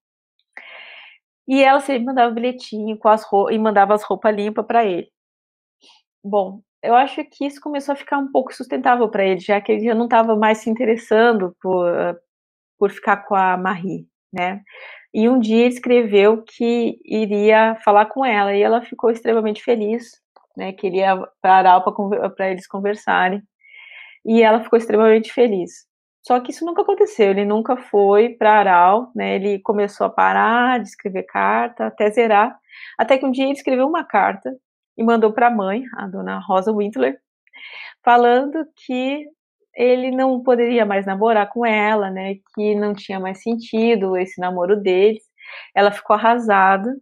E 1.48 1.64
ela 1.64 1.80
sempre 1.80 2.06
mandava 2.06 2.34
bilhetinho 2.34 2.98
com 2.98 3.08
as 3.08 3.24
roupas, 3.24 3.56
e 3.56 3.60
mandava 3.60 3.94
as 3.94 4.04
roupas 4.04 4.36
limpas 4.36 4.66
para 4.66 4.86
ele. 4.86 5.10
Bom, 6.24 6.62
eu 6.84 6.94
acho 6.96 7.24
que 7.26 7.46
isso 7.46 7.62
começou 7.62 7.94
a 7.94 7.96
ficar 7.96 8.18
um 8.18 8.32
pouco 8.32 8.54
sustentável 8.54 9.10
para 9.10 9.26
ele, 9.26 9.40
já 9.40 9.60
que 9.62 9.72
ele 9.72 9.86
já 9.86 9.96
não 9.96 10.06
estava 10.06 10.36
mais 10.36 10.60
se 10.60 10.70
interessando 10.70 11.56
por, 11.62 11.90
por 12.78 12.92
ficar 12.92 13.18
com 13.26 13.36
a 13.36 13.58
Marie, 13.58 14.08
né? 14.32 14.62
E 15.14 15.30
um 15.30 15.40
dia 15.40 15.66
ele 15.66 15.74
escreveu 15.74 16.44
que 16.44 17.00
iria 17.06 17.76
falar 17.84 18.08
com 18.08 18.26
ela 18.26 18.54
e 18.56 18.62
ela 18.62 18.82
ficou 18.82 19.10
extremamente 19.10 19.64
feliz, 19.64 20.22
né? 20.58 20.74
Queria 20.74 21.16
parar 21.42 21.80
para 21.82 22.50
eles 22.50 22.68
conversarem. 22.68 23.42
E 24.26 24.42
ela 24.42 24.62
ficou 24.62 24.78
extremamente 24.78 25.32
feliz. 25.32 25.88
Só 26.28 26.40
que 26.42 26.52
isso 26.52 26.66
nunca 26.66 26.82
aconteceu, 26.82 27.32
ele 27.32 27.46
nunca 27.46 27.78
foi 27.78 28.30
para 28.30 28.60
Aral, 28.60 29.12
né? 29.16 29.36
Ele 29.36 29.60
começou 29.60 30.08
a 30.08 30.10
parar 30.10 30.80
de 30.82 30.90
escrever 30.90 31.24
carta 31.24 31.88
até 31.88 32.10
zerar, 32.12 32.58
até 32.98 33.18
que 33.18 33.26
um 33.26 33.32
dia 33.32 33.46
ele 33.46 33.54
escreveu 33.54 33.88
uma 33.88 34.04
carta 34.04 34.54
e 34.98 35.04
mandou 35.04 35.32
para 35.32 35.48
a 35.48 35.52
mãe, 35.52 35.84
a 35.96 36.08
dona 36.08 36.40
Rosa 36.40 36.74
Wintler, 36.74 37.18
falando 38.04 38.66
que 38.76 39.26
ele 39.76 40.12
não 40.12 40.44
poderia 40.44 40.86
mais 40.86 41.06
namorar 41.06 41.50
com 41.50 41.66
ela, 41.66 42.10
né? 42.10 42.36
Que 42.56 42.76
não 42.76 42.94
tinha 42.94 43.20
mais 43.20 43.42
sentido 43.42 44.18
esse 44.18 44.42
namoro 44.42 44.76
deles. 44.82 45.24
Ela 45.74 45.92
ficou 45.92 46.16
arrasada, 46.16 46.94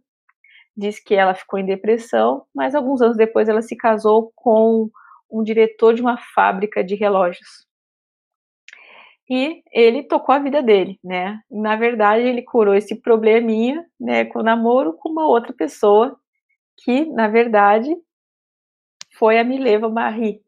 diz 0.76 1.00
que 1.00 1.14
ela 1.14 1.34
ficou 1.34 1.58
em 1.58 1.66
depressão, 1.66 2.44
mas 2.54 2.74
alguns 2.74 3.00
anos 3.00 3.16
depois 3.16 3.48
ela 3.48 3.62
se 3.62 3.76
casou 3.76 4.32
com 4.34 4.90
um 5.30 5.42
diretor 5.42 5.94
de 5.94 6.02
uma 6.02 6.18
fábrica 6.34 6.84
de 6.84 6.94
relógios. 6.94 7.66
E 9.28 9.62
ele 9.72 10.04
tocou 10.04 10.34
a 10.34 10.38
vida 10.38 10.62
dele, 10.62 11.00
né? 11.02 11.40
Na 11.50 11.74
verdade, 11.74 12.22
ele 12.22 12.42
curou 12.42 12.74
esse 12.74 12.94
probleminha, 12.94 13.84
né, 13.98 14.24
com 14.26 14.38
o 14.38 14.42
namoro 14.42 14.92
com 14.92 15.08
uma 15.08 15.26
outra 15.26 15.52
pessoa, 15.52 16.16
que, 16.76 17.06
na 17.06 17.26
verdade, 17.26 17.96
foi 19.18 19.38
a 19.38 19.44
Mileva 19.44 19.88
Marie, 19.88 20.40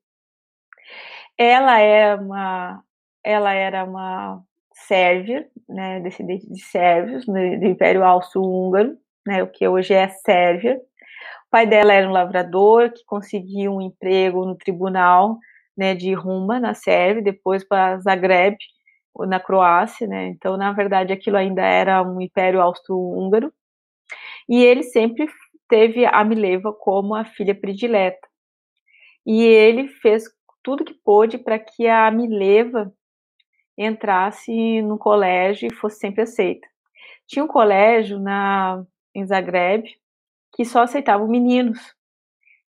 ela 1.38 1.78
é 1.78 2.16
uma, 2.16 2.82
ela 3.22 3.52
era 3.52 3.84
uma 3.84 4.42
sérvia, 4.72 5.48
né, 5.68 6.00
descendente 6.00 6.50
de 6.50 6.60
sérvios 6.62 7.24
do, 7.24 7.32
do 7.32 7.66
Império 7.66 8.04
Austro-Húngaro, 8.04 8.98
né, 9.28 9.42
o 9.42 9.46
que 9.46 9.68
hoje 9.68 9.92
é 9.92 10.08
Sérvia. 10.08 10.76
O 10.76 11.50
pai 11.50 11.66
dela 11.66 11.92
era 11.92 12.08
um 12.08 12.12
lavrador 12.12 12.90
que 12.90 13.04
conseguiu 13.04 13.74
um 13.74 13.82
emprego 13.82 14.44
no 14.46 14.56
tribunal, 14.56 15.38
né, 15.76 15.94
de 15.94 16.14
Ruma 16.14 16.58
na 16.58 16.72
Sérvia, 16.74 17.22
depois 17.22 17.62
para 17.62 17.98
Zagreb 18.00 18.56
na 19.20 19.38
Croácia, 19.38 20.06
né. 20.06 20.28
Então, 20.28 20.56
na 20.56 20.72
verdade, 20.72 21.12
aquilo 21.12 21.36
ainda 21.36 21.62
era 21.62 22.02
um 22.02 22.20
Império 22.20 22.60
Austro-Húngaro. 22.62 23.52
E 24.48 24.64
ele 24.64 24.82
sempre 24.82 25.28
teve 25.68 26.06
a 26.06 26.24
Mileva 26.24 26.72
como 26.72 27.14
a 27.14 27.24
filha 27.24 27.54
predileta. 27.54 28.26
E 29.26 29.42
ele 29.42 29.88
fez 29.88 30.24
tudo 30.62 30.84
que 30.84 30.94
pôde 30.94 31.36
para 31.36 31.58
que 31.58 31.86
a 31.86 32.10
Mileva 32.10 32.90
entrasse 33.76 34.80
no 34.82 34.96
colégio 34.96 35.68
e 35.68 35.74
fosse 35.74 35.98
sempre 35.98 36.22
aceita. 36.22 36.66
Tinha 37.26 37.44
um 37.44 37.48
colégio 37.48 38.18
na, 38.18 38.82
em 39.18 39.26
Zagreb 39.26 39.88
que 40.54 40.64
só 40.64 40.82
aceitava 40.82 41.26
meninos. 41.26 41.94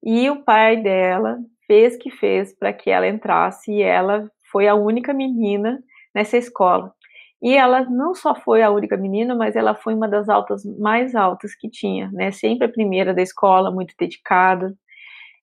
E 0.04 0.30
o 0.30 0.44
pai 0.44 0.78
dela 0.78 1.40
fez 1.68 1.98
que 1.98 2.10
fez 2.10 2.54
para 2.54 2.74
que 2.74 2.90
ela 2.90 3.08
entrasse 3.08 3.72
e 3.72 3.82
ela 3.82 4.30
foi 4.52 4.68
a 4.68 4.76
única 4.76 5.14
menina 5.14 5.84
nessa 6.14 6.38
escola. 6.38 6.94
E 7.42 7.56
ela 7.56 7.86
não 7.86 8.14
só 8.14 8.36
foi 8.36 8.62
a 8.62 8.70
única 8.70 8.98
menina, 8.98 9.34
mas 9.34 9.56
ela 9.56 9.74
foi 9.74 9.94
uma 9.94 10.08
das 10.08 10.28
altas 10.28 10.66
mais 10.78 11.16
altas 11.16 11.56
que 11.56 11.70
tinha, 11.70 12.12
né? 12.12 12.32
Sempre 12.32 12.66
a 12.66 12.72
primeira 12.72 13.14
da 13.14 13.22
escola, 13.22 13.72
muito 13.72 13.96
dedicada. 13.98 14.76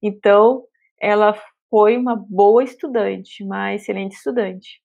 Então, 0.02 0.64
ela 1.00 1.34
foi 1.70 1.96
uma 1.96 2.14
boa 2.14 2.62
estudante, 2.62 3.42
uma 3.42 3.74
excelente 3.74 4.12
estudante. 4.12 4.80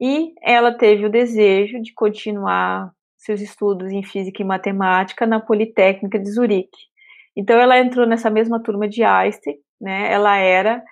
E 0.00 0.32
ela 0.42 0.72
teve 0.72 1.04
o 1.04 1.10
desejo 1.10 1.80
de 1.82 1.92
continuar 1.92 2.92
seus 3.20 3.40
estudos 3.40 3.90
em 3.92 4.02
física 4.02 4.42
e 4.42 4.44
matemática 4.44 5.26
na 5.26 5.40
Politécnica 5.40 6.18
de 6.18 6.30
Zurique. 6.30 6.78
Então, 7.36 7.58
ela 7.58 7.78
entrou 7.78 8.06
nessa 8.06 8.30
mesma 8.30 8.62
turma 8.62 8.88
de 8.88 9.04
Einstein, 9.04 9.58
né? 9.80 10.12
Ela 10.12 10.36
era 10.36 10.82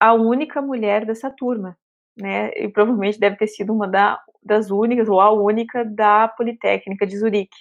a 0.00 0.12
única 0.14 0.60
mulher 0.60 1.06
dessa 1.06 1.30
turma 1.30 1.76
né? 2.16 2.50
E 2.56 2.68
provavelmente 2.68 3.18
deve 3.18 3.36
ter 3.36 3.46
sido 3.46 3.72
uma 3.72 3.88
da, 3.88 4.20
das 4.42 4.70
únicas, 4.70 5.08
ou 5.08 5.20
a 5.20 5.30
única, 5.30 5.84
da 5.84 6.28
Politécnica 6.28 7.06
de 7.06 7.18
Zurique. 7.18 7.56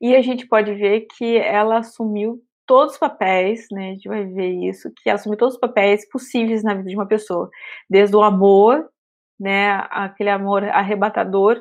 E 0.00 0.16
a 0.16 0.22
gente 0.22 0.46
pode 0.46 0.74
ver 0.74 1.02
que 1.16 1.36
ela 1.36 1.78
assumiu 1.78 2.42
todos 2.66 2.94
os 2.94 2.98
papéis, 2.98 3.66
né? 3.70 3.90
A 3.90 3.94
gente 3.94 4.08
vai 4.08 4.24
ver 4.24 4.50
isso, 4.68 4.92
que 5.02 5.10
assumiu 5.10 5.38
todos 5.38 5.54
os 5.54 5.60
papéis 5.60 6.08
possíveis 6.08 6.62
na 6.62 6.74
vida 6.74 6.88
de 6.88 6.96
uma 6.96 7.06
pessoa, 7.06 7.50
desde 7.88 8.16
o 8.16 8.22
amor, 8.22 8.88
né? 9.38 9.86
Aquele 9.90 10.30
amor 10.30 10.64
arrebatador, 10.64 11.60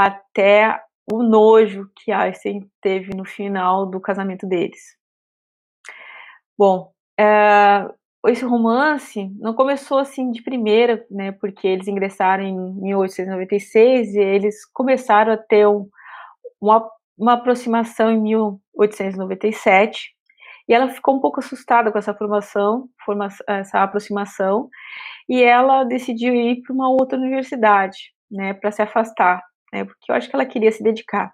até 0.00 0.82
o 1.12 1.22
nojo 1.22 1.90
que 1.94 2.10
Einstein 2.10 2.66
teve 2.80 3.14
no 3.14 3.26
final 3.26 3.84
do 3.84 4.00
casamento 4.00 4.46
deles. 4.46 4.96
Bom, 6.56 6.90
é, 7.18 7.86
esse 8.28 8.46
romance 8.46 9.30
não 9.38 9.52
começou 9.52 9.98
assim 9.98 10.30
de 10.30 10.42
primeira, 10.42 11.04
né, 11.10 11.32
porque 11.32 11.68
eles 11.68 11.86
ingressaram 11.86 12.44
em 12.44 12.56
1896 12.80 14.14
e 14.14 14.20
eles 14.20 14.64
começaram 14.72 15.34
a 15.34 15.36
ter 15.36 15.66
um, 15.66 15.86
uma, 16.58 16.88
uma 17.18 17.34
aproximação 17.34 18.10
em 18.10 18.22
1897 18.22 20.14
e 20.66 20.72
ela 20.72 20.88
ficou 20.88 21.14
um 21.14 21.20
pouco 21.20 21.40
assustada 21.40 21.92
com 21.92 21.98
essa 21.98 22.14
formação, 22.14 22.88
forma, 23.04 23.28
essa 23.46 23.82
aproximação 23.82 24.70
e 25.28 25.42
ela 25.42 25.84
decidiu 25.84 26.34
ir 26.34 26.62
para 26.62 26.72
uma 26.72 26.88
outra 26.88 27.18
universidade, 27.18 28.14
né, 28.30 28.54
para 28.54 28.70
se 28.70 28.80
afastar, 28.80 29.42
né, 29.72 29.84
porque 29.84 30.10
eu 30.10 30.16
acho 30.16 30.28
que 30.28 30.36
ela 30.36 30.46
queria 30.46 30.72
se 30.72 30.82
dedicar. 30.82 31.32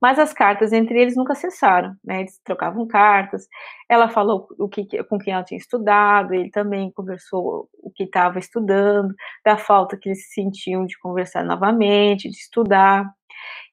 Mas 0.00 0.18
as 0.18 0.32
cartas 0.32 0.72
entre 0.72 1.00
eles 1.00 1.16
nunca 1.16 1.34
cessaram, 1.34 1.94
né? 2.04 2.20
Eles 2.20 2.38
trocavam 2.44 2.86
cartas. 2.86 3.48
Ela 3.88 4.08
falou 4.08 4.48
o 4.58 4.68
que, 4.68 5.02
com 5.04 5.18
quem 5.18 5.32
ela 5.32 5.44
tinha 5.44 5.58
estudado, 5.58 6.34
ele 6.34 6.50
também 6.50 6.90
conversou 6.92 7.68
o 7.82 7.90
que 7.90 8.04
estava 8.04 8.38
estudando, 8.38 9.14
da 9.44 9.56
falta 9.56 9.96
que 9.96 10.08
eles 10.08 10.32
sentiam 10.32 10.84
de 10.86 10.98
conversar 10.98 11.44
novamente, 11.44 12.28
de 12.28 12.36
estudar. 12.36 13.10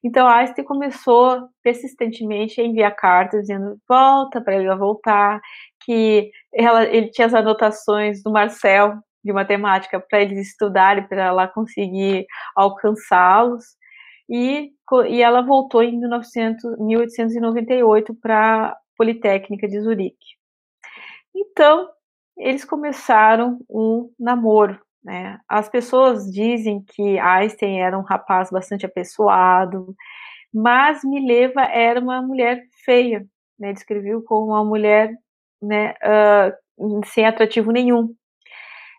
Então 0.02 0.28
Einstein 0.28 0.64
começou 0.64 1.48
persistentemente 1.62 2.60
a 2.60 2.64
enviar 2.64 2.94
cartas 2.96 3.42
dizendo 3.42 3.78
volta 3.88 4.40
para 4.40 4.56
ele 4.56 4.74
voltar, 4.74 5.40
que 5.84 6.30
ela, 6.52 6.84
ele 6.84 7.10
tinha 7.10 7.26
as 7.26 7.34
anotações 7.34 8.22
do 8.22 8.30
Marcel 8.30 8.98
de 9.24 9.32
matemática 9.32 10.00
para 10.00 10.20
eles 10.20 10.48
estudarem, 10.48 11.06
para 11.06 11.22
ela 11.22 11.48
conseguir 11.48 12.26
alcançá-los 12.56 13.64
e, 14.28 14.72
e 15.08 15.22
ela 15.22 15.42
voltou 15.42 15.82
em 15.82 15.98
1900, 15.98 16.78
1898 16.78 18.14
para 18.14 18.68
a 18.68 18.76
Politécnica 18.96 19.68
de 19.68 19.80
Zurique. 19.80 20.36
Então, 21.34 21.88
eles 22.36 22.64
começaram 22.64 23.58
um 23.68 24.10
namoro. 24.18 24.80
Né? 25.02 25.38
As 25.48 25.68
pessoas 25.68 26.30
dizem 26.30 26.82
que 26.82 27.18
Einstein 27.18 27.80
era 27.80 27.98
um 27.98 28.02
rapaz 28.02 28.50
bastante 28.50 28.86
apessoado, 28.86 29.94
mas 30.52 31.02
Mileva 31.02 31.62
era 31.62 31.98
uma 31.98 32.22
mulher 32.22 32.62
feia, 32.84 33.26
né? 33.58 33.72
descreveu 33.72 34.22
como 34.22 34.52
uma 34.52 34.64
mulher 34.64 35.12
né, 35.60 35.94
uh, 36.78 37.00
sem 37.06 37.26
atrativo 37.26 37.70
nenhum. 37.70 38.14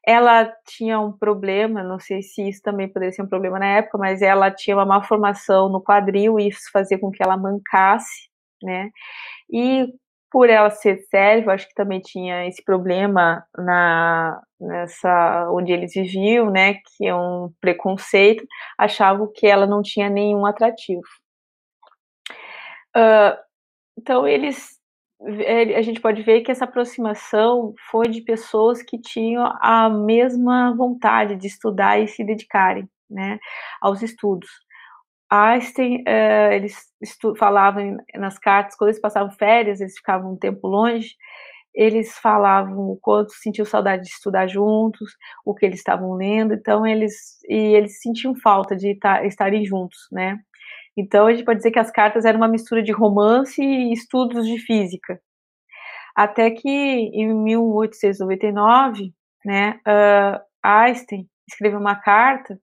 Ela 0.06 0.52
tinha 0.68 1.00
um 1.00 1.12
problema, 1.12 1.84
não 1.84 2.00
sei 2.00 2.22
se 2.22 2.48
isso 2.48 2.62
também 2.62 2.90
poderia 2.92 3.14
ser 3.14 3.22
um 3.24 3.28
problema 3.30 3.60
na 3.60 3.68
época, 3.78 3.98
mas 3.98 4.22
ela 4.22 4.52
tinha 4.52 4.76
uma 4.76 4.86
malformação 4.86 5.70
no 5.70 5.82
quadril 5.82 6.40
e 6.40 6.50
isso 6.50 6.70
fazia 6.74 7.00
com 7.00 7.10
que 7.12 7.24
ela 7.24 7.38
mancasse, 7.38 8.30
né? 8.62 8.90
E 9.52 9.88
por 10.32 10.50
ela 10.50 10.70
ser 10.72 10.98
sérvia, 11.12 11.54
acho 11.54 11.68
que 11.68 11.76
também 11.76 12.02
tinha 12.02 12.48
esse 12.48 12.64
problema 12.64 13.46
na 13.58 14.42
nessa 14.60 15.50
onde 15.52 15.72
eles 15.74 15.94
viviam, 15.94 16.50
né, 16.50 16.76
que 16.76 17.06
é 17.06 17.14
um 17.16 17.52
preconceito, 17.62 18.46
achavam 18.78 19.32
que 19.34 19.46
ela 19.46 19.68
não 19.68 19.82
tinha 19.82 20.10
nenhum 20.10 20.46
atrativo. 20.46 21.04
Uh, 22.96 23.38
então 23.98 24.28
eles 24.28 24.80
a 25.78 25.82
gente 25.82 26.02
pode 26.02 26.22
ver 26.22 26.42
que 26.42 26.52
essa 26.52 26.66
aproximação 26.66 27.74
foi 27.90 28.08
de 28.08 28.22
pessoas 28.22 28.84
que 28.84 29.00
tinham 29.00 29.46
a 29.62 29.90
mesma 29.90 30.76
vontade 30.76 31.36
de 31.36 31.48
estudar 31.48 32.00
e 32.00 32.08
se 32.08 32.24
dedicarem 32.24 32.90
né, 33.10 33.40
aos 33.82 34.02
estudos. 34.02 34.50
Einstein, 35.30 36.02
uh, 36.02 36.54
eles 36.54 36.76
falavam 37.40 37.98
nas 38.16 38.38
cartas, 38.38 38.76
quando 38.76 38.90
eles 38.90 39.02
passavam 39.02 39.32
férias, 39.32 39.82
eles 39.82 39.96
ficavam 39.98 40.34
um 40.34 40.38
tempo 40.38 40.68
longe, 40.68 41.16
eles 41.74 42.18
falavam 42.20 42.92
o 42.92 42.98
quanto 43.02 43.32
sentiam 43.34 43.66
saudade 43.66 44.04
de 44.04 44.10
estudar 44.10 44.48
juntos, 44.48 45.16
o 45.44 45.56
que 45.56 45.66
eles 45.66 45.80
estavam 45.80 46.14
lendo, 46.14 46.54
então 46.54 46.86
eles 46.86 47.40
e 47.50 47.56
eles 47.56 48.00
sentiam 48.00 48.36
falta 48.36 48.76
de 48.76 48.96
estarem 49.24 49.66
juntos, 49.66 50.08
né? 50.12 50.38
Então, 50.98 51.28
a 51.28 51.34
gente 51.34 51.46
pode 51.46 51.58
dizer 51.58 51.72
que 51.72 51.80
as 51.80 51.92
cartas 51.92 52.26
eram 52.26 52.40
uma 52.40 52.48
mistura 52.48 52.84
de 52.84 52.92
romance 52.92 53.62
e 53.62 53.92
estudos 53.92 54.46
de 54.46 54.60
física. 54.60 55.20
Até 56.16 56.52
que, 56.52 56.70
em 56.70 57.34
1899, 57.34 59.14
né, 59.44 59.80
uh, 59.88 60.40
Einstein 60.64 61.28
escreveu 61.48 61.80
uma 61.80 61.96
carta 61.96 62.60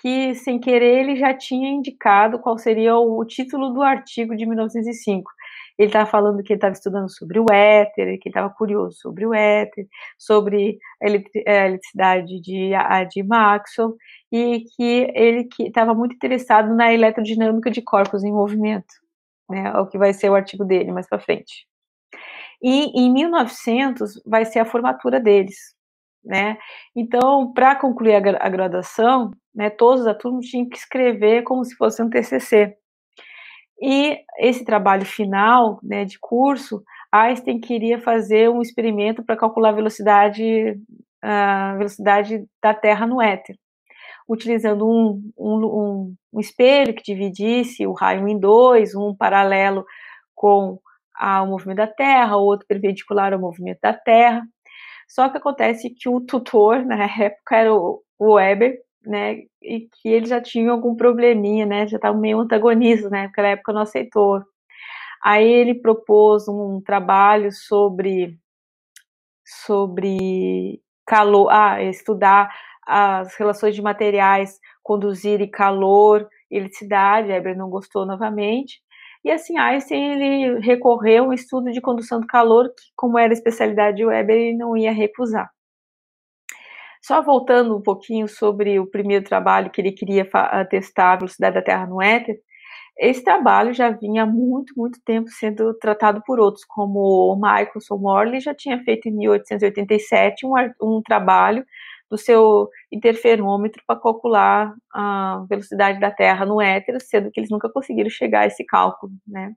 que, 0.00 0.34
sem 0.34 0.58
querer, 0.58 1.00
ele 1.00 1.16
já 1.16 1.32
tinha 1.32 1.70
indicado 1.70 2.38
qual 2.40 2.58
seria 2.58 2.96
o 2.96 3.24
título 3.24 3.70
do 3.70 3.82
artigo 3.82 4.34
de 4.34 4.44
1905. 4.46 5.30
Ele 5.78 5.88
estava 5.88 6.06
falando 6.06 6.42
que 6.42 6.52
ele 6.52 6.58
estava 6.58 6.72
estudando 6.72 7.08
sobre 7.08 7.38
o 7.38 7.46
éter, 7.50 8.18
que 8.20 8.28
estava 8.28 8.50
curioso 8.50 8.98
sobre 8.98 9.26
o 9.26 9.34
éter, 9.34 9.86
sobre 10.18 10.78
a 11.02 11.06
eletricidade 11.06 12.40
de, 12.40 12.70
de 13.10 13.22
Maxwell, 13.22 13.96
e 14.30 14.64
que 14.76 15.10
ele 15.14 15.48
estava 15.60 15.94
muito 15.94 16.14
interessado 16.14 16.74
na 16.74 16.92
eletrodinâmica 16.92 17.70
de 17.70 17.82
corpos 17.82 18.24
em 18.24 18.32
movimento, 18.32 18.94
né, 19.48 19.72
é 19.74 19.78
o 19.78 19.86
que 19.86 19.98
vai 19.98 20.12
ser 20.12 20.30
o 20.30 20.34
artigo 20.34 20.64
dele 20.64 20.92
mais 20.92 21.08
para 21.08 21.20
frente. 21.20 21.66
E 22.62 22.98
em 22.98 23.12
1900 23.12 24.22
vai 24.24 24.44
ser 24.44 24.60
a 24.60 24.64
formatura 24.64 25.18
deles, 25.18 25.56
né? 26.24 26.56
Então, 26.94 27.52
para 27.52 27.74
concluir 27.74 28.14
a, 28.14 28.48
graduação, 28.48 29.32
né, 29.54 29.68
todos 29.68 30.04
da 30.04 30.14
turma 30.14 30.40
tinham 30.40 30.68
que 30.68 30.76
escrever 30.76 31.42
como 31.42 31.64
se 31.64 31.74
fosse 31.74 32.02
um 32.02 32.08
TCC. 32.08 32.76
E 33.82 34.20
esse 34.38 34.64
trabalho 34.64 35.04
final, 35.04 35.80
né, 35.82 36.04
de 36.04 36.18
curso, 36.20 36.82
Einstein 37.10 37.60
queria 37.60 38.00
fazer 38.00 38.48
um 38.48 38.62
experimento 38.62 39.24
para 39.24 39.36
calcular 39.36 39.70
a 39.70 39.72
velocidade, 39.72 40.78
a 41.20 41.74
velocidade 41.76 42.44
da 42.62 42.72
Terra 42.72 43.06
no 43.06 43.20
éter 43.20 43.56
utilizando 44.28 44.88
um, 44.88 45.32
um, 45.36 46.14
um, 46.32 46.40
espelho 46.40 46.94
que 46.94 47.02
dividisse 47.02 47.86
o 47.86 47.92
raio 47.92 48.26
em 48.28 48.38
dois, 48.38 48.94
um 48.94 49.14
paralelo 49.14 49.84
com 50.34 50.78
o 51.20 51.46
movimento 51.46 51.78
da 51.78 51.86
Terra, 51.86 52.36
outro 52.36 52.66
perpendicular 52.66 53.32
ao 53.32 53.40
movimento 53.40 53.78
da 53.82 53.92
Terra. 53.92 54.42
Só 55.08 55.28
que 55.28 55.36
acontece 55.38 55.90
que 55.90 56.08
o 56.08 56.20
tutor, 56.20 56.84
na 56.86 57.04
época, 57.04 57.56
era 57.56 57.74
o 57.74 58.02
Weber, 58.20 58.78
né, 59.06 59.42
e 59.62 59.88
que 59.90 60.08
ele 60.08 60.26
já 60.26 60.40
tinha 60.40 60.70
algum 60.70 60.94
probleminha, 60.96 61.66
né, 61.66 61.86
já 61.86 61.96
estava 61.96 62.16
meio 62.16 62.40
antagonista, 62.40 63.08
né, 63.10 63.24
naquela 63.24 63.48
época 63.48 63.72
não 63.72 63.82
aceitou. 63.82 64.42
Aí 65.24 65.46
ele 65.48 65.74
propôs 65.74 66.48
um 66.48 66.80
trabalho 66.80 67.52
sobre 67.52 68.38
sobre 69.66 70.80
calor, 71.06 71.48
ah, 71.50 71.82
estudar 71.82 72.50
as 72.86 73.34
relações 73.36 73.74
de 73.74 73.82
materiais 73.82 74.58
conduzirem 74.82 75.50
calor 75.50 76.28
e 76.50 76.56
eletricidade, 76.56 77.28
Weber 77.28 77.56
não 77.56 77.70
gostou 77.70 78.06
novamente, 78.06 78.80
e 79.24 79.30
assim 79.30 79.58
Einstein 79.58 80.12
ele 80.12 80.60
recorreu 80.60 81.26
ao 81.26 81.32
estudo 81.32 81.70
de 81.70 81.80
condução 81.80 82.20
do 82.20 82.26
calor, 82.26 82.68
que 82.70 82.84
como 82.96 83.18
era 83.18 83.32
especialidade 83.32 83.98
de 83.98 84.04
Weber, 84.04 84.36
ele 84.36 84.56
não 84.56 84.76
ia 84.76 84.92
recusar. 84.92 85.50
Só 87.02 87.20
voltando 87.22 87.76
um 87.76 87.82
pouquinho 87.82 88.28
sobre 88.28 88.78
o 88.78 88.86
primeiro 88.86 89.24
trabalho 89.24 89.70
que 89.70 89.80
ele 89.80 89.92
queria 89.92 90.28
testar 90.70 91.12
a 91.12 91.16
velocidade 91.16 91.54
da 91.56 91.62
Terra 91.62 91.86
no 91.86 92.00
éter, 92.00 92.38
esse 92.98 93.24
trabalho 93.24 93.72
já 93.72 93.90
vinha 93.90 94.22
há 94.22 94.26
muito, 94.26 94.74
muito 94.76 95.00
tempo 95.04 95.28
sendo 95.30 95.74
tratado 95.74 96.22
por 96.24 96.38
outros, 96.38 96.64
como 96.64 97.32
o 97.32 97.36
Michaelson 97.36 97.96
Morley 97.96 98.40
já 98.40 98.54
tinha 98.54 98.82
feito 98.84 99.08
em 99.08 99.12
1887 99.12 100.46
um, 100.46 100.52
um 100.80 101.02
trabalho 101.02 101.64
do 102.10 102.18
seu 102.18 102.68
interferômetro 102.92 103.82
para 103.86 103.98
calcular 103.98 104.74
a 104.92 105.44
velocidade 105.48 105.98
da 105.98 106.10
Terra 106.10 106.44
no 106.44 106.60
éter, 106.60 107.00
sendo 107.00 107.30
que 107.30 107.40
eles 107.40 107.50
nunca 107.50 107.70
conseguiram 107.70 108.10
chegar 108.10 108.40
a 108.40 108.46
esse 108.46 108.64
cálculo, 108.64 109.12
né? 109.26 109.54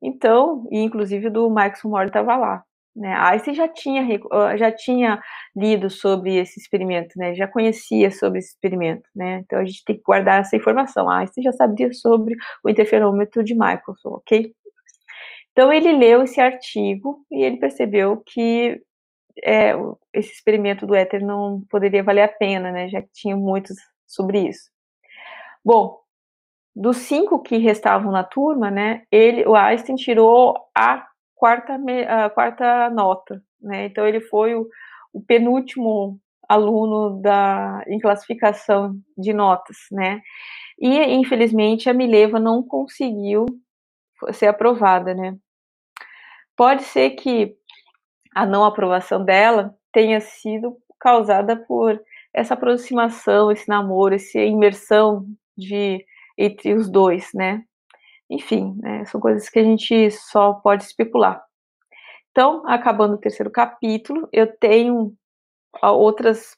Então, 0.00 0.68
e 0.70 0.78
inclusive 0.78 1.28
do 1.30 1.50
Moore 1.50 2.06
estava 2.06 2.36
lá. 2.36 2.64
Né? 2.98 3.14
Einstein 3.14 3.54
já 3.54 3.68
tinha, 3.68 4.04
já 4.56 4.72
tinha 4.72 5.22
lido 5.54 5.88
sobre 5.88 6.36
esse 6.36 6.58
experimento, 6.58 7.16
né? 7.16 7.34
já 7.34 7.46
conhecia 7.46 8.10
sobre 8.10 8.40
esse 8.40 8.50
experimento. 8.50 9.08
Né? 9.14 9.42
Então 9.44 9.60
a 9.60 9.64
gente 9.64 9.84
tem 9.84 9.96
que 9.96 10.02
guardar 10.02 10.40
essa 10.40 10.56
informação. 10.56 11.08
Einstein 11.08 11.44
já 11.44 11.52
sabia 11.52 11.92
sobre 11.92 12.34
o 12.64 12.68
interferômetro 12.68 13.44
de 13.44 13.54
Michelson, 13.54 14.08
ok? 14.08 14.52
Então 15.52 15.72
ele 15.72 15.92
leu 15.92 16.22
esse 16.22 16.40
artigo 16.40 17.24
e 17.30 17.44
ele 17.44 17.58
percebeu 17.58 18.22
que 18.26 18.80
é, 19.44 19.74
esse 20.12 20.32
experimento 20.32 20.84
do 20.84 20.94
éter 20.94 21.24
não 21.24 21.62
poderia 21.70 22.02
valer 22.02 22.22
a 22.22 22.28
pena, 22.28 22.72
né? 22.72 22.88
já 22.88 23.00
que 23.00 23.10
tinha 23.12 23.36
muitos 23.36 23.76
sobre 24.06 24.48
isso. 24.48 24.70
Bom, 25.64 26.00
dos 26.74 26.96
cinco 26.98 27.40
que 27.40 27.58
restavam 27.58 28.10
na 28.10 28.24
turma, 28.24 28.70
né, 28.70 29.02
ele, 29.10 29.44
o 29.46 29.54
Einstein 29.54 29.96
tirou 29.96 30.56
a 30.76 31.06
quarta, 31.38 31.78
a 32.08 32.30
quarta 32.30 32.90
nota, 32.90 33.42
né? 33.60 33.86
Então 33.86 34.06
ele 34.06 34.20
foi 34.20 34.54
o, 34.54 34.68
o 35.12 35.22
penúltimo 35.22 36.20
aluno 36.48 37.20
da 37.20 37.84
em 37.86 37.98
classificação 37.98 38.98
de 39.16 39.32
notas, 39.32 39.76
né? 39.92 40.20
E 40.78 40.98
infelizmente 41.14 41.88
a 41.88 41.94
Mileva 41.94 42.40
não 42.40 42.62
conseguiu 42.62 43.46
ser 44.32 44.46
aprovada, 44.48 45.14
né? 45.14 45.36
Pode 46.56 46.82
ser 46.82 47.10
que 47.10 47.54
a 48.34 48.44
não 48.44 48.64
aprovação 48.64 49.24
dela 49.24 49.74
tenha 49.92 50.20
sido 50.20 50.76
causada 50.98 51.56
por 51.56 52.00
essa 52.34 52.54
aproximação, 52.54 53.50
esse 53.50 53.68
namoro, 53.68 54.14
essa 54.14 54.38
imersão 54.38 55.24
de 55.56 56.04
entre 56.36 56.74
os 56.74 56.88
dois, 56.90 57.30
né? 57.34 57.64
Enfim, 58.30 58.76
né, 58.82 59.04
são 59.06 59.20
coisas 59.20 59.48
que 59.48 59.58
a 59.58 59.64
gente 59.64 60.10
só 60.10 60.54
pode 60.54 60.84
especular. 60.84 61.42
Então, 62.30 62.62
acabando 62.66 63.14
o 63.14 63.18
terceiro 63.18 63.50
capítulo, 63.50 64.28
eu 64.32 64.46
tenho 64.58 65.12
outras, 65.82 66.56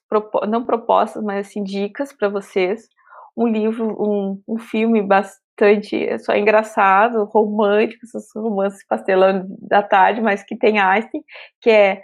não 0.49 0.65
propostas, 0.65 1.23
mas 1.23 1.47
assim, 1.49 1.63
dicas 1.63 2.13
para 2.13 2.29
vocês. 2.29 2.89
Um 3.37 3.47
livro, 3.47 3.97
um, 4.01 4.43
um 4.49 4.59
filme 4.59 5.03
bastante 5.03 5.97
é 6.07 6.19
só 6.19 6.35
engraçado, 6.35 7.25
romântico, 7.25 8.05
esses 8.05 8.31
romances 8.35 8.85
pastelando 8.87 9.47
da 9.61 9.83
tarde, 9.83 10.21
mas 10.21 10.43
que 10.43 10.57
tem 10.57 10.79
Einstein, 10.79 11.23
que 11.61 11.71
é 11.71 12.03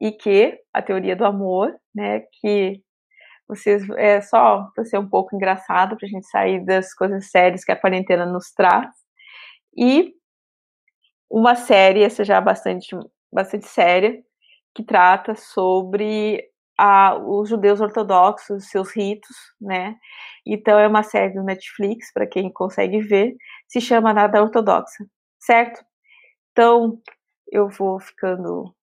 Ike, 0.00 0.58
a 0.72 0.82
teoria 0.82 1.16
do 1.16 1.24
amor, 1.24 1.74
né, 1.94 2.20
que 2.40 2.82
vocês 3.48 3.88
é 3.96 4.20
só 4.20 4.68
para 4.74 4.84
ser 4.84 4.98
um 4.98 5.08
pouco 5.08 5.34
engraçado, 5.36 5.96
para 5.96 6.06
a 6.06 6.08
gente 6.08 6.26
sair 6.26 6.64
das 6.64 6.92
coisas 6.94 7.30
sérias 7.30 7.64
que 7.64 7.72
a 7.72 7.80
quarentena 7.80 8.26
nos 8.26 8.52
traz. 8.52 9.05
E 9.76 10.14
uma 11.30 11.54
série, 11.54 12.02
essa 12.02 12.24
já 12.24 12.40
bastante, 12.40 12.96
bastante 13.32 13.66
séria, 13.66 14.22
que 14.74 14.82
trata 14.84 15.34
sobre 15.34 16.42
a, 16.78 17.16
os 17.16 17.48
judeus 17.48 17.80
ortodoxos, 17.80 18.68
seus 18.68 18.90
ritos, 18.94 19.36
né? 19.60 19.96
Então 20.46 20.78
é 20.78 20.86
uma 20.86 21.02
série 21.02 21.34
do 21.34 21.42
Netflix, 21.42 22.12
para 22.12 22.26
quem 22.26 22.52
consegue 22.52 23.00
ver, 23.00 23.34
se 23.68 23.80
chama 23.80 24.12
Nada 24.12 24.42
Ortodoxa, 24.42 25.06
certo? 25.38 25.84
Então 26.52 27.00
eu 27.50 27.68
vou 27.68 28.00
ficando 28.00 28.74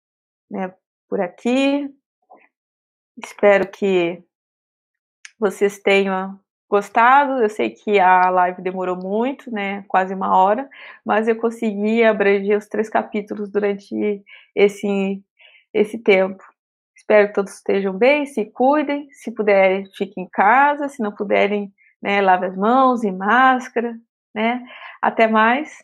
né, 0.50 0.74
por 1.10 1.22
aqui. 1.22 1.90
Espero 3.24 3.70
que 3.70 4.24
vocês 5.40 5.80
tenham 5.80 6.40
gostado. 6.70 7.42
Eu 7.42 7.50
sei 7.50 7.70
que 7.70 8.00
a 8.00 8.30
live 8.30 8.62
demorou 8.62 8.96
muito, 8.96 9.52
né? 9.52 9.84
Quase 9.88 10.14
uma 10.14 10.38
hora, 10.38 10.70
mas 11.06 11.28
eu 11.28 11.36
consegui 11.36 12.04
abranger 12.04 12.58
os 12.58 12.68
três 12.68 12.90
capítulos 12.90 13.50
durante 13.52 14.24
esse, 14.56 15.24
esse 15.74 15.98
tempo. 16.00 16.44
Espero 16.96 17.28
que 17.28 17.34
todos 17.34 17.54
estejam 17.54 17.94
bem, 17.94 18.26
se 18.26 18.46
cuidem. 18.46 19.10
Se 19.12 19.32
puderem, 19.32 19.86
fiquem 19.96 20.24
em 20.26 20.30
casa. 20.30 20.88
Se 20.90 21.02
não 21.04 21.12
puderem, 21.14 21.74
né, 22.02 22.22
lave 22.22 22.48
as 22.48 22.56
mãos 22.56 23.04
e 23.04 23.12
máscara, 23.12 23.96
né? 24.34 24.64
Até 25.02 25.28
mais. 25.28 25.84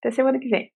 Até 0.00 0.10
semana 0.12 0.38
que 0.38 0.48
vem. 0.48 0.72